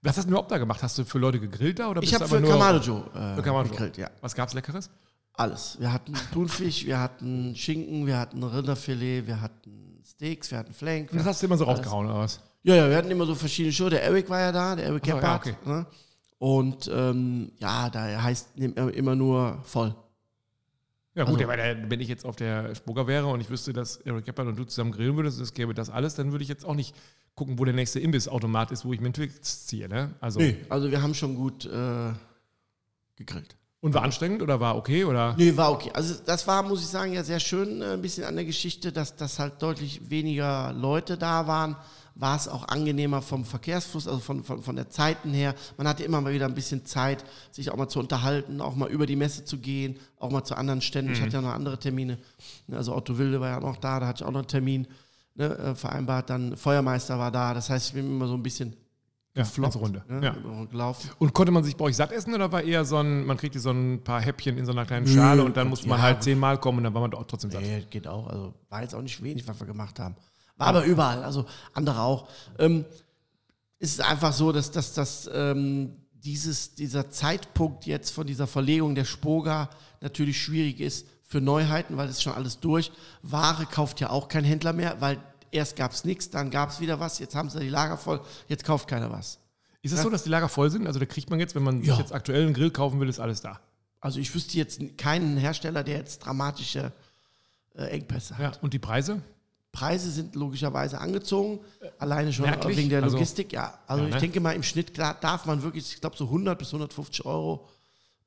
Was 0.00 0.16
hast 0.16 0.26
du 0.26 0.28
überhaupt 0.30 0.50
da 0.52 0.58
gemacht? 0.58 0.80
Hast 0.82 0.96
du 0.96 1.04
für 1.04 1.18
Leute 1.18 1.40
gegrillt 1.40 1.80
da 1.80 1.88
oder 1.88 2.02
Ich 2.02 2.10
bist 2.10 2.20
habe 2.22 2.24
du 2.24 2.30
für 2.30 2.36
einfach 2.36 2.48
nur 2.50 2.58
Kamado 2.58 2.78
Joe 2.78 3.32
äh, 3.32 3.34
für 3.34 3.42
Kamado? 3.42 3.68
gegrillt, 3.68 3.96
ja. 3.96 4.08
Was 4.20 4.34
gab's 4.34 4.54
Leckeres? 4.54 4.90
Alles. 5.38 5.76
Wir 5.80 5.92
hatten 5.92 6.12
Thunfisch, 6.32 6.84
wir 6.84 6.98
hatten 7.00 7.54
Schinken, 7.54 8.06
wir 8.06 8.18
hatten 8.18 8.42
Rinderfilet, 8.42 9.26
wir 9.26 9.40
hatten 9.40 10.00
Steaks, 10.04 10.50
wir 10.50 10.58
hatten 10.58 10.74
Flank. 10.74 11.12
Und 11.12 11.18
das 11.18 11.26
hast 11.26 11.40
du 11.42 11.46
immer 11.46 11.56
so 11.56 11.64
rausgehauen 11.64 12.06
oder 12.06 12.18
was? 12.18 12.40
Ja, 12.64 12.74
ja, 12.74 12.88
wir 12.90 12.96
hatten 12.96 13.10
immer 13.10 13.24
so 13.24 13.34
verschiedene 13.36 13.72
Shows. 13.72 13.90
Der 13.90 14.02
Eric 14.02 14.28
war 14.28 14.40
ja 14.40 14.50
da, 14.52 14.74
der 14.74 14.86
Eric 14.86 15.02
Ach 15.04 15.06
so, 15.06 15.10
ja, 15.12 15.20
Gebhardt. 15.20 15.46
okay. 15.46 15.56
ne? 15.64 15.86
Und 16.38 16.90
ähm, 16.92 17.52
ja, 17.58 17.88
da 17.88 18.22
heißt 18.22 18.48
immer 18.58 19.14
nur 19.14 19.58
voll. 19.62 19.94
Ja 21.14 21.24
gut, 21.24 21.40
Also- 21.40 21.52
der, 21.56 21.90
wenn 21.90 22.00
ich 22.00 22.08
jetzt 22.08 22.24
auf 22.24 22.36
der 22.36 22.74
Spoga 22.74 23.06
wäre 23.06 23.26
und 23.28 23.40
ich 23.40 23.48
wüsste, 23.50 23.72
dass 23.72 23.96
Eric 23.98 24.24
Gebhardt 24.24 24.48
und 24.48 24.58
du 24.58 24.64
zusammen 24.64 24.92
grillen 24.92 25.16
würdest, 25.16 25.40
es 25.40 25.54
gäbe 25.54 25.72
das 25.74 25.88
alles, 25.90 26.14
dann 26.16 26.32
würde 26.32 26.42
ich 26.42 26.48
jetzt 26.48 26.64
auch 26.64 26.74
nicht 26.74 26.94
gucken, 27.34 27.58
wo 27.60 27.64
der 27.64 27.74
nächste 27.74 28.00
Imbissautomat 28.00 28.72
ist, 28.72 28.84
wo 28.84 28.92
ich 28.92 29.00
mir 29.00 29.06
einen 29.06 29.14
Twix 29.14 29.66
ziehe. 29.66 29.88
Ne? 29.88 30.14
Also, 30.20 30.40
Also 30.68 30.90
wir 30.90 31.00
haben 31.00 31.14
schon 31.14 31.36
gut 31.36 31.64
äh, 31.66 32.12
gegrillt. 33.16 33.56
Und 33.80 33.94
war 33.94 34.02
anstrengend 34.02 34.42
oder 34.42 34.58
war 34.58 34.76
okay? 34.76 35.04
Oder? 35.04 35.34
Nee, 35.38 35.56
war 35.56 35.70
okay. 35.70 35.90
Also 35.94 36.14
das 36.24 36.46
war, 36.48 36.64
muss 36.64 36.80
ich 36.80 36.88
sagen, 36.88 37.12
ja 37.12 37.22
sehr 37.22 37.38
schön, 37.38 37.80
äh, 37.80 37.92
ein 37.92 38.02
bisschen 38.02 38.24
an 38.24 38.34
der 38.34 38.44
Geschichte, 38.44 38.90
dass, 38.90 39.14
dass 39.14 39.38
halt 39.38 39.62
deutlich 39.62 40.10
weniger 40.10 40.72
Leute 40.72 41.16
da 41.16 41.46
waren. 41.46 41.76
War 42.16 42.34
es 42.34 42.48
auch 42.48 42.66
angenehmer 42.66 43.22
vom 43.22 43.44
Verkehrsfluss, 43.44 44.08
also 44.08 44.18
von, 44.18 44.42
von, 44.42 44.60
von 44.60 44.74
der 44.74 44.90
Zeiten 44.90 45.32
her. 45.32 45.54
Man 45.76 45.86
hatte 45.86 46.02
immer 46.02 46.20
mal 46.20 46.32
wieder 46.32 46.46
ein 46.46 46.54
bisschen 46.56 46.84
Zeit, 46.84 47.24
sich 47.52 47.70
auch 47.70 47.76
mal 47.76 47.86
zu 47.86 48.00
unterhalten, 48.00 48.60
auch 48.60 48.74
mal 48.74 48.90
über 48.90 49.06
die 49.06 49.14
Messe 49.14 49.44
zu 49.44 49.58
gehen, 49.58 50.00
auch 50.18 50.30
mal 50.30 50.42
zu 50.42 50.56
anderen 50.56 50.80
Ständen. 50.80 51.12
Ich 51.12 51.20
hatte 51.20 51.34
ja 51.34 51.40
noch 51.40 51.54
andere 51.54 51.78
Termine. 51.78 52.18
Also 52.72 52.96
Otto 52.96 53.18
Wilde 53.18 53.40
war 53.40 53.50
ja 53.50 53.60
noch 53.60 53.76
da, 53.76 54.00
da 54.00 54.08
hatte 54.08 54.24
ich 54.24 54.26
auch 54.26 54.32
noch 54.32 54.40
einen 54.40 54.48
Termin 54.48 54.88
ne, 55.36 55.56
äh, 55.56 55.74
vereinbart. 55.76 56.28
Dann 56.30 56.56
Feuermeister 56.56 57.16
war 57.20 57.30
da. 57.30 57.54
Das 57.54 57.70
heißt, 57.70 57.86
ich 57.86 57.94
bin 57.94 58.06
immer 58.06 58.26
so 58.26 58.34
ein 58.34 58.42
bisschen 58.42 58.74
Ja, 59.38 59.44
gefloppt, 59.44 59.76
Runde. 59.76 60.04
ne, 60.08 60.24
Ja. 60.26 60.64
gelaufen. 60.70 61.10
Und 61.18 61.32
konnte 61.32 61.52
man 61.52 61.64
sich 61.64 61.76
bei 61.76 61.86
euch 61.86 61.96
satt 61.96 62.12
essen 62.12 62.34
oder 62.34 62.50
war 62.52 62.62
eher 62.62 62.84
so 62.84 62.96
ein, 62.98 63.24
man 63.24 63.36
kriegt 63.36 63.58
so 63.58 63.70
ein 63.70 64.02
paar 64.04 64.20
Häppchen 64.20 64.58
in 64.58 64.66
so 64.66 64.72
einer 64.72 64.84
kleinen 64.84 65.06
Schale 65.06 65.42
und 65.44 65.56
dann 65.56 65.68
musste 65.68 65.88
man 65.88 65.98
ja, 65.98 66.04
halt 66.04 66.22
zehnmal 66.22 66.58
kommen 66.58 66.78
und 66.78 66.84
dann 66.84 66.94
war 66.94 67.00
man 67.00 67.10
doch 67.10 67.24
trotzdem 67.26 67.50
satt. 67.50 67.62
Nee, 67.62 67.86
geht 67.88 68.06
auch. 68.06 68.26
Also 68.28 68.54
war 68.68 68.82
jetzt 68.82 68.94
auch 68.94 69.02
nicht 69.02 69.22
wenig, 69.22 69.46
was 69.48 69.58
wir 69.58 69.66
gemacht 69.66 69.98
haben. 69.98 70.16
War 70.56 70.66
aber 70.68 70.84
überall, 70.84 71.22
also 71.22 71.46
andere 71.72 72.00
auch. 72.00 72.28
Ähm, 72.58 72.84
es 73.78 73.90
ist 73.92 74.00
einfach 74.00 74.32
so, 74.32 74.50
dass, 74.50 74.72
dass, 74.72 74.92
dass 74.92 75.30
ähm, 75.32 75.92
dieses, 76.12 76.74
dieser 76.74 77.10
Zeitpunkt 77.10 77.86
jetzt 77.86 78.10
von 78.10 78.26
dieser 78.26 78.48
Verlegung 78.48 78.96
der 78.96 79.04
Spoga 79.04 79.70
natürlich 80.00 80.42
schwierig 80.42 80.80
ist 80.80 81.06
für 81.22 81.40
Neuheiten, 81.40 81.96
weil 81.96 82.08
es 82.08 82.22
schon 82.22 82.32
alles 82.32 82.58
durch. 82.58 82.90
Ware 83.22 83.66
kauft 83.66 84.00
ja 84.00 84.10
auch 84.10 84.28
kein 84.28 84.42
Händler 84.44 84.72
mehr, 84.72 84.96
weil 85.00 85.18
erst 85.50 85.76
gab 85.76 85.92
es 85.92 86.04
nichts, 86.04 86.30
dann 86.30 86.50
gab 86.50 86.70
es 86.70 86.80
wieder 86.80 87.00
was, 87.00 87.18
jetzt 87.18 87.34
haben 87.34 87.50
sie 87.50 87.60
die 87.60 87.68
Lager 87.68 87.96
voll, 87.96 88.20
jetzt 88.48 88.64
kauft 88.64 88.88
keiner 88.88 89.10
was. 89.10 89.38
Ist 89.82 89.92
es 89.92 90.02
so, 90.02 90.10
dass 90.10 90.24
die 90.24 90.28
Lager 90.30 90.48
voll 90.48 90.70
sind? 90.70 90.86
Also 90.86 90.98
da 90.98 91.06
kriegt 91.06 91.30
man 91.30 91.38
jetzt, 91.40 91.54
wenn 91.54 91.62
man 91.62 91.78
sich 91.80 91.88
Ja. 91.88 91.98
jetzt 91.98 92.12
aktuell 92.12 92.42
einen 92.44 92.54
Grill 92.54 92.70
kaufen 92.70 92.98
will, 93.00 93.08
ist 93.08 93.20
alles 93.20 93.40
da. 93.40 93.60
Also 94.00 94.18
ich 94.20 94.34
wüsste 94.34 94.56
jetzt 94.58 94.80
keinen 94.98 95.36
Hersteller, 95.36 95.82
der 95.84 95.96
jetzt 95.98 96.18
dramatische 96.20 96.92
äh, 97.74 97.84
Engpässe 97.84 98.36
hat. 98.38 98.56
Ja. 98.56 98.60
Und 98.62 98.74
die 98.74 98.78
Preise? 98.78 99.22
Preise 99.70 100.10
sind 100.10 100.34
logischerweise 100.34 100.98
angezogen, 101.00 101.60
alleine 101.98 102.32
schon 102.32 102.46
merklich? 102.46 102.76
wegen 102.76 102.88
der 102.88 103.02
Also- 103.02 103.16
Logistik. 103.16 103.52
Ja, 103.52 103.78
also 103.86 104.02
Ja, 104.02 104.08
ne? 104.10 104.14
ich 104.16 104.20
denke 104.20 104.40
mal, 104.40 104.52
im 104.52 104.62
Schnitt 104.64 104.98
da- 104.98 105.14
darf 105.14 105.46
man 105.46 105.62
wirklich, 105.62 105.92
ich 105.94 106.00
glaube, 106.00 106.16
so 106.16 106.28
100 106.28 106.58
bis 106.58 106.72
150 106.72 107.24
Euro, 107.24 107.68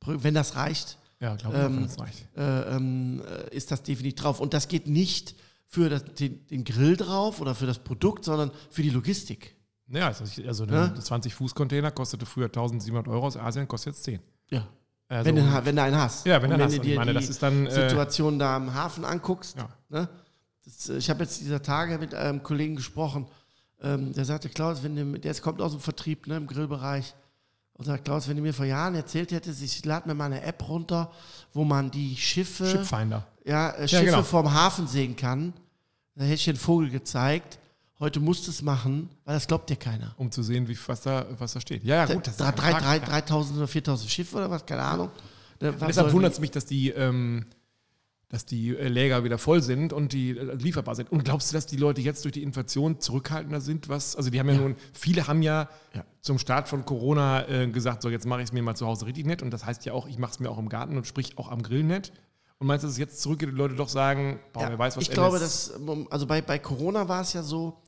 wenn 0.05 0.33
das 0.33 0.55
reicht, 0.55 0.97
Ja, 1.19 1.35
glaube 1.35 1.57
ich, 1.57 1.63
Ähm, 1.63 1.75
wenn 1.77 1.83
das 1.87 1.99
reicht. 1.99 2.27
äh, 2.37 2.75
ähm, 2.75 3.21
äh, 3.51 3.55
ist 3.55 3.71
das 3.71 3.83
definitiv 3.83 4.21
drauf. 4.21 4.39
Und 4.39 4.53
das 4.53 4.67
geht 4.69 4.87
nicht 4.87 5.35
für 5.71 5.89
das, 5.89 6.03
den, 6.03 6.45
den 6.47 6.63
Grill 6.65 6.97
drauf 6.97 7.39
oder 7.39 7.55
für 7.55 7.65
das 7.65 7.79
Produkt, 7.79 8.25
sondern 8.25 8.51
für 8.69 8.83
die 8.83 8.89
Logistik. 8.89 9.55
Ja, 9.87 10.07
also, 10.07 10.25
also 10.45 10.65
Ja. 10.65 10.85
ein 10.85 10.95
20-Fuß-Container 10.95 11.91
kostete 11.91 12.25
früher 12.25 12.45
1700 12.47 13.07
Euro 13.07 13.27
aus 13.27 13.37
Asien, 13.37 13.67
kostet 13.67 13.93
jetzt 13.93 14.03
10. 14.03 14.19
Ja. 14.49 14.67
Also, 15.07 15.25
wenn, 15.25 15.35
du, 15.35 15.65
wenn 15.65 15.75
du 15.75 15.81
einen 15.81 15.97
hast. 15.97 16.25
Ja, 16.25 16.41
wenn 16.41 16.49
du 16.49 16.55
einen 16.55 16.65
hast. 16.65 16.73
du 16.73 16.79
Und 16.79 16.85
dir 16.85 16.91
ich 16.91 16.97
meine, 16.97 17.11
die 17.11 17.15
das 17.19 17.29
ist 17.29 17.41
dann, 17.41 17.65
äh, 17.67 17.71
Situation 17.71 18.37
da 18.37 18.55
am 18.57 18.73
Hafen 18.73 19.05
anguckst. 19.05 19.57
Ja. 19.57 19.69
Ne? 19.89 20.09
Das, 20.65 20.89
äh, 20.89 20.97
ich 20.97 21.09
habe 21.09 21.23
jetzt 21.23 21.39
dieser 21.41 21.61
Tage 21.61 21.97
mit 21.97 22.13
einem 22.13 22.43
Kollegen 22.43 22.75
gesprochen, 22.75 23.27
ähm, 23.81 24.13
der 24.13 24.25
sagte, 24.25 24.49
Klaus, 24.49 24.83
wenn 24.83 24.95
du, 24.95 25.19
der 25.19 25.33
kommt 25.35 25.61
aus 25.61 25.71
dem 25.71 25.81
Vertrieb 25.81 26.27
ne, 26.27 26.37
im 26.37 26.47
Grillbereich, 26.47 27.15
und 27.81 27.85
sagt, 27.85 28.05
Klaus, 28.05 28.27
wenn 28.27 28.37
du 28.37 28.43
mir 28.43 28.53
vor 28.53 28.65
Jahren 28.65 28.93
erzählt 28.93 29.31
hättest, 29.31 29.59
ich 29.63 29.83
lade 29.85 30.07
mir 30.07 30.13
mal 30.13 30.25
eine 30.25 30.43
App 30.43 30.69
runter, 30.69 31.11
wo 31.51 31.63
man 31.63 31.89
die 31.89 32.15
Schiffe, 32.15 32.67
Shipfinder. 32.67 33.25
ja, 33.43 33.71
äh, 33.71 33.87
Schiffe 33.87 34.05
genau. 34.05 34.21
vom 34.21 34.53
Hafen 34.53 34.85
sehen 34.85 35.15
kann, 35.15 35.51
da 36.13 36.23
hätte 36.23 36.35
ich 36.35 36.43
dir 36.43 36.51
einen 36.51 36.59
Vogel 36.59 36.91
gezeigt. 36.91 37.57
Heute 37.99 38.19
musst 38.19 38.45
du 38.45 38.51
es 38.51 38.61
machen, 38.61 39.09
weil 39.25 39.33
das 39.33 39.47
glaubt 39.47 39.67
dir 39.67 39.77
keiner. 39.77 40.13
um 40.17 40.29
zu 40.29 40.43
sehen, 40.43 40.67
wie, 40.67 40.77
was, 40.85 41.01
da, 41.01 41.25
was 41.39 41.53
da 41.53 41.59
steht. 41.59 41.83
Ja, 41.83 42.05
ja, 42.05 42.13
gut. 42.13 42.27
Das 42.27 42.39
ist 42.39 42.39
drei, 42.55 42.69
Ja. 42.69 42.99
3000 42.99 43.57
oder 43.57 43.67
4000 43.67 44.11
Schiffe 44.11 44.37
oder 44.37 44.51
was, 44.51 44.63
keine 44.63 44.83
Ahnung. 44.83 45.09
Ne, 45.59 45.73
was 45.79 45.87
Deshalb 45.87 46.13
wundert 46.13 46.33
es 46.33 46.39
mich, 46.39 46.51
dass 46.51 46.67
die, 46.67 46.89
ähm, 46.89 47.47
dass 48.29 48.45
die 48.45 48.77
äh, 48.77 48.89
Läger 48.89 49.23
wieder 49.23 49.39
voll 49.39 49.63
sind 49.63 49.91
und 49.91 50.13
die 50.13 50.37
äh, 50.37 50.53
lieferbar 50.53 50.93
sind. 50.93 51.11
Und 51.11 51.23
glaubst 51.25 51.51
du, 51.51 51.55
dass 51.55 51.65
die 51.65 51.77
Leute 51.77 52.01
jetzt 52.01 52.25
durch 52.25 52.33
die 52.33 52.43
Inflation 52.43 52.99
zurückhaltender 52.99 53.59
sind? 53.59 53.89
Was? 53.89 54.15
Also 54.15 54.29
die 54.29 54.39
haben 54.39 54.49
ja, 54.49 54.55
nun, 54.55 54.75
viele 54.93 55.25
haben 55.27 55.41
ja, 55.41 55.67
Ja. 55.95 56.03
Zum 56.21 56.37
Start 56.37 56.67
von 56.67 56.85
Corona 56.85 57.47
äh, 57.47 57.67
gesagt, 57.67 58.01
so 58.01 58.09
jetzt 58.09 58.25
mache 58.25 58.41
ich 58.41 58.49
es 58.49 58.53
mir 58.53 58.61
mal 58.61 58.75
zu 58.75 58.85
Hause 58.85 59.05
richtig 59.05 59.25
nett. 59.25 59.41
Und 59.41 59.51
das 59.51 59.65
heißt 59.65 59.85
ja 59.85 59.93
auch, 59.93 60.07
ich 60.07 60.17
mache 60.17 60.31
es 60.31 60.39
mir 60.39 60.49
auch 60.49 60.59
im 60.59 60.69
Garten 60.69 60.95
und 60.97 61.07
sprich 61.07 61.37
auch 61.37 61.51
am 61.51 61.63
Grill 61.63 61.83
nett. 61.83 62.13
Und 62.59 62.67
meinst 62.67 62.83
du, 62.83 62.87
dass 62.87 62.93
es 62.93 62.99
jetzt 62.99 63.21
zurückgeht 63.21 63.49
die 63.49 63.53
Leute 63.53 63.75
doch 63.75 63.89
sagen, 63.89 64.39
boah, 64.53 64.63
Ja, 64.63 64.69
wer 64.69 64.79
weiß, 64.79 64.97
was 64.97 65.03
ich 65.03 65.09
Ende 65.09 65.21
glaube, 65.21 65.39
dass, 65.39 65.73
also 66.11 66.27
bei, 66.27 66.41
bei 66.41 66.59
Corona 66.59 67.07
war 67.07 67.21
es 67.21 67.33
ja 67.33 67.41
so, 67.41 67.81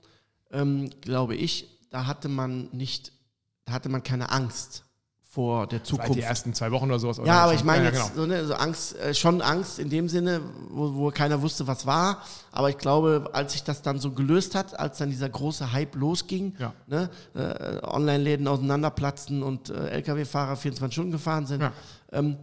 ähm, 0.51 0.89
glaube 1.01 1.35
ich, 1.35 1.79
da 1.91 2.07
hatte 2.07 2.27
man 2.27 2.69
nicht, 2.71 3.11
da 3.65 3.73
hatte 3.73 3.89
man 3.89 4.01
keine 4.01 4.31
Angst 4.31 4.83
vor 5.33 5.65
der 5.65 5.79
Seit 5.79 5.87
Zukunft. 5.87 6.13
die 6.15 6.21
ersten 6.21 6.53
zwei 6.53 6.71
Wochen 6.71 6.85
oder 6.85 6.99
sowas. 6.99 7.17
oder 7.17 7.27
Ja, 7.27 7.39
aber 7.41 7.53
schon. 7.53 7.59
ich 7.59 7.63
meine 7.63 7.85
Ja, 7.85 7.89
jetzt 7.91 8.13
genau. 8.13 8.21
so, 8.21 8.27
ne, 8.27 8.45
so 8.45 8.53
Angst, 8.53 8.95
äh, 8.99 9.15
schon 9.15 9.41
Angst 9.41 9.79
in 9.79 9.89
dem 9.89 10.07
Sinne, 10.07 10.41
wo, 10.69 10.93
wo 10.93 11.09
keiner 11.09 11.41
wusste, 11.41 11.65
was 11.65 11.87
war. 11.87 12.21
Aber 12.51 12.69
ich 12.69 12.77
glaube, 12.77 13.31
als 13.33 13.53
sich 13.53 13.63
das 13.63 13.81
dann 13.81 13.97
so 13.99 14.11
gelöst 14.11 14.53
hat, 14.53 14.79
als 14.79 14.99
dann 14.99 15.09
dieser 15.09 15.29
große 15.29 15.71
Hype 15.71 15.95
losging, 15.95 16.55
Ja. 16.59 16.73
ne, 16.85 17.09
äh, 17.33 17.83
Online-Läden 17.83 18.47
auseinanderplatzten 18.47 19.41
und 19.41 19.69
äh, 19.71 19.87
Lkw-Fahrer 19.89 20.55
24 20.55 20.93
Stunden 20.93 21.11
gefahren 21.11 21.47
sind, 21.47 21.61
Ja. 21.61 21.73
ähm, 22.11 22.37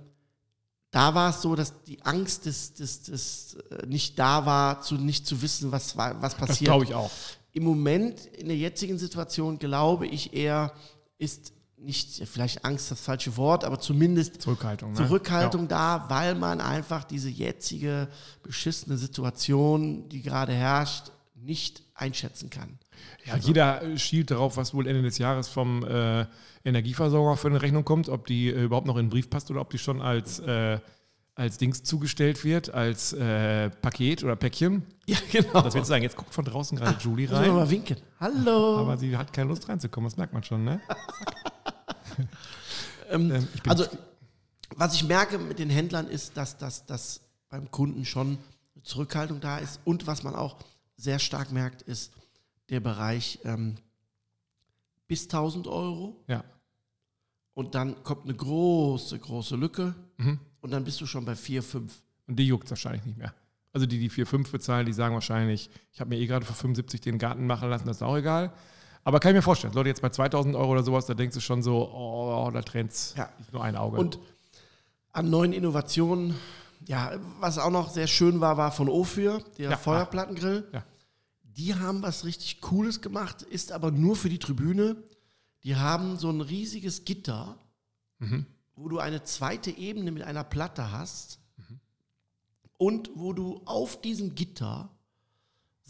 da 0.90 1.14
war 1.14 1.30
es 1.30 1.42
so, 1.42 1.54
dass 1.54 1.84
die 1.84 2.02
Angst 2.02 2.46
des, 2.46 2.74
des, 2.74 3.02
des 3.04 3.54
äh, 3.70 3.86
nicht 3.86 4.18
da 4.18 4.44
war, 4.46 4.80
zu 4.82 4.96
nicht 4.96 5.28
zu 5.28 5.40
wissen, 5.42 5.70
was, 5.70 5.96
was 5.96 6.18
Das 6.20 6.34
passiert. 6.34 6.68
glaube 6.70 6.84
ich 6.84 6.94
auch. 6.94 7.12
Im 7.52 7.62
Moment, 7.62 8.26
in 8.26 8.48
der 8.48 8.56
jetzigen 8.56 8.98
Situation, 8.98 9.60
glaube 9.60 10.08
ich 10.08 10.34
eher, 10.34 10.72
ist 11.18 11.52
nicht 11.82 12.28
vielleicht 12.28 12.64
Angst 12.64 12.90
das 12.90 13.00
falsche 13.00 13.36
Wort, 13.36 13.64
aber 13.64 13.78
zumindest 13.80 14.42
Zurückhaltung. 14.42 14.92
Ne? 14.92 14.96
Zurückhaltung 14.96 15.66
da, 15.66 16.06
weil 16.08 16.34
man 16.34 16.60
einfach 16.60 17.04
diese 17.04 17.30
jetzige 17.30 18.08
beschissene 18.42 18.96
Situation, 18.96 20.08
die 20.08 20.22
gerade 20.22 20.52
herrscht, 20.52 21.10
nicht 21.34 21.82
einschätzen 21.94 22.50
kann. 22.50 22.78
Ja, 23.24 23.36
jeder 23.36 23.82
äh, 23.82 23.98
schielt 23.98 24.30
darauf, 24.30 24.56
was 24.56 24.74
wohl 24.74 24.86
Ende 24.86 25.02
des 25.02 25.18
Jahres 25.18 25.48
vom 25.48 25.84
äh, 25.84 26.26
Energieversorger 26.64 27.36
für 27.36 27.48
eine 27.48 27.62
Rechnung 27.62 27.84
kommt, 27.84 28.08
ob 28.08 28.26
die 28.26 28.48
äh, 28.48 28.64
überhaupt 28.64 28.86
noch 28.86 28.96
in 28.96 29.06
den 29.06 29.10
Brief 29.10 29.30
passt 29.30 29.50
oder 29.50 29.62
ob 29.62 29.70
die 29.70 29.78
schon 29.78 30.02
als, 30.02 30.38
äh, 30.40 30.78
als 31.34 31.56
Dings 31.56 31.82
zugestellt 31.82 32.44
wird, 32.44 32.74
als 32.74 33.14
äh, 33.14 33.70
Paket 33.70 34.22
oder 34.22 34.36
Päckchen. 34.36 34.82
Ja, 35.06 35.16
genau. 35.32 35.62
Das 35.62 35.74
wird 35.74 35.86
sagen, 35.86 36.02
jetzt 36.02 36.16
guckt 36.16 36.34
von 36.34 36.44
draußen 36.44 36.76
gerade 36.76 36.98
Julie 37.00 37.26
Müssen 37.26 37.40
wir 37.40 37.48
rein, 37.48 37.56
mal 37.56 37.70
winken. 37.70 37.96
Hallo. 38.18 38.78
aber 38.78 38.98
sie 38.98 39.16
hat 39.16 39.32
keine 39.32 39.48
Lust 39.48 39.66
reinzukommen, 39.68 40.10
das 40.10 40.18
merkt 40.18 40.34
man 40.34 40.42
schon, 40.42 40.64
ne? 40.64 40.80
Ähm, 43.10 43.32
Ähm, 43.32 43.48
also, 43.66 43.86
was 44.76 44.94
ich 44.94 45.02
merke 45.02 45.36
mit 45.38 45.58
den 45.58 45.68
Händlern 45.68 46.06
ist, 46.06 46.36
dass 46.36 46.56
das 46.58 46.86
dass 46.86 47.20
beim 47.48 47.70
Kunden 47.70 48.04
schon 48.04 48.38
eine 48.74 48.82
Zurückhaltung 48.84 49.40
da 49.40 49.58
ist. 49.58 49.80
Und 49.84 50.06
was 50.06 50.22
man 50.22 50.34
auch 50.34 50.56
sehr 50.96 51.18
stark 51.18 51.50
merkt, 51.52 51.82
ist 51.82 52.12
der 52.68 52.80
Bereich 52.80 53.40
ähm, 53.44 53.76
bis 55.08 55.24
1000 55.24 55.66
Euro. 55.66 56.16
ja. 56.28 56.44
Und 57.52 57.74
dann 57.74 58.02
kommt 58.04 58.24
eine 58.24 58.34
große, 58.34 59.18
große 59.18 59.56
Lücke. 59.56 59.94
Mhm. 60.16 60.38
Und 60.60 60.70
dann 60.70 60.84
bist 60.84 61.00
du 61.00 61.06
schon 61.06 61.24
bei 61.24 61.34
4, 61.34 61.62
5. 61.62 62.02
Und 62.28 62.36
die 62.36 62.46
juckt 62.46 62.70
wahrscheinlich 62.70 63.04
nicht 63.04 63.18
mehr. 63.18 63.34
Also 63.72 63.86
die, 63.86 63.98
die 63.98 64.08
4, 64.08 64.26
5 64.26 64.50
bezahlen, 64.50 64.86
die 64.86 64.92
sagen 64.92 65.14
wahrscheinlich, 65.14 65.68
ich 65.92 66.00
habe 66.00 66.10
mir 66.10 66.16
eh 66.16 66.26
gerade 66.26 66.46
für 66.46 66.54
75 66.54 67.00
den 67.00 67.18
Garten 67.18 67.46
machen 67.46 67.68
lassen, 67.68 67.86
das 67.86 67.98
ist 67.98 68.02
auch 68.02 68.16
egal. 68.16 68.52
Aber 69.04 69.18
kann 69.20 69.30
ich 69.30 69.36
mir 69.36 69.42
vorstellen, 69.42 69.72
Leute, 69.72 69.88
jetzt 69.88 70.02
bei 70.02 70.10
2000 70.10 70.54
Euro 70.56 70.72
oder 70.72 70.82
sowas, 70.82 71.06
da 71.06 71.14
denkst 71.14 71.34
du 71.34 71.40
schon 71.40 71.62
so, 71.62 71.90
oh, 71.90 72.50
da 72.52 72.60
trennt's 72.62 73.14
Ja. 73.16 73.28
nicht 73.38 73.52
nur 73.52 73.64
ein 73.64 73.76
Auge. 73.76 73.98
Und 73.98 74.18
an 75.12 75.30
neuen 75.30 75.52
Innovationen, 75.52 76.34
ja, 76.86 77.12
was 77.40 77.58
auch 77.58 77.70
noch 77.70 77.90
sehr 77.90 78.06
schön 78.06 78.40
war, 78.40 78.56
war 78.56 78.72
von 78.72 78.88
Ofür, 78.88 79.42
der 79.58 79.70
Ja. 79.70 79.76
Feuerplattengrill. 79.76 80.68
Ja. 80.72 80.84
Die 81.44 81.74
haben 81.74 82.02
was 82.02 82.24
richtig 82.24 82.60
Cooles 82.60 83.00
gemacht, 83.00 83.42
ist 83.42 83.72
aber 83.72 83.90
nur 83.90 84.16
für 84.16 84.28
die 84.28 84.38
Tribüne. 84.38 84.96
Die 85.64 85.76
haben 85.76 86.16
so 86.18 86.30
ein 86.30 86.40
riesiges 86.40 87.04
Gitter, 87.04 87.56
Mhm. 88.18 88.46
wo 88.76 88.88
du 88.88 88.98
eine 88.98 89.24
zweite 89.24 89.70
Ebene 89.70 90.10
mit 90.12 90.22
einer 90.22 90.44
Platte 90.44 90.92
hast 90.92 91.38
und 92.76 93.10
wo 93.14 93.32
du 93.32 93.60
auf 93.66 94.00
diesem 94.00 94.34
Gitter 94.34 94.90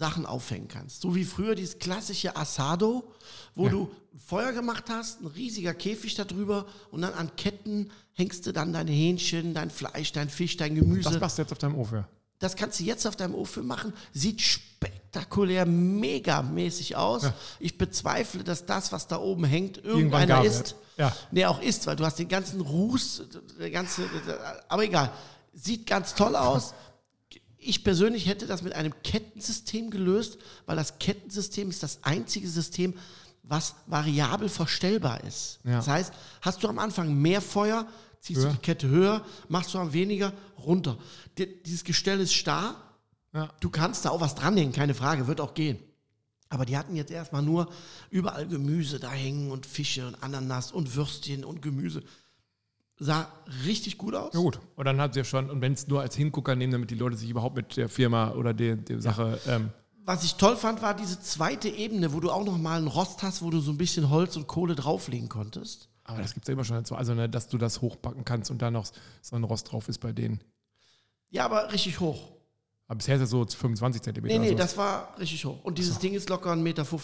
Sachen 0.01 0.25
aufhängen 0.27 0.67
kannst. 0.67 1.03
So 1.03 1.15
wie 1.15 1.25
früher 1.25 1.55
dieses 1.55 1.79
klassische 1.79 2.35
Asado, 2.35 3.05
wo 3.55 3.67
Ja. 3.67 3.71
du 3.71 3.91
Feuer 4.27 4.53
gemacht 4.53 4.85
hast, 4.89 5.21
ein 5.21 5.27
riesiger 5.27 5.75
Käfig 5.75 6.15
darüber 6.15 6.67
und 6.91 7.03
dann 7.03 7.13
an 7.13 7.37
Ketten 7.37 7.91
hängst 8.15 8.47
du 8.47 8.53
dann 8.53 8.73
deine 8.73 8.91
Hähnchen, 8.91 9.53
dein 9.55 9.71
Fleisch, 9.71 10.11
dein 10.13 10.31
Fisch, 10.31 10.57
dein 10.57 10.75
Gemüse. 10.75 11.11
Was 11.11 11.21
machst 11.21 11.37
du 11.39 11.43
jetzt 11.43 11.53
auf 11.53 11.59
deinem 11.59 11.77
Ofen? 11.79 12.05
Das 12.39 12.57
kannst 12.57 12.81
du 12.81 12.85
jetzt 12.85 13.07
auf 13.07 13.15
deinem 13.15 13.35
Ofen 13.35 13.67
machen. 13.67 13.93
Sieht 14.15 14.41
spektakulär, 14.41 15.67
megamäßig 15.67 16.97
aus. 16.97 17.25
Ja. 17.25 17.35
Ich 17.59 17.77
bezweifle, 17.77 18.43
dass 18.43 18.65
das, 18.65 18.93
was 18.93 19.07
da 19.07 19.19
oben 19.19 19.45
hängt, 19.45 19.77
Irgendwann 19.77 20.23
irgendeiner 20.23 20.45
ist. 20.45 20.77
Ja. 20.97 21.15
Nee, 21.31 21.45
auch 21.45 21.61
ist, 21.61 21.87
weil 21.87 21.97
du 21.97 22.05
hast 22.07 22.19
den 22.19 22.29
ganzen 22.29 22.63
Ruß, 22.63 23.25
der 23.59 23.71
ganze, 23.71 24.03
aber 24.69 24.85
egal. 24.85 25.11
Sieht 25.53 25.87
ganz 25.87 26.15
toll 26.15 26.35
aus. 26.37 26.73
Ich 27.61 27.85
persönlich 27.85 28.27
hätte 28.27 28.46
das 28.46 28.62
mit 28.62 28.73
einem 28.75 28.94
Kettensystem 29.03 29.90
gelöst, 29.90 30.38
weil 30.66 30.77
das 30.77 30.99
Kettensystem 30.99 31.68
ist 31.70 31.83
das 31.83 31.99
einzige 32.03 32.49
System, 32.49 32.94
was 33.42 33.75
variabel 33.87 34.49
verstellbar 34.49 35.23
ist. 35.25 35.61
Ja. 35.64 35.77
Das 35.77 35.88
heißt, 35.88 36.12
hast 36.40 36.62
du 36.62 36.68
am 36.68 36.79
Anfang 36.79 37.14
mehr 37.14 37.40
Feuer, 37.40 37.87
ziehst 38.20 38.40
Höher. 38.40 38.49
du 38.49 38.55
die 38.55 38.62
Kette 38.62 38.88
höher, 38.88 39.25
machst 39.49 39.75
du 39.75 39.79
am 39.79 39.92
weniger, 39.92 40.33
runter. 40.59 40.99
Die, 41.38 41.62
dieses 41.62 41.85
Gestell 41.85 42.20
ist 42.20 42.33
starr, 42.35 42.77
Ja. 43.33 43.49
Du 43.61 43.70
kannst 43.70 44.05
da 44.05 44.11
auch 44.11 44.20
was 44.20 44.35
dranhängen, 44.35 44.73
keine 44.73 44.94
Frage, 44.94 45.27
wird 45.27 45.40
auch 45.40 45.55
gehen. 45.55 45.79
Aber 46.49 46.66
die 46.66 46.77
hatten 46.77 46.96
jetzt 46.96 47.12
erstmal 47.12 47.42
nur 47.42 47.73
überall 48.11 48.46
Gemüse 48.49 48.99
da 48.99 49.11
hängen 49.11 49.53
und 49.53 49.66
Fische 49.66 50.07
und 50.09 50.20
Ananas 50.20 50.73
und 50.73 50.96
Würstchen 50.96 51.44
und 51.44 51.62
Gemüse. 51.62 52.03
Sah 53.03 53.27
richtig 53.65 53.97
gut 53.97 54.15
aus. 54.15 54.35
Ja 54.35 54.41
gut, 54.41 54.61
und 54.77 54.85
dann 54.85 55.01
hat 55.01 55.15
sie 55.15 55.21
ja 55.21 55.25
schon, 55.25 55.49
und 55.49 55.63
wenn 55.63 55.73
es 55.73 55.89
nur 55.89 56.03
als 56.03 56.15
Hingucker 56.15 56.55
nehmen, 56.55 56.73
damit 56.73 56.91
die 56.91 56.95
Leute 56.97 57.17
sich 57.17 57.31
überhaupt 57.31 57.57
mit 57.57 57.77
der 57.79 57.89
Firma 57.89 58.33
oder 58.33 58.53
der, 58.53 58.77
der 58.77 59.01
Sache, 59.01 59.41
ähm, 59.49 59.71
Was 60.05 60.23
ich 60.23 60.35
toll 60.35 60.55
fand, 60.57 60.83
war 60.83 60.93
diese 60.95 61.19
zweite 61.19 61.69
Ebene, 61.71 62.13
wo 62.13 62.21
du 62.21 62.31
auch 62.31 62.45
noch 62.45 62.59
mal 62.59 62.77
einen 62.77 62.89
Rost 62.89 63.23
hast, 63.23 63.41
wo 63.43 63.49
du 63.51 63.61
so 63.61 63.71
ein 63.73 63.79
bisschen 63.79 64.11
Holz 64.11 64.37
und 64.37 64.47
Kohle 64.49 64.75
drauflegen 64.75 65.31
konntest. 65.31 65.89
aber 66.05 66.21
das 66.21 66.35
gibt 66.35 66.45
es 66.45 66.49
ja 66.49 66.53
immer 66.53 66.65
schon 66.65 66.77
dazu, 66.77 66.95
also 66.95 67.15
ne, 67.15 67.27
dass 67.29 67.49
du 67.49 67.57
das 67.57 67.81
hochpacken 67.81 68.25
kannst 68.27 68.51
und 68.51 68.61
da 68.61 68.71
noch 68.71 68.85
so 69.23 69.35
ein 69.37 69.45
Rost 69.45 69.73
drauf 69.73 69.89
ist 69.89 69.99
bei 69.99 70.13
denen. 70.13 70.43
Ja, 71.31 71.47
aber 71.47 71.73
richtig 71.73 72.01
hoch. 72.01 72.33
Aber 72.87 72.97
bisher 72.99 73.15
ist 73.15 73.23
das 73.23 73.31
so 73.31 73.47
25 73.47 74.03
Zentimeter. 74.03 74.35
Nee, 74.35 74.41
nee, 74.41 74.51
so. 74.51 74.57
das 74.57 74.77
war 74.77 75.15
richtig 75.19 75.43
hoch. 75.47 75.63
Und 75.63 75.79
dieses 75.79 75.99
Ding 76.01 76.13
ist 76.13 76.29
locker 76.29 76.51
1,50 76.51 76.57
Meter 76.57 76.85
hoch. 76.91 77.01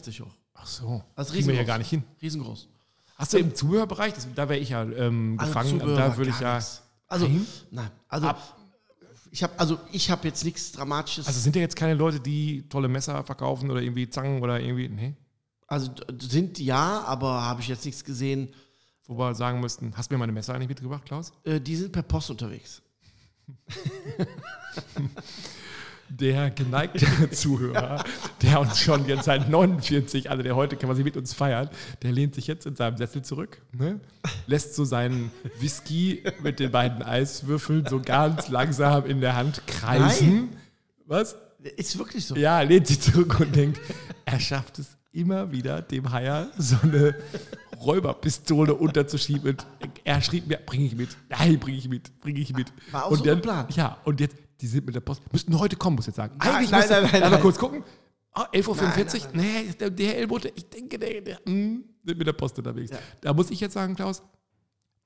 Ach 0.52 0.66
so, 0.66 1.02
Also 1.14 1.32
kriegen 1.32 1.46
wir 1.46 1.54
ja 1.54 1.60
riesengroß. 1.60 1.66
gar 1.66 1.78
nicht 1.78 1.88
hin. 1.90 2.02
Riesengroß. 2.20 2.68
Hast 3.16 3.32
du 3.32 3.38
im 3.38 3.54
Zubehörbereich, 3.54 4.12
das, 4.14 4.28
da 4.34 4.48
wäre 4.48 4.58
ich 4.60 4.70
ja 4.70 4.82
ähm, 4.82 5.36
Also 5.38 5.52
gefangen, 5.52 5.80
Zubehör 5.80 5.96
da 5.96 6.16
würde 6.16 6.30
ich 6.30 6.40
ja. 6.40 6.54
nix. 6.54 6.82
Also, 7.08 7.26
Nein? 7.26 7.46
nein. 7.70 7.90
Also, 8.08 8.30
ich 9.30 9.42
habe 9.42 9.58
also 9.58 9.78
ich 9.92 10.10
hab 10.10 10.24
jetzt 10.24 10.44
nichts 10.44 10.72
Dramatisches. 10.72 11.26
Also 11.26 11.40
sind 11.40 11.54
ja 11.56 11.62
jetzt 11.62 11.76
keine 11.76 11.94
Leute, 11.94 12.20
die 12.20 12.68
tolle 12.68 12.88
Messer 12.88 13.22
verkaufen 13.24 13.70
oder 13.70 13.80
irgendwie 13.82 14.08
Zangen 14.08 14.42
oder 14.42 14.60
irgendwie, 14.60 14.88
nee, 14.88 15.14
Also 15.66 15.90
sind 16.20 16.58
ja, 16.58 17.02
aber 17.04 17.42
habe 17.42 17.60
ich 17.60 17.68
jetzt 17.68 17.84
nichts 17.84 18.02
gesehen. 18.04 18.52
wo 19.06 19.16
wir 19.18 19.34
sagen 19.34 19.60
müssten, 19.60 19.96
hast 19.96 20.10
du 20.10 20.14
mir 20.14 20.18
meine 20.18 20.32
Messer 20.32 20.54
eigentlich 20.54 20.68
mitgebracht, 20.68 21.04
Klaus? 21.04 21.32
Äh, 21.44 21.60
die 21.60 21.76
sind 21.76 21.92
per 21.92 22.02
Post 22.02 22.30
unterwegs. 22.30 22.82
Der 26.08 26.50
geneigte 26.50 27.30
Zuhörer, 27.30 28.04
der 28.42 28.60
uns 28.60 28.78
schon 28.78 29.06
jetzt 29.06 29.24
seit 29.24 29.48
49, 29.48 30.30
also 30.30 30.42
der 30.42 30.54
heute 30.56 30.76
quasi 30.76 31.02
mit 31.02 31.16
uns 31.16 31.34
feiert, 31.34 31.72
der 32.02 32.12
lehnt 32.12 32.34
sich 32.34 32.46
jetzt 32.46 32.66
in 32.66 32.76
seinem 32.76 32.96
Sessel 32.96 33.22
zurück, 33.22 33.60
ne? 33.72 34.00
lässt 34.46 34.74
so 34.74 34.84
seinen 34.84 35.30
Whisky 35.60 36.22
mit 36.42 36.60
den 36.60 36.70
beiden 36.70 37.02
Eiswürfeln 37.02 37.86
so 37.86 38.00
ganz 38.00 38.48
langsam 38.48 39.06
in 39.06 39.20
der 39.20 39.36
Hand 39.36 39.62
kreisen. 39.66 40.50
Was? 41.06 41.36
Ist 41.76 41.98
wirklich 41.98 42.24
so. 42.24 42.36
Ja, 42.36 42.60
lehnt 42.60 42.86
sich 42.86 43.00
zurück 43.00 43.40
und 43.40 43.54
denkt, 43.56 43.80
er 44.24 44.38
schafft 44.38 44.78
es 44.78 44.96
immer 45.12 45.50
wieder, 45.50 45.82
dem 45.82 46.12
Haier 46.12 46.48
so 46.58 46.76
eine 46.82 47.14
Räuberpistole 47.80 48.74
unterzuschieben. 48.74 49.50
Und 49.50 49.66
er 50.04 50.20
schrieb 50.20 50.46
mir, 50.46 50.58
bringe 50.58 50.84
ich 50.84 50.94
mit. 50.94 51.16
Nein, 51.28 51.58
bringe 51.58 51.78
ich 51.78 51.88
mit, 51.88 52.18
bringe 52.20 52.40
ich 52.40 52.52
mit. 52.52 52.72
War 52.92 53.06
auch 53.06 53.10
und 53.10 53.18
so 53.18 53.24
dann, 53.24 53.36
geplant. 53.36 53.74
Ja, 53.76 53.98
und 54.04 54.20
jetzt, 54.20 54.36
die 54.60 54.66
sind 54.66 54.86
mit 54.86 54.94
der 54.94 55.00
Post, 55.00 55.22
müssten 55.32 55.58
heute 55.58 55.76
kommen, 55.76 55.96
muss 55.96 56.04
ich 56.04 56.08
jetzt 56.08 56.16
sagen. 56.16 56.36
Nein, 56.38 56.54
Eigentlich 56.54 56.70
nein, 56.70 56.80
müsste, 56.80 56.94
nein, 56.94 57.10
nein, 57.12 57.20
mal 57.20 57.30
nein. 57.30 57.40
kurz 57.40 57.58
gucken. 57.58 57.84
Oh, 58.34 58.42
11.45 58.52 58.68
Uhr, 58.68 59.30
Nein, 59.32 59.74
nee, 59.80 59.90
der, 59.90 60.18
Elbote, 60.18 60.52
ich 60.54 60.68
denke, 60.68 60.98
der, 60.98 61.22
der 61.22 61.40
mm, 61.46 61.84
sind 62.04 62.18
mit 62.18 62.26
der 62.26 62.34
Post 62.34 62.58
unterwegs. 62.58 62.90
Ja. 62.90 62.98
Da 63.22 63.32
muss 63.32 63.50
ich 63.50 63.60
jetzt 63.60 63.72
sagen, 63.72 63.96
Klaus, 63.96 64.22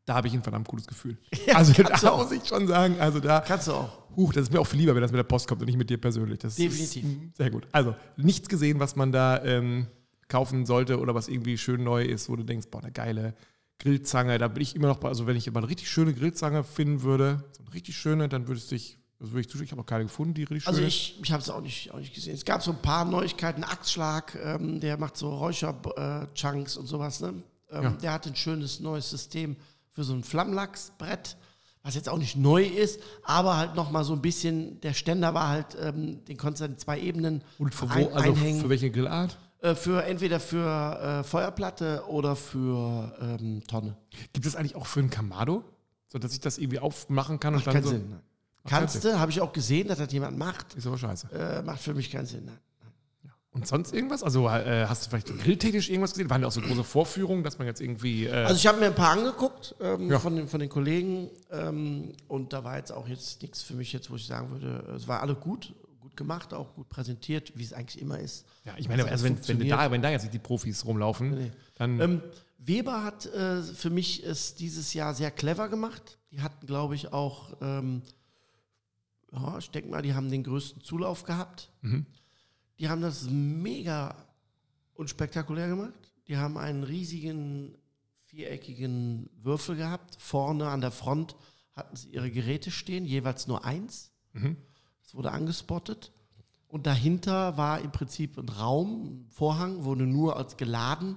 da 0.04 0.14
habe 0.14 0.26
ich 0.26 0.34
ein 0.34 0.42
verdammt 0.42 0.66
cooles 0.66 0.86
Gefühl. 0.86 1.16
also 1.54 1.72
kannst 1.72 2.02
du 2.02 2.06
da 2.06 2.12
auch. 2.12 2.22
muss 2.22 2.32
ich 2.32 2.46
schon 2.46 2.66
sagen, 2.66 2.98
also 2.98 3.20
da, 3.20 3.40
Kannst 3.40 3.68
du 3.68 3.72
auch. 3.72 4.16
Huch, 4.16 4.32
das 4.32 4.44
ist 4.44 4.52
mir 4.52 4.60
auch 4.60 4.66
viel 4.66 4.80
lieber, 4.80 4.94
wenn 4.94 5.02
das 5.02 5.12
mit 5.12 5.18
der 5.18 5.24
Post 5.24 5.46
kommt 5.46 5.60
und 5.60 5.66
nicht 5.66 5.78
mit 5.78 5.88
dir 5.88 5.98
persönlich. 5.98 6.40
Das 6.40 6.56
Definitiv. 6.56 7.04
Ist, 7.04 7.08
mm, 7.08 7.32
sehr 7.34 7.50
gut. 7.50 7.68
Also, 7.70 7.94
nichts 8.16 8.48
gesehen, 8.48 8.80
was 8.80 8.96
man 8.96 9.12
da 9.12 9.42
ähm, 9.44 9.86
kaufen 10.26 10.64
sollte 10.64 10.98
oder 10.98 11.14
was 11.14 11.28
irgendwie 11.28 11.58
schön 11.58 11.84
neu 11.84 12.02
ist, 12.02 12.28
wo 12.28 12.36
du 12.36 12.42
denkst, 12.42 12.68
boah, 12.70 12.82
eine 12.82 12.90
geile 12.90 13.34
Grillzange. 13.80 14.38
Da 14.38 14.48
bin 14.48 14.62
ich 14.62 14.76
immer 14.76 14.88
noch 14.88 14.98
bei, 14.98 15.08
also 15.08 15.26
wenn 15.26 15.36
ich 15.36 15.46
immer 15.46 15.58
eine 15.58 15.68
richtig 15.68 15.90
schöne 15.90 16.14
Grillzange 16.14 16.64
finden 16.64 17.02
würde, 17.02 17.44
so 17.52 17.62
eine 17.62 17.74
richtig 17.74 17.96
schöne, 17.96 18.28
dann 18.28 18.46
würde 18.46 18.60
es 18.60 18.68
dich, 18.68 18.98
das 19.20 19.30
würde 19.30 19.42
ich 19.42 19.48
zustimmen. 19.48 19.66
Ich 19.66 19.72
habe 19.72 19.82
auch 19.82 19.86
keine 19.86 20.04
gefunden, 20.04 20.34
die 20.34 20.44
richtig 20.44 20.66
Also 20.66 20.80
ich, 20.82 21.20
ich 21.22 21.30
habe 21.30 21.42
es 21.42 21.50
auch 21.50 21.60
nicht, 21.60 21.92
auch 21.92 21.98
nicht 21.98 22.14
gesehen. 22.14 22.34
Es 22.34 22.44
gab 22.44 22.62
so 22.62 22.70
ein 22.72 22.80
paar 22.82 23.04
Neuigkeiten. 23.04 23.62
Axtschlag, 23.64 24.34
ähm, 24.42 24.80
der 24.80 24.96
macht 24.98 25.16
so 25.16 25.32
Räucher-Chunks 25.34 26.76
und 26.76 26.86
sowas. 26.86 27.20
Ne? 27.20 27.34
Ähm, 27.70 27.82
Ja. 27.82 27.90
Der 27.90 28.12
hat 28.12 28.26
ein 28.26 28.34
schönes 28.36 28.80
neues 28.80 29.10
System 29.10 29.56
für 29.92 30.04
so 30.04 30.14
ein 30.14 30.24
Flammlachsbrett, 30.24 31.36
was 31.82 31.94
jetzt 31.94 32.08
auch 32.08 32.18
nicht 32.18 32.36
neu 32.36 32.64
ist, 32.64 33.00
aber 33.24 33.56
halt 33.56 33.74
nochmal 33.74 34.04
so 34.04 34.12
ein 34.14 34.22
bisschen, 34.22 34.80
der 34.80 34.92
Ständer 34.94 35.34
war 35.34 35.48
halt, 35.48 35.76
ähm, 35.80 36.24
den 36.26 36.36
konntest 36.36 36.62
du 36.62 36.64
in 36.66 36.78
zwei 36.78 36.98
Ebenen 37.00 37.42
Und 37.58 37.74
für, 37.74 37.88
ein, 37.90 38.06
wo, 38.06 38.14
also 38.14 38.30
einhängen. 38.32 38.60
für 38.60 38.68
welche 38.68 38.90
Grillart? 38.90 39.38
Äh, 39.60 39.74
für 39.74 40.04
entweder 40.04 40.40
für 40.40 41.20
äh, 41.20 41.24
Feuerplatte 41.24 42.04
oder 42.08 42.36
für 42.36 43.14
ähm, 43.20 43.62
Tonne. 43.66 43.96
Gibt 44.32 44.46
es 44.46 44.56
eigentlich 44.56 44.76
auch 44.76 44.86
für 44.86 45.00
einen 45.00 45.10
Kamado? 45.10 45.64
So 46.06 46.18
dass 46.18 46.32
ich 46.32 46.40
das 46.40 46.58
irgendwie 46.58 46.78
aufmachen 46.80 47.38
kann 47.38 47.54
und 47.54 47.58
Macht 47.60 47.66
dann 47.68 47.74
keinen 47.74 47.84
so. 47.84 47.90
Sinn. 47.90 48.08
Nein. 48.10 48.20
Kannst 48.68 49.04
du, 49.04 49.18
habe 49.18 49.30
ich 49.30 49.40
auch 49.40 49.52
gesehen, 49.52 49.88
dass 49.88 49.98
das 49.98 50.12
jemand 50.12 50.36
macht. 50.38 50.74
Ist 50.74 50.86
aber 50.86 50.98
scheiße. 50.98 51.28
Äh, 51.32 51.62
macht 51.62 51.80
für 51.80 51.94
mich 51.94 52.10
keinen 52.10 52.26
Sinn. 52.26 52.44
Nein. 52.44 52.58
Und 53.52 53.66
sonst 53.66 53.92
irgendwas? 53.92 54.22
Also 54.22 54.46
äh, 54.48 54.86
hast 54.86 55.06
du 55.06 55.10
vielleicht 55.10 55.26
grilltechnisch 55.38 55.88
irgendwas 55.88 56.12
gesehen? 56.12 56.30
Waren 56.30 56.42
da 56.42 56.48
auch 56.48 56.52
so 56.52 56.60
große 56.60 56.84
Vorführungen, 56.84 57.42
dass 57.42 57.58
man 57.58 57.66
jetzt 57.66 57.80
irgendwie. 57.80 58.26
Äh, 58.26 58.32
Also 58.44 58.54
ich 58.56 58.66
habe 58.66 58.78
mir 58.78 58.86
ein 58.86 58.94
paar 58.94 59.10
angeguckt 59.10 59.74
ähm, 59.80 60.08
Ja. 60.10 60.20
von, 60.20 60.36
den, 60.36 60.46
von 60.46 60.60
den 60.60 60.68
Kollegen 60.68 61.28
ähm, 61.50 62.12
und 62.28 62.52
da 62.52 62.62
war 62.62 62.76
jetzt 62.76 62.92
auch 62.92 63.08
jetzt 63.08 63.42
nichts 63.42 63.60
für 63.62 63.74
mich 63.74 63.92
jetzt, 63.92 64.08
wo 64.10 64.14
ich 64.16 64.26
sagen 64.26 64.50
würde, 64.52 64.84
es 64.94 65.08
war 65.08 65.20
alle 65.20 65.34
gut, 65.34 65.74
gut 66.00 66.16
gemacht, 66.16 66.54
auch 66.54 66.74
gut 66.74 66.88
präsentiert, 66.88 67.52
wie 67.56 67.64
es 67.64 67.72
eigentlich 67.72 68.00
immer 68.00 68.20
ist. 68.20 68.44
ja, 68.64 68.74
ich 68.76 68.88
meine, 68.88 69.04
also 69.06 69.28
das 69.28 69.48
wenn, 69.48 69.58
wenn, 69.60 69.68
da, 69.68 69.90
wenn 69.90 70.02
da 70.02 70.10
jetzt 70.10 70.22
nicht 70.22 70.34
die 70.34 70.38
Profis 70.38 70.84
rumlaufen, 70.84 71.30
Nee. 71.30 71.50
dann. 71.76 71.98
Ähm, 72.00 72.22
Weber 72.58 73.02
hat 73.04 73.24
äh, 73.26 73.62
für 73.62 73.88
mich 73.90 74.22
es 74.24 74.54
dieses 74.54 74.92
Jahr 74.94 75.14
sehr 75.14 75.30
clever 75.30 75.68
gemacht. 75.70 76.18
Die 76.30 76.42
hatten, 76.42 76.66
glaube 76.66 76.94
ich, 76.94 77.10
auch, 77.12 77.56
ähm, 77.62 78.02
ja, 79.32 79.58
ich 79.58 79.70
denke 79.70 79.90
mal, 79.90 80.02
die 80.02 80.14
haben 80.14 80.30
den 80.30 80.42
größten 80.42 80.82
Zulauf 80.82 81.24
gehabt. 81.24 81.70
Mhm. 81.82 82.06
Die 82.78 82.88
haben 82.88 83.02
das 83.02 83.28
mega 83.30 84.14
unspektakulär 84.94 85.68
gemacht. 85.68 86.12
Die 86.26 86.36
haben 86.36 86.56
einen 86.56 86.84
riesigen 86.84 87.76
viereckigen 88.24 89.28
Würfel 89.42 89.76
gehabt. 89.76 90.16
Vorne 90.18 90.68
an 90.68 90.80
der 90.80 90.90
Front 90.90 91.36
hatten 91.74 91.96
sie 91.96 92.08
ihre 92.08 92.30
Geräte 92.30 92.70
stehen, 92.70 93.04
jeweils 93.04 93.46
nur 93.46 93.64
eins. 93.64 94.12
Mhm. 94.32 94.56
Das 95.02 95.14
wurde 95.14 95.32
angespottet. 95.32 96.12
Und 96.68 96.86
dahinter 96.86 97.56
war 97.56 97.80
im 97.80 97.90
Prinzip 97.90 98.38
ein 98.38 98.48
Raum, 98.48 99.04
ein 99.04 99.26
Vorhang, 99.30 99.84
wo 99.84 99.94
du 99.94 100.06
nur 100.06 100.36
als 100.36 100.56
geladen 100.56 101.16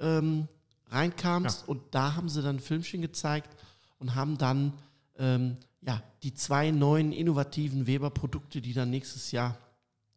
ähm, 0.00 0.48
reinkamst. 0.88 1.68
Und 1.68 1.94
da 1.94 2.16
haben 2.16 2.28
sie 2.28 2.42
dann 2.42 2.56
ein 2.56 2.60
Filmchen 2.60 3.00
gezeigt 3.00 3.56
und 3.98 4.16
haben 4.16 4.38
dann 4.38 4.72
ähm, 5.16 5.56
ja, 5.84 6.02
die 6.22 6.32
zwei 6.34 6.70
neuen 6.70 7.12
innovativen 7.12 7.86
Weber-Produkte, 7.86 8.60
die 8.60 8.72
dann 8.72 8.90
nächstes 8.90 9.32
Jahr 9.32 9.58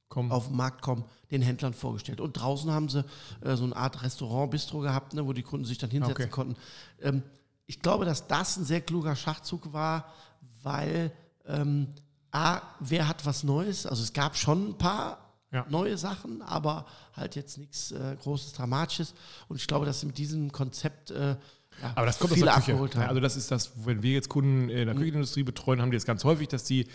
komm. 0.09 0.31
auf 0.31 0.47
den 0.47 0.55
Markt 0.55 0.81
kommen, 0.81 1.03
den 1.31 1.41
Händlern 1.41 1.73
vorgestellt. 1.73 2.21
Und 2.21 2.33
draußen 2.33 2.71
haben 2.71 2.87
sie 2.89 3.03
äh, 3.41 3.55
so 3.55 3.63
eine 3.63 3.75
Art 3.75 4.03
Restaurant, 4.03 4.51
Bistro 4.51 4.79
gehabt, 4.79 5.13
ne, 5.13 5.25
wo 5.25 5.33
die 5.33 5.41
Kunden 5.43 5.65
sich 5.65 5.77
dann 5.79 5.89
hinsetzen 5.89 6.25
Okay. 6.25 6.29
konnten. 6.31 6.55
Ähm, 7.01 7.23
ich 7.65 7.81
glaube, 7.81 8.05
dass 8.05 8.27
das 8.27 8.57
ein 8.57 8.65
sehr 8.65 8.81
kluger 8.81 9.15
Schachzug 9.15 9.73
war, 9.73 10.13
weil 10.61 11.11
ähm, 11.47 11.87
A, 12.31 12.61
wer 12.79 13.07
hat 13.07 13.25
was 13.25 13.43
Neues? 13.43 13.85
Also 13.87 14.03
es 14.03 14.13
gab 14.13 14.35
schon 14.37 14.69
ein 14.69 14.77
paar 14.77 15.17
Ja. 15.51 15.65
neue 15.69 15.97
Sachen, 15.97 16.41
aber 16.43 16.85
halt 17.13 17.35
jetzt 17.35 17.57
nichts 17.57 17.91
äh, 17.91 18.15
Großes, 18.21 18.53
Dramatisches. 18.53 19.15
Und 19.47 19.55
ich 19.55 19.65
glaube, 19.67 19.85
dass 19.87 20.01
sie 20.01 20.05
mit 20.05 20.17
diesem 20.19 20.51
Konzept 20.51 21.09
äh, 21.11 21.37
ja, 21.81 21.91
Aber 21.95 22.05
das 22.05 22.19
kommt 22.19 22.31
aus 22.31 22.37
viele 22.37 22.51
der 22.51 22.55
Küche. 22.55 22.73
Mhm. 22.75 23.01
Ja, 23.01 23.07
also 23.07 23.19
das 23.21 23.35
ist 23.35 23.51
das, 23.51 23.71
wenn 23.85 24.01
wir 24.03 24.13
jetzt 24.13 24.29
Kunden 24.29 24.69
in 24.69 24.85
der 24.85 24.95
Küchenindustrie 24.95 25.43
betreuen, 25.43 25.81
haben 25.81 25.91
die 25.91 25.97
das 25.97 26.05
ganz 26.05 26.23
häufig, 26.23 26.47
dass 26.47 26.63
die 26.63 26.87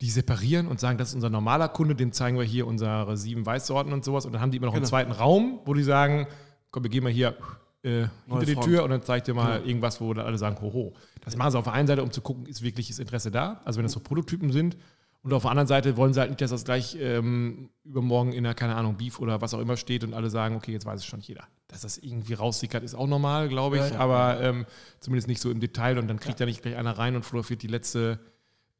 die 0.00 0.10
separieren 0.10 0.68
und 0.68 0.78
sagen, 0.78 0.96
das 0.96 1.08
ist 1.08 1.14
unser 1.16 1.28
normaler 1.30 1.68
Kunde, 1.68 1.96
dem 1.96 2.12
zeigen 2.12 2.38
wir 2.38 2.44
hier 2.44 2.68
unsere 2.68 3.16
sieben 3.16 3.44
Weißsorten 3.44 3.92
und 3.92 4.04
sowas. 4.04 4.26
Und 4.26 4.32
dann 4.32 4.40
haben 4.40 4.52
die 4.52 4.56
immer 4.58 4.66
noch 4.66 4.72
einen 4.74 4.82
Genau. 4.82 4.90
zweiten 4.90 5.10
Raum, 5.10 5.58
wo 5.64 5.74
die 5.74 5.82
sagen, 5.82 6.28
komm, 6.70 6.84
wir 6.84 6.90
gehen 6.90 7.02
mal 7.02 7.12
hier 7.12 7.36
äh, 7.82 8.06
hinter 8.28 8.46
die. 8.46 8.54
Tür 8.54 8.84
und 8.84 8.90
dann 8.90 9.02
zeigt 9.02 9.26
dir 9.26 9.34
mal 9.34 9.56
Genau. 9.58 9.68
irgendwas, 9.68 10.00
wo 10.00 10.14
dann 10.14 10.24
alle 10.26 10.38
sagen, 10.38 10.60
hoho. 10.60 10.94
Das 11.24 11.36
machen 11.36 11.50
sie 11.50 11.58
auf 11.58 11.64
der 11.64 11.72
einen 11.72 11.88
Seite, 11.88 12.04
um 12.04 12.12
zu 12.12 12.20
gucken, 12.20 12.46
ist 12.46 12.62
wirklich 12.62 12.86
das 12.86 13.00
Interesse 13.00 13.32
da. 13.32 13.60
Also 13.64 13.78
wenn 13.78 13.84
das 13.86 13.92
so 13.92 13.98
Prototypen 14.00 14.52
sind. 14.52 14.76
Und 15.22 15.32
auf 15.32 15.42
der 15.42 15.50
anderen 15.50 15.66
Seite 15.66 15.96
wollen 15.96 16.12
sie 16.14 16.20
halt 16.20 16.30
nicht, 16.30 16.40
dass 16.40 16.50
das 16.52 16.64
gleich 16.64 16.96
ähm, 17.00 17.70
übermorgen 17.82 18.32
in 18.32 18.44
der, 18.44 18.54
keine 18.54 18.76
Ahnung, 18.76 18.96
Beef 18.96 19.18
oder 19.18 19.40
was 19.40 19.52
auch 19.52 19.58
immer 19.58 19.76
steht 19.76 20.04
und 20.04 20.14
alle 20.14 20.30
sagen, 20.30 20.54
okay, 20.54 20.70
jetzt 20.70 20.86
weiß 20.86 21.00
es 21.00 21.06
schon 21.06 21.18
jeder. 21.20 21.42
Dass 21.68 21.82
das 21.82 21.98
irgendwie 21.98 22.32
raussickert, 22.34 22.82
ist 22.82 22.94
auch 22.94 23.06
normal, 23.06 23.48
glaube 23.48 23.76
ich, 23.76 23.82
Ja, 23.82 23.90
ja. 23.90 23.98
aber 23.98 24.40
ähm, 24.40 24.66
zumindest 25.00 25.28
nicht 25.28 25.40
so 25.40 25.50
im 25.50 25.60
Detail 25.60 25.98
und 25.98 26.08
dann 26.08 26.18
kriegt 26.18 26.40
da 26.40 26.46
nicht 26.46 26.62
gleich 26.62 26.76
einer 26.76 26.96
rein 26.96 27.14
und 27.14 27.24
fotografiert 27.24 27.62
die 27.62 27.66
letzte 27.66 28.18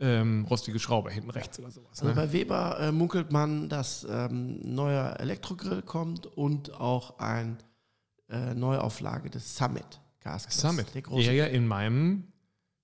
ähm, 0.01 0.47
rostige 0.49 0.79
Schraube 0.79 1.11
hinten 1.11 1.31
rechts 1.31 1.59
oder 1.59 1.71
sowas. 1.71 1.91
Also 2.01 2.07
Ne? 2.07 2.15
bei 2.15 2.33
Weber 2.33 2.79
äh, 2.81 2.93
munkelt 2.93 3.31
man, 3.33 3.69
dass 3.69 4.05
ähm, 4.09 4.61
ein 4.65 4.75
neuer 4.75 5.17
Elektrogrill 5.21 5.83
kommt 5.83 6.27
und 6.27 6.73
auch 6.81 7.19
eine 7.19 7.59
äh, 8.31 8.55
Neuauflage 8.55 9.29
des 9.29 9.57
Summit 9.57 10.01
Gasgrills. 10.21 10.61
Summit, 10.61 10.95
Der 10.95 11.03
große 11.03 11.25
der 11.25 11.35
ja 11.35 11.45
in 11.47 11.67
meinem 11.67 12.25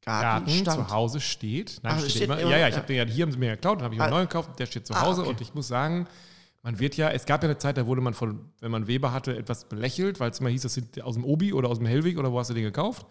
Garten 0.03 0.45
Gartenstand. 0.45 0.89
zu 0.89 0.95
Hause 0.95 1.21
steht. 1.21 1.81
Nein, 1.83 1.93
Ach, 1.95 2.01
steht, 2.01 2.11
steht 2.11 2.23
immer, 2.25 2.39
immer- 2.41 2.51
ja, 2.51 2.59
ja, 2.59 2.69
ich 2.69 2.75
ja. 2.75 2.79
habe 2.81 2.87
den 2.89 2.97
ja, 2.97 3.05
hier 3.15 3.25
haben 3.25 3.33
sie 3.33 3.39
mir 3.39 3.47
ja 3.47 3.55
geklaut, 3.55 3.79
dann 3.79 3.85
habe 3.85 3.95
ich 3.95 4.01
einen 4.03 4.13
Ah. 4.13 4.17
neuen 4.17 4.29
gekauft, 4.29 4.59
der 4.59 4.67
steht 4.67 4.87
zu 4.87 4.93
Ah, 4.95 5.01
Hause 5.03 5.23
okay. 5.23 5.31
und 5.31 5.41
ich 5.41 5.55
muss 5.55 5.69
sagen, 5.69 6.07
man 6.65 6.81
wird 6.81 6.97
ja, 6.97 7.11
es 7.11 7.27
gab 7.27 7.43
ja 7.43 7.49
eine 7.51 7.59
Zeit, 7.59 7.77
da 7.77 7.87
wurde 7.87 8.01
man 8.01 8.15
von, 8.15 8.41
wenn 8.61 8.71
man 8.71 8.87
Weber 8.87 9.13
hatte, 9.13 9.37
etwas 9.37 9.67
belächelt, 9.67 10.19
weil 10.19 10.31
es 10.31 10.41
immer 10.41 10.49
hieß, 10.49 10.63
das 10.63 10.75
sind 10.75 11.01
aus 11.03 11.15
dem 11.15 11.25
Obi 11.25 11.53
oder 11.53 11.69
aus 11.69 11.77
dem 11.79 11.87
Hellwig 11.87 12.19
oder 12.19 12.33
wo 12.33 12.39
hast 12.39 12.49
du 12.51 12.55
den 12.55 12.65
gekauft? 12.65 13.07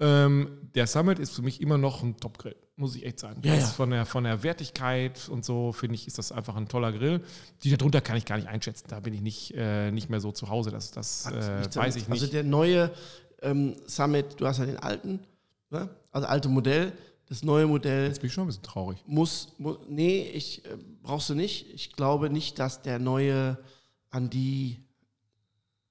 Ähm, 0.00 0.58
der 0.74 0.86
Summit 0.86 1.18
ist 1.18 1.34
für 1.34 1.40
mich 1.40 1.62
immer 1.62 1.78
noch 1.78 2.02
ein 2.02 2.18
Top-Grill, 2.18 2.56
muss 2.76 2.94
ich 2.94 3.06
echt 3.06 3.20
sagen. 3.20 3.40
Ja, 3.42 3.54
ja. 3.54 3.60
Von, 3.64 3.90
der, 3.90 4.04
von 4.04 4.24
der 4.24 4.42
Wertigkeit 4.42 5.28
und 5.30 5.46
so, 5.46 5.72
finde 5.72 5.94
ich, 5.94 6.06
ist 6.06 6.18
das 6.18 6.30
einfach 6.30 6.56
ein 6.56 6.68
toller 6.68 6.92
Grill. 6.92 7.22
Die 7.62 7.74
darunter 7.74 8.02
kann 8.02 8.16
ich 8.18 8.26
gar 8.26 8.36
nicht 8.36 8.48
einschätzen. 8.48 8.84
Da 8.88 9.00
bin 9.00 9.14
ich 9.14 9.22
nicht, 9.22 9.54
äh, 9.56 9.90
nicht 9.90 10.10
mehr 10.10 10.20
so 10.20 10.30
zu 10.32 10.50
Hause. 10.50 10.70
Das, 10.70 10.90
das 10.90 11.26
äh, 11.26 11.30
weiß 11.32 11.70
damit- 11.72 11.96
ich 11.96 12.08
nicht. 12.08 12.22
Also 12.22 12.26
der 12.26 12.44
neue 12.44 12.90
ähm, 13.40 13.76
Summit, 13.86 14.38
du 14.38 14.46
hast 14.46 14.58
ja 14.58 14.66
den 14.66 14.78
alten, 14.78 15.20
ne? 15.70 15.88
also 16.12 16.26
alte 16.26 16.48
Modell. 16.50 16.92
Das 17.34 17.42
neue 17.42 17.66
Modell 17.66 18.06
Jetzt 18.06 18.20
bin 18.20 18.28
ich 18.28 18.32
schon 18.32 18.44
ein 18.44 18.46
bisschen 18.46 18.62
traurig. 18.62 19.02
muss, 19.06 19.48
mu 19.58 19.76
nee, 19.88 20.22
ich 20.22 20.64
äh, 20.66 20.76
brauchst 21.02 21.28
du 21.30 21.34
nicht. 21.34 21.66
Ich 21.74 21.92
glaube 21.92 22.30
nicht, 22.30 22.60
dass 22.60 22.82
der 22.82 23.00
neue 23.00 23.58
an 24.10 24.30
die 24.30 24.78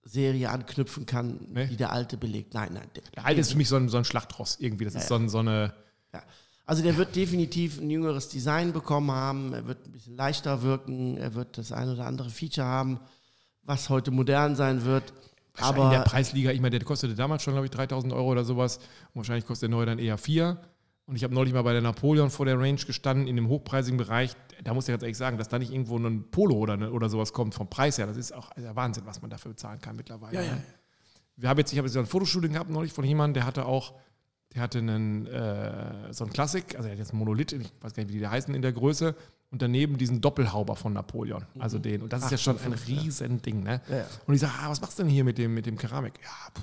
Serie 0.06 0.50
anknüpfen 0.50 1.06
kann, 1.06 1.48
Nee. 1.52 1.68
die 1.68 1.76
der 1.76 1.92
alte 1.92 2.16
belegt. 2.16 2.54
Nein, 2.54 2.72
nein. 2.74 2.90
Der, 2.96 3.04
Der 3.16 3.26
alte 3.26 3.42
ist 3.42 3.52
für 3.52 3.58
mich 3.58 3.68
so 3.68 3.76
ein, 3.76 3.90
so 3.90 3.98
ein 3.98 4.06
Schlachtross 4.06 4.56
irgendwie. 4.62 4.86
Das 4.86 4.96
ist 4.96 5.10
so, 5.10 5.16
ein, 5.16 5.28
so 5.28 5.40
eine. 5.40 5.74
Ja. 6.14 6.24
Also 6.66 6.82
der 6.82 6.96
wird 6.96 7.14
definitiv 7.14 7.78
ein 7.82 7.90
jüngeres 7.90 8.30
Design 8.30 8.72
bekommen 8.72 9.12
haben, 9.12 9.54
er 9.54 9.68
wird 9.68 9.86
ein 9.86 9.92
bisschen 9.92 10.16
leichter 10.16 10.62
wirken, 10.62 11.18
er 11.18 11.34
wird 11.36 11.58
das 11.58 11.74
ein 11.74 11.90
oder 11.90 12.06
andere 12.06 12.30
Feature 12.30 12.66
haben, 12.66 13.02
was 13.64 13.90
heute 13.90 14.12
modern 14.12 14.56
sein 14.56 14.86
wird. 14.86 15.12
Aber 15.60 15.86
in 15.86 15.92
der 15.92 16.00
Preisliga, 16.04 16.52
ich 16.52 16.62
meine, 16.62 16.80
der 16.80 16.86
kostete 16.88 17.16
damals 17.16 17.44
schon, 17.44 17.54
glaube 17.54 17.66
ich, 17.68 17.72
3000 17.72 18.14
Euro 18.14 18.32
oder 18.32 18.46
sowas. 18.46 18.78
Und 18.78 19.16
wahrscheinlich 19.18 19.46
kostet 19.46 19.64
der 19.64 19.76
neue 19.76 19.86
dann 19.86 20.00
eher 20.00 20.18
4. 20.18 20.58
Und 21.06 21.16
ich 21.18 21.24
habe 21.24 21.34
neulich 21.34 21.54
mal 21.54 21.64
bei 21.64 21.74
der 21.74 21.82
Napoleon 21.82 22.30
vor 22.30 22.46
der 22.46 22.58
Range 22.58 22.76
gestanden, 22.80 23.28
in 23.28 23.36
dem 23.36 23.50
hochpreisigen 23.50 23.98
Bereich. 23.98 24.36
Da 24.64 24.74
muss 24.74 24.86
ich 24.88 24.94
ganz 24.94 25.04
ehrlich 25.04 25.18
sagen, 25.18 25.38
dass 25.38 25.50
da 25.50 25.60
nicht 25.60 25.72
irgendwo 25.72 25.98
ein 25.98 26.30
Polo 26.32 26.56
oder, 26.56 26.78
ne- 26.78 26.92
oder 26.92 27.10
sowas 27.10 27.34
kommt 27.34 27.54
vom 27.54 27.70
Preis 27.70 27.98
her. 27.98 28.08
Das 28.08 28.16
ist 28.16 28.32
auch 28.32 28.52
der 28.54 28.76
Wahnsinn, 28.76 29.06
was 29.06 29.22
man 29.22 29.30
dafür 29.30 29.52
bezahlen 29.52 29.82
kann 29.82 29.96
mittlerweile. 29.96 30.36
ja, 30.36 30.42
ja. 30.42 30.58
Wir 31.36 31.50
haben 31.50 31.58
jetzt, 31.58 31.72
ich 31.74 31.80
habe 31.80 31.88
jetzt 31.88 31.98
ein 31.98 32.06
Fotoshooting 32.06 32.54
gehabt 32.54 32.70
neulich 32.70 32.94
von 32.94 33.04
jemandem, 33.04 33.34
der 33.34 33.46
hatte 33.48 33.66
auch, 33.66 33.96
der 34.54 34.62
hatte 34.62 34.78
einen, 34.78 35.26
äh, 35.26 36.14
so 36.14 36.24
einen 36.24 36.32
Klassik, 36.32 36.76
also 36.76 36.88
er 36.88 36.92
hat 36.92 37.00
jetzt 37.00 37.10
einen 37.10 37.18
Monolith, 37.20 37.54
ich 37.54 37.72
weiß 37.82 37.94
gar 37.96 38.04
nicht, 38.04 38.14
wie 38.14 38.20
die 38.20 38.28
heißen 38.28 38.54
in 38.54 38.62
der 38.62 38.72
Größe, 38.72 39.16
und 39.50 39.62
daneben 39.62 39.98
diesen 39.98 40.22
Doppelhauber 40.22 40.76
von 40.76 40.94
Napoleon. 40.94 41.44
Also 41.60 41.80
den. 41.80 42.04
Und 42.04 42.14
das 42.14 42.22
ist 42.22 42.26
Ach, 42.28 42.32
ja 42.32 42.38
schon 42.38 42.58
ein 42.58 42.74
fünf, 42.78 42.88
ja. 42.88 43.02
riesen 43.02 43.42
Ding, 43.42 43.64
ne? 43.64 43.82
Ja. 43.90 44.06
Und 44.28 44.36
ich 44.36 44.42
sage, 44.42 44.54
ah, 44.62 44.70
was 44.70 44.80
machst 44.82 44.98
du 45.00 45.04
denn 45.04 45.12
hier 45.12 45.24
mit 45.24 45.38
dem, 45.40 45.54
mit 45.56 45.66
dem 45.66 45.78
Keramik? 45.78 46.14
Ja, 46.24 46.30
puh, 46.54 46.62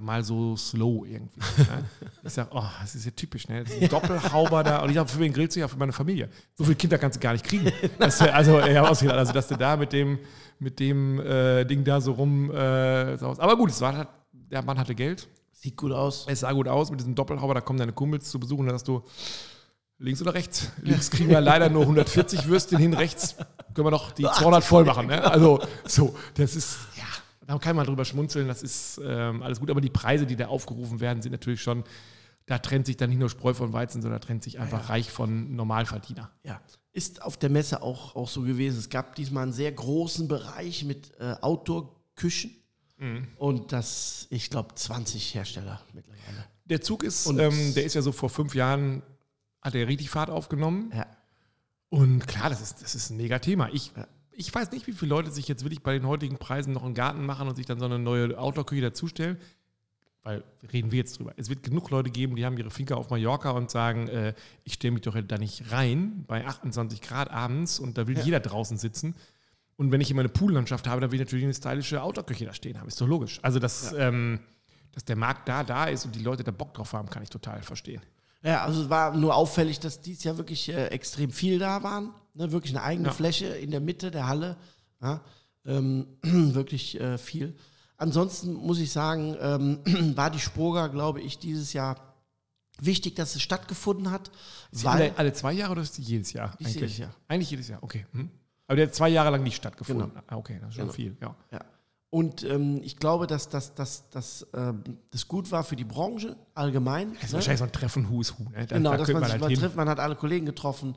mal 0.00 0.22
so 0.22 0.56
slow 0.56 1.04
irgendwie. 1.06 1.40
ne? 1.58 1.84
Ich 2.24 2.32
sage, 2.32 2.50
oh, 2.52 2.64
das 2.80 2.94
ist 2.94 3.04
ja 3.04 3.10
typisch, 3.12 3.48
ne? 3.48 3.62
Das 3.62 3.72
ist 3.72 3.82
ein 3.82 3.88
Doppelhauber 3.88 4.62
da. 4.64 4.82
Und 4.82 4.90
ich 4.90 4.96
sage, 4.96 5.08
für 5.08 5.18
wen 5.20 5.32
grillst 5.32 5.56
du 5.56 5.60
ja? 5.60 5.68
Für 5.68 5.76
meine 5.76 5.92
Familie. 5.92 6.28
So 6.54 6.64
viele 6.64 6.76
Kinder 6.76 6.98
kannst 6.98 7.16
du 7.16 7.20
gar 7.20 7.32
nicht 7.32 7.44
kriegen. 7.44 7.70
Das, 7.98 8.20
also, 8.20 8.60
ich 8.60 8.76
habe 8.76 8.88
ausgedacht, 8.88 9.18
also, 9.18 9.32
dass 9.32 9.48
du 9.48 9.56
da 9.56 9.76
mit 9.76 9.92
dem, 9.92 10.18
mit 10.58 10.80
dem 10.80 11.20
äh, 11.20 11.64
Ding 11.64 11.84
da 11.84 12.00
so 12.00 12.12
rum. 12.12 12.50
Äh. 12.50 12.54
Aber 12.56 13.56
gut, 13.56 13.70
es 13.70 13.80
war 13.80 13.96
halt, 13.96 14.08
der 14.32 14.62
Mann 14.62 14.78
hatte 14.78 14.94
Geld. 14.94 15.28
Sieht 15.52 15.76
gut 15.76 15.92
aus. 15.92 16.26
Es 16.28 16.40
sah 16.40 16.52
gut 16.52 16.68
aus 16.68 16.90
mit 16.90 17.00
diesem 17.00 17.14
Doppelhauber. 17.14 17.54
Da 17.54 17.60
kommen 17.60 17.78
deine 17.78 17.92
Kumpels 17.92 18.30
zu 18.30 18.38
besuchen. 18.38 18.66
Da 18.66 18.74
hast 18.74 18.86
du 18.86 19.02
links 19.98 20.20
oder 20.20 20.34
rechts. 20.34 20.70
Links 20.82 21.10
kriegen 21.10 21.30
wir 21.30 21.40
leider 21.40 21.68
nur 21.70 21.82
140 21.82 22.46
Würstchen 22.46 22.78
hin. 22.78 22.94
Rechts 22.94 23.36
können 23.74 23.86
wir 23.86 23.90
noch 23.90 24.12
die 24.12 24.24
200 24.24 24.62
voll 24.62 24.84
machen. 24.84 25.06
Ne? 25.06 25.22
Also, 25.24 25.60
so, 25.86 26.14
das 26.34 26.56
ist, 26.56 26.78
da 27.46 27.58
kann 27.58 27.76
man 27.76 27.86
drüber 27.86 28.04
schmunzeln. 28.04 28.48
Das 28.48 28.62
ist 28.62 29.00
ähm, 29.04 29.42
alles 29.42 29.60
gut. 29.60 29.70
Aber 29.70 29.80
die 29.80 29.90
Preise, 29.90 30.26
die 30.26 30.36
da 30.36 30.48
aufgerufen 30.48 31.00
werden, 31.00 31.22
sind 31.22 31.32
natürlich 31.32 31.62
schon, 31.62 31.84
da 32.46 32.58
trennt 32.58 32.86
sich 32.86 32.96
dann 32.96 33.10
nicht 33.10 33.18
nur 33.18 33.30
Spreu 33.30 33.54
von 33.54 33.72
Weizen, 33.72 34.02
sondern 34.02 34.20
da 34.20 34.26
trennt 34.26 34.42
sich 34.42 34.58
einfach 34.58 34.88
reich 34.88 35.10
von 35.10 35.54
Normalverdiener. 35.54 36.30
Ja. 36.42 36.60
Ist 36.92 37.22
auf 37.22 37.36
der 37.36 37.50
Messe 37.50 37.82
auch, 37.82 38.16
auch 38.16 38.28
so 38.28 38.42
gewesen. 38.42 38.78
Es 38.78 38.88
gab 38.88 39.14
diesmal 39.14 39.44
einen 39.44 39.52
sehr 39.52 39.70
großen 39.70 40.28
Bereich 40.28 40.84
mit 40.84 41.12
äh, 41.20 41.34
Outdoor-Küchen. 41.40 42.52
Mhm. 42.98 43.28
Und 43.36 43.72
das, 43.72 44.26
ich 44.30 44.50
glaube, 44.50 44.74
20 44.74 45.34
Hersteller 45.34 45.82
mittlerweile. 45.92 46.46
Der 46.64 46.80
Zug 46.80 47.04
ist, 47.04 47.26
ähm, 47.26 47.74
der 47.74 47.84
ist 47.84 47.94
ja 47.94 48.02
so 48.02 48.12
vor 48.12 48.30
fünf 48.30 48.54
Jahren, 48.54 49.02
hat 49.60 49.74
er 49.74 49.86
richtig 49.86 50.10
Fahrt 50.10 50.30
aufgenommen. 50.30 50.90
Ja. 50.94 51.06
Und 51.90 52.26
klar, 52.26 52.50
das 52.50 52.60
ist, 52.60 52.82
das 52.82 52.94
ist 52.94 53.10
ein 53.10 53.18
mega 53.18 53.38
Thema. 53.38 53.68
Ich, 53.72 53.92
Ja. 53.96 54.06
Ich 54.36 54.54
weiß 54.54 54.70
nicht, 54.72 54.86
wie 54.86 54.92
viele 54.92 55.10
Leute 55.10 55.30
sich 55.30 55.48
jetzt 55.48 55.64
wirklich 55.64 55.82
bei 55.82 55.94
den 55.94 56.06
heutigen 56.06 56.36
Preisen 56.38 56.72
noch 56.72 56.84
einen 56.84 56.94
Garten 56.94 57.24
machen 57.24 57.48
und 57.48 57.56
sich 57.56 57.66
dann 57.66 57.78
so 57.78 57.86
eine 57.86 57.98
neue 57.98 58.38
Outdoor-Küche 58.38 58.82
dazustellen. 58.82 59.38
weil 60.22 60.42
reden 60.72 60.90
wir 60.90 60.98
jetzt 60.98 61.18
drüber. 61.18 61.32
Es 61.36 61.48
wird 61.48 61.62
genug 61.62 61.90
Leute 61.90 62.10
geben, 62.10 62.36
die 62.36 62.44
haben 62.44 62.58
ihre 62.58 62.70
Finca 62.70 62.96
auf 62.96 63.10
Mallorca 63.10 63.50
und 63.50 63.70
sagen, 63.70 64.08
äh, 64.08 64.34
ich 64.64 64.74
stelle 64.74 64.92
mich 64.92 65.02
doch 65.02 65.16
da 65.20 65.38
nicht 65.38 65.70
rein 65.70 66.24
bei 66.26 66.44
28 66.44 67.00
Grad 67.00 67.30
abends 67.30 67.78
und 67.78 67.96
da 67.96 68.06
will 68.08 68.18
jeder 68.18 68.40
draußen 68.40 68.76
sitzen. 68.76 69.14
Und 69.76 69.92
wenn 69.92 70.00
ich 70.00 70.10
immer 70.10 70.20
eine 70.20 70.28
Poollandschaft 70.28 70.88
habe, 70.88 71.00
dann 71.00 71.12
will 71.12 71.20
ich 71.20 71.26
natürlich 71.26 71.44
eine 71.44 71.54
stylische 71.54 72.02
Outdoor-Küche 72.02 72.44
da 72.44 72.52
stehen 72.52 72.80
haben. 72.80 72.88
Ist 72.88 73.00
doch 73.00 73.06
logisch. 73.06 73.38
Also, 73.42 73.58
dass, 73.58 73.92
ähm, 73.92 74.40
dass 74.92 75.04
der 75.04 75.16
Markt 75.16 75.48
da 75.48 75.62
da 75.62 75.84
ist 75.84 76.06
und 76.06 76.14
die 76.14 76.22
Leute 76.22 76.42
da 76.42 76.50
Bock 76.50 76.74
drauf 76.74 76.92
haben, 76.92 77.08
kann 77.08 77.22
ich 77.22 77.30
total 77.30 77.62
verstehen. 77.62 78.02
Ja, 78.42 78.64
also 78.64 78.82
es 78.82 78.90
war 78.90 79.16
nur 79.16 79.34
auffällig, 79.34 79.78
dass 79.80 80.00
dies 80.00 80.24
Jahr 80.24 80.38
wirklich 80.38 80.68
äh, 80.68 80.86
extrem 80.88 81.30
viel 81.30 81.58
da 81.58 81.82
waren. 81.82 82.14
Ne, 82.36 82.52
wirklich 82.52 82.72
eine 82.74 82.82
eigene 82.84 83.08
Ja. 83.08 83.14
Fläche 83.14 83.46
in 83.46 83.70
der 83.70 83.80
Mitte 83.80 84.10
der 84.10 84.26
Halle. 84.28 84.56
Ja, 85.02 85.22
ähm, 85.64 86.06
wirklich 86.22 87.00
äh, 87.00 87.18
viel. 87.18 87.56
Ansonsten 87.96 88.52
muss 88.52 88.78
ich 88.78 88.92
sagen, 88.92 89.36
ähm, 89.40 89.78
war 90.16 90.30
die 90.30 90.38
Spoga, 90.38 90.88
glaube 90.88 91.20
ich, 91.22 91.38
dieses 91.38 91.72
Jahr 91.72 91.96
wichtig, 92.78 93.14
dass 93.16 93.34
es 93.34 93.42
stattgefunden 93.42 94.10
hat. 94.10 94.30
Alle, 94.84 95.12
alle 95.16 95.32
zwei 95.32 95.52
Jahre 95.54 95.72
oder 95.72 95.82
ist 95.82 95.96
jedes 95.98 96.32
Jahr? 96.34 96.54
Ist 96.58 96.74
jedes 96.74 96.98
Jahr. 96.98 97.14
Eigentlich 97.26 97.50
jedes 97.50 97.68
Jahr, 97.68 97.82
okay. 97.82 98.04
Hm. 98.12 98.30
Aber 98.66 98.76
der 98.76 98.86
hat 98.88 98.94
zwei 98.94 99.08
Jahre 99.08 99.30
lang 99.30 99.42
nicht 99.42 99.56
stattgefunden. 99.56 100.10
Genau. 100.10 100.22
Ah, 100.26 100.36
okay, 100.36 100.58
das 100.60 100.70
ist 100.70 100.74
schon 100.74 100.82
Genau. 100.84 100.92
viel, 100.92 101.16
ja. 101.20 101.34
ja. 101.52 101.60
Und 102.10 102.44
ähm, 102.44 102.80
ich 102.82 102.96
glaube, 102.98 103.26
dass 103.26 103.48
das, 103.48 103.74
das, 103.74 104.08
das, 104.10 104.46
ähm, 104.54 104.82
das 105.10 105.26
gut 105.26 105.50
war 105.50 105.64
für 105.64 105.76
die 105.76 105.84
Branche 105.84 106.36
allgemein. 106.54 107.14
Das 107.14 107.24
ist 107.24 107.28
ne? 107.30 107.34
wahrscheinlich 107.34 107.58
so 107.58 107.64
ein 107.64 107.72
Treffen 107.72 108.10
Who's 108.10 108.38
Who. 108.38 108.44
Ne? 108.50 108.66
Da, 108.66 108.76
Genau, 108.76 108.90
da 108.92 108.98
dass 108.98 109.08
man 109.08 109.22
sich 109.22 109.32
halt 109.32 109.40
mal 109.40 109.50
hin. 109.50 109.58
trifft, 109.58 109.76
man 109.76 109.88
hat 109.88 110.00
alle 110.00 110.14
Kollegen 110.16 110.46
getroffen, 110.46 110.94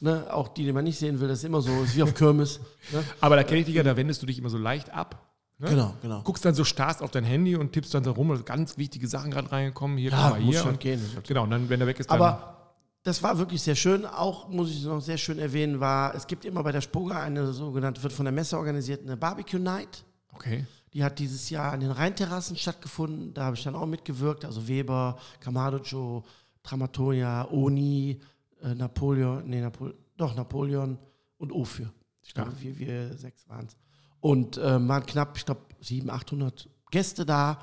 ne? 0.00 0.26
auch 0.32 0.48
die, 0.48 0.64
die 0.64 0.72
man 0.72 0.84
nicht 0.84 0.98
sehen 0.98 1.20
will, 1.20 1.28
das 1.28 1.38
ist 1.38 1.44
immer 1.44 1.60
so, 1.60 1.82
ist 1.82 1.96
wie 1.96 2.02
auf 2.02 2.14
Kirmes. 2.14 2.60
Ne? 2.92 3.02
Aber 3.20 3.36
da 3.36 3.44
kenne 3.44 3.60
ich 3.60 3.66
dich 3.66 3.74
ja, 3.74 3.82
da 3.82 3.96
wendest 3.96 4.20
du 4.22 4.26
dich 4.26 4.38
immer 4.38 4.50
so 4.50 4.58
leicht 4.58 4.90
ab. 4.90 5.26
Ne? 5.58 5.68
Genau, 5.68 5.94
genau. 6.00 6.22
Guckst 6.22 6.44
dann 6.44 6.54
so 6.54 6.64
starrst 6.64 7.02
auf 7.02 7.10
dein 7.10 7.24
Handy 7.24 7.54
und 7.54 7.72
tippst 7.72 7.92
dann 7.94 8.02
so 8.02 8.12
rum, 8.12 8.30
also 8.30 8.42
ganz 8.44 8.78
wichtige 8.78 9.06
Sachen 9.06 9.30
gerade 9.30 9.52
reingekommen. 9.52 9.98
Hier, 9.98 10.10
Ja, 10.10 10.30
muss 10.40 10.54
hier. 10.54 10.60
schon 10.60 10.70
und, 10.70 10.80
gehen. 10.80 11.00
Genau, 11.28 11.42
und 11.44 11.50
dann, 11.50 11.68
wenn 11.68 11.80
er 11.80 11.86
weg 11.86 12.00
ist, 12.00 12.10
dann. 12.10 12.20
Aber 12.20 12.56
das 13.02 13.22
war 13.22 13.38
wirklich 13.38 13.62
sehr 13.62 13.76
schön. 13.76 14.06
Auch 14.06 14.48
muss 14.48 14.70
ich 14.70 14.82
noch 14.84 15.00
sehr 15.00 15.18
schön 15.18 15.38
erwähnen, 15.38 15.80
war, 15.80 16.14
es 16.14 16.26
gibt 16.26 16.44
immer 16.44 16.62
bei 16.62 16.72
der 16.72 16.80
Spoga 16.80 17.22
eine 17.22 17.52
sogenannte, 17.52 18.02
wird 18.02 18.12
von 18.12 18.24
der 18.24 18.32
Messe 18.32 18.56
organisiert, 18.58 19.02
eine 19.02 19.16
Barbecue 19.16 19.58
Night. 19.60 20.04
okay. 20.32 20.66
Die 20.92 21.04
hat 21.04 21.20
dieses 21.20 21.50
Jahr 21.50 21.72
an 21.72 21.78
den 21.78 21.92
Rheinterrassen 21.92 22.56
stattgefunden. 22.56 23.32
Da 23.32 23.44
habe 23.44 23.54
ich 23.54 23.62
dann 23.62 23.76
auch 23.76 23.86
mitgewirkt. 23.86 24.44
Also 24.44 24.66
Weber, 24.66 25.18
Kamadojo, 25.38 26.24
Tramatonia, 26.64 27.46
Oni, 27.52 28.20
äh, 28.62 28.74
Napoleon, 28.74 29.42
nee, 29.46 29.60
Napol 29.60 29.94
doch, 30.16 30.34
Napoleon 30.34 30.98
und 31.38 31.52
Ophir. 31.52 31.90
Ich 32.22 32.34
glaube, 32.34 32.52
wir, 32.60 32.78
wir 32.78 33.16
sechs 33.16 33.48
waren 33.48 33.66
es. 33.66 33.74
Und 34.20 34.58
äh, 34.58 34.88
waren 34.88 35.06
knapp, 35.06 35.36
ich 35.36 35.46
glaube, 35.46 35.62
700, 35.80 36.16
800 36.22 36.68
Gäste 36.90 37.24
da 37.24 37.58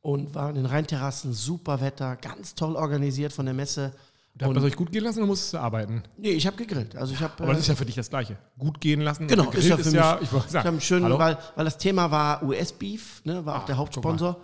und 0.00 0.34
waren 0.34 0.56
in 0.56 0.62
den 0.62 0.66
Rheinterrassen, 0.66 1.34
super 1.34 1.80
Wetter, 1.82 2.16
ganz 2.16 2.54
toll 2.54 2.76
organisiert 2.76 3.32
von 3.32 3.44
der 3.44 3.54
Messe. 3.54 3.92
Da 4.34 4.46
hat 4.46 4.54
man 4.54 4.62
es 4.62 4.70
euch 4.70 4.76
gut 4.76 4.92
gehen 4.92 5.02
lassen 5.04 5.18
oder 5.18 5.26
musstest 5.26 5.54
du 5.54 5.58
arbeiten? 5.58 6.02
Nee, 6.16 6.30
ich 6.30 6.46
habe 6.46 6.56
gegrillt. 6.56 6.94
Also 6.96 7.12
ich 7.12 7.20
habe 7.20 7.42
Aber 7.42 7.52
das 7.52 7.62
ist 7.62 7.66
ja 7.68 7.74
für 7.74 7.84
dich 7.84 7.96
das 7.96 8.08
Gleiche. 8.08 8.38
Gut 8.56 8.80
gehen 8.80 9.00
lassen. 9.00 9.26
Genau, 9.26 9.50
ist 9.50 9.68
ja 9.68 9.76
für 9.76 9.90
mich. 9.90 9.94
ich 10.22 10.32
wollte 10.32 10.46
Ich 10.46 10.52
sagen, 10.52 10.80
habe 10.80 11.02
hallo? 11.04 11.18
weil, 11.18 11.36
weil 11.56 11.64
das 11.64 11.76
Thema 11.76 12.10
war 12.10 12.42
US-Beef, 12.44 13.22
ne, 13.24 13.44
war 13.44 13.56
auch 13.58 13.62
Ah, 13.64 13.66
der 13.66 13.76
Hauptsponsor. 13.76 14.40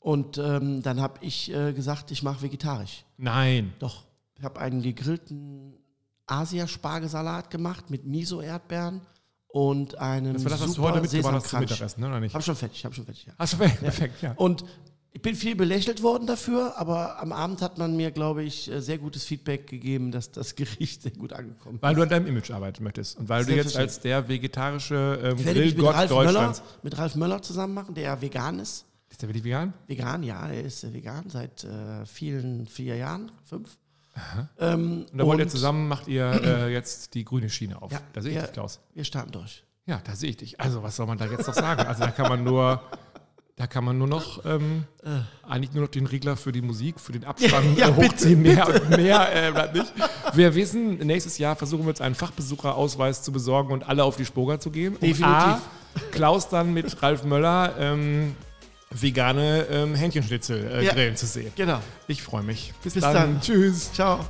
Und 0.00 0.38
ähm, 0.38 0.82
dann 0.82 1.00
habe 1.00 1.18
ich 1.20 1.52
äh, 1.54 1.72
gesagt, 1.72 2.10
ich 2.10 2.22
mache 2.22 2.42
vegetarisch. 2.42 3.04
Nein. 3.18 3.72
Doch. 3.78 4.04
Ich 4.44 4.46
habe 4.46 4.60
einen 4.60 4.82
gegrillten 4.82 5.72
Asia-Spargelsalat 6.26 7.48
gemacht 7.48 7.88
mit 7.88 8.04
Miso-Erdbeeren 8.04 9.00
und 9.48 9.96
einem 9.96 10.34
Das 10.34 10.44
war 10.44 10.50
das, 10.50 10.60
was 10.60 10.74
du 10.74 10.82
heute 10.82 11.00
mitgebracht 11.00 11.34
hast 11.36 11.48
zum. 11.48 11.60
Mittagessen, 11.60 12.00
ne? 12.02 12.08
oder 12.08 12.20
nicht? 12.20 12.34
Hab 12.34 12.44
schon 12.44 12.54
fertig, 12.54 12.84
hab 12.84 12.94
schon 12.94 13.06
fertig, 13.06 13.24
ja. 13.24 13.32
Hast 13.38 13.54
du 13.54 13.56
perfekt, 13.56 13.80
perfekt, 13.80 14.22
ja. 14.22 14.32
Und 14.32 14.66
ich 15.12 15.22
bin 15.22 15.34
viel 15.34 15.56
belächelt 15.56 16.02
worden 16.02 16.26
dafür, 16.26 16.76
aber 16.76 17.22
am 17.22 17.32
Abend 17.32 17.62
hat 17.62 17.78
man 17.78 17.96
mir, 17.96 18.10
glaube 18.10 18.42
ich, 18.42 18.70
äh, 18.70 18.82
sehr 18.82 18.98
gutes 18.98 19.24
Feedback 19.24 19.66
gegeben, 19.66 20.12
dass 20.12 20.30
das 20.30 20.54
Gericht 20.56 21.00
sehr 21.00 21.12
gut 21.12 21.32
angekommen 21.32 21.76
ist. 21.76 21.82
Weil 21.82 21.94
du 21.94 22.02
an 22.02 22.10
deinem 22.10 22.26
Image 22.26 22.50
arbeiten 22.50 22.84
möchtest 22.84 23.16
und 23.16 23.30
weil 23.30 23.46
du 23.46 23.56
jetzt 23.56 23.78
als 23.78 24.00
der 24.00 24.28
vegetarische 24.28 25.20
ähm, 25.24 25.38
Ich 25.38 25.46
werde 25.46 25.60
mich 25.60 25.68
mit 25.70 25.76
Grillgott 25.78 25.94
Ralf, 25.94 26.10
Möller, 26.10 26.24
Deutschlands. 26.32 26.62
mit 26.82 26.98
Ralf 26.98 27.14
Möller 27.14 27.40
zusammen 27.40 27.72
machen, 27.72 27.94
der 27.94 28.04
ja 28.04 28.20
vegan 28.20 28.58
ist. 28.58 28.84
Ist 29.08 29.22
der 29.22 29.30
wirklich 29.30 29.44
vegan? 29.44 29.72
Vegan, 29.86 30.22
ja, 30.22 30.46
er 30.46 30.64
ist 30.64 30.84
äh, 30.84 30.92
vegan 30.92 31.30
seit 31.30 31.64
äh, 31.64 32.04
vielen, 32.04 32.66
vier 32.66 32.96
Jahren, 32.96 33.32
fünf. 33.46 33.78
Ähm, 34.58 35.06
Und 35.10 35.18
da 35.18 35.26
wollt 35.26 35.40
ihr 35.40 35.48
zusammen, 35.48 35.88
macht 35.88 36.08
ihr 36.08 36.24
äh, 36.44 36.72
jetzt 36.72 37.14
die 37.14 37.24
grüne 37.24 37.48
Schiene 37.50 37.80
auf. 37.82 37.92
Ja, 37.92 38.00
da 38.12 38.20
sehe 38.22 38.30
ich 38.30 38.36
ja. 38.36 38.42
dich, 38.42 38.52
Klaus. 38.52 38.80
Wir 38.94 39.04
starten 39.04 39.32
durch. 39.32 39.64
Ja, 39.86 40.00
da 40.04 40.14
sehe 40.14 40.30
ich 40.30 40.36
dich. 40.36 40.60
Also, 40.60 40.82
was 40.82 40.96
soll 40.96 41.06
man 41.06 41.18
da 41.18 41.26
jetzt 41.26 41.46
noch 41.46 41.54
sagen? 41.54 41.82
Also, 41.82 42.04
da 42.04 42.10
kann 42.10 42.28
man 42.28 42.42
nur, 42.44 42.80
da 43.56 43.66
kann 43.66 43.84
man 43.84 43.98
nur 43.98 44.06
noch, 44.08 44.44
ähm, 44.46 44.84
eigentlich 45.46 45.72
nur 45.74 45.82
noch 45.84 45.90
den 45.90 46.06
Regler 46.06 46.36
für 46.36 46.52
die 46.52 46.62
Musik, 46.62 46.98
für 46.98 47.12
den 47.12 47.24
Abspann 47.24 47.74
Ja, 47.76 47.88
äh, 47.88 47.92
bitte, 47.92 48.08
hochziehen. 48.08 48.42
mehr 48.42 48.66
und 48.66 48.90
mehr 48.90 49.48
äh, 49.48 49.52
bleibt 49.52 49.74
nicht. 49.74 49.92
Wir 50.32 50.54
wissen, 50.54 50.98
nächstes 50.98 51.36
Jahr 51.38 51.54
versuchen 51.56 51.82
wir 51.84 51.90
uns 51.90 52.00
einen 52.00 52.14
Fachbesucherausweis 52.14 53.22
zu 53.22 53.30
besorgen 53.32 53.72
und 53.72 53.86
alle 53.86 54.04
auf 54.04 54.16
die 54.16 54.24
Spoga 54.24 54.58
zu 54.58 54.70
gehen. 54.70 54.94
Um 54.94 55.00
Definitiv. 55.00 55.24
A, 55.26 55.60
Klaus 56.10 56.48
dann 56.48 56.72
mit 56.72 57.02
Ralf 57.02 57.22
Möller 57.24 57.74
ähm, 57.78 58.34
vegane 58.90 59.66
ähm, 59.70 59.94
Hähnchenschnitzel 59.94 60.70
äh, 60.70 60.84
Ja. 60.84 60.92
grillen 60.92 61.16
zu 61.16 61.26
sehen. 61.26 61.52
Genau. 61.56 61.80
Ich 62.06 62.22
freue 62.22 62.42
mich. 62.42 62.72
Bis, 62.82 62.94
Bis 62.94 63.02
dann. 63.02 63.14
dann. 63.14 63.40
Tschüss. 63.40 63.92
Ciao. 63.92 64.20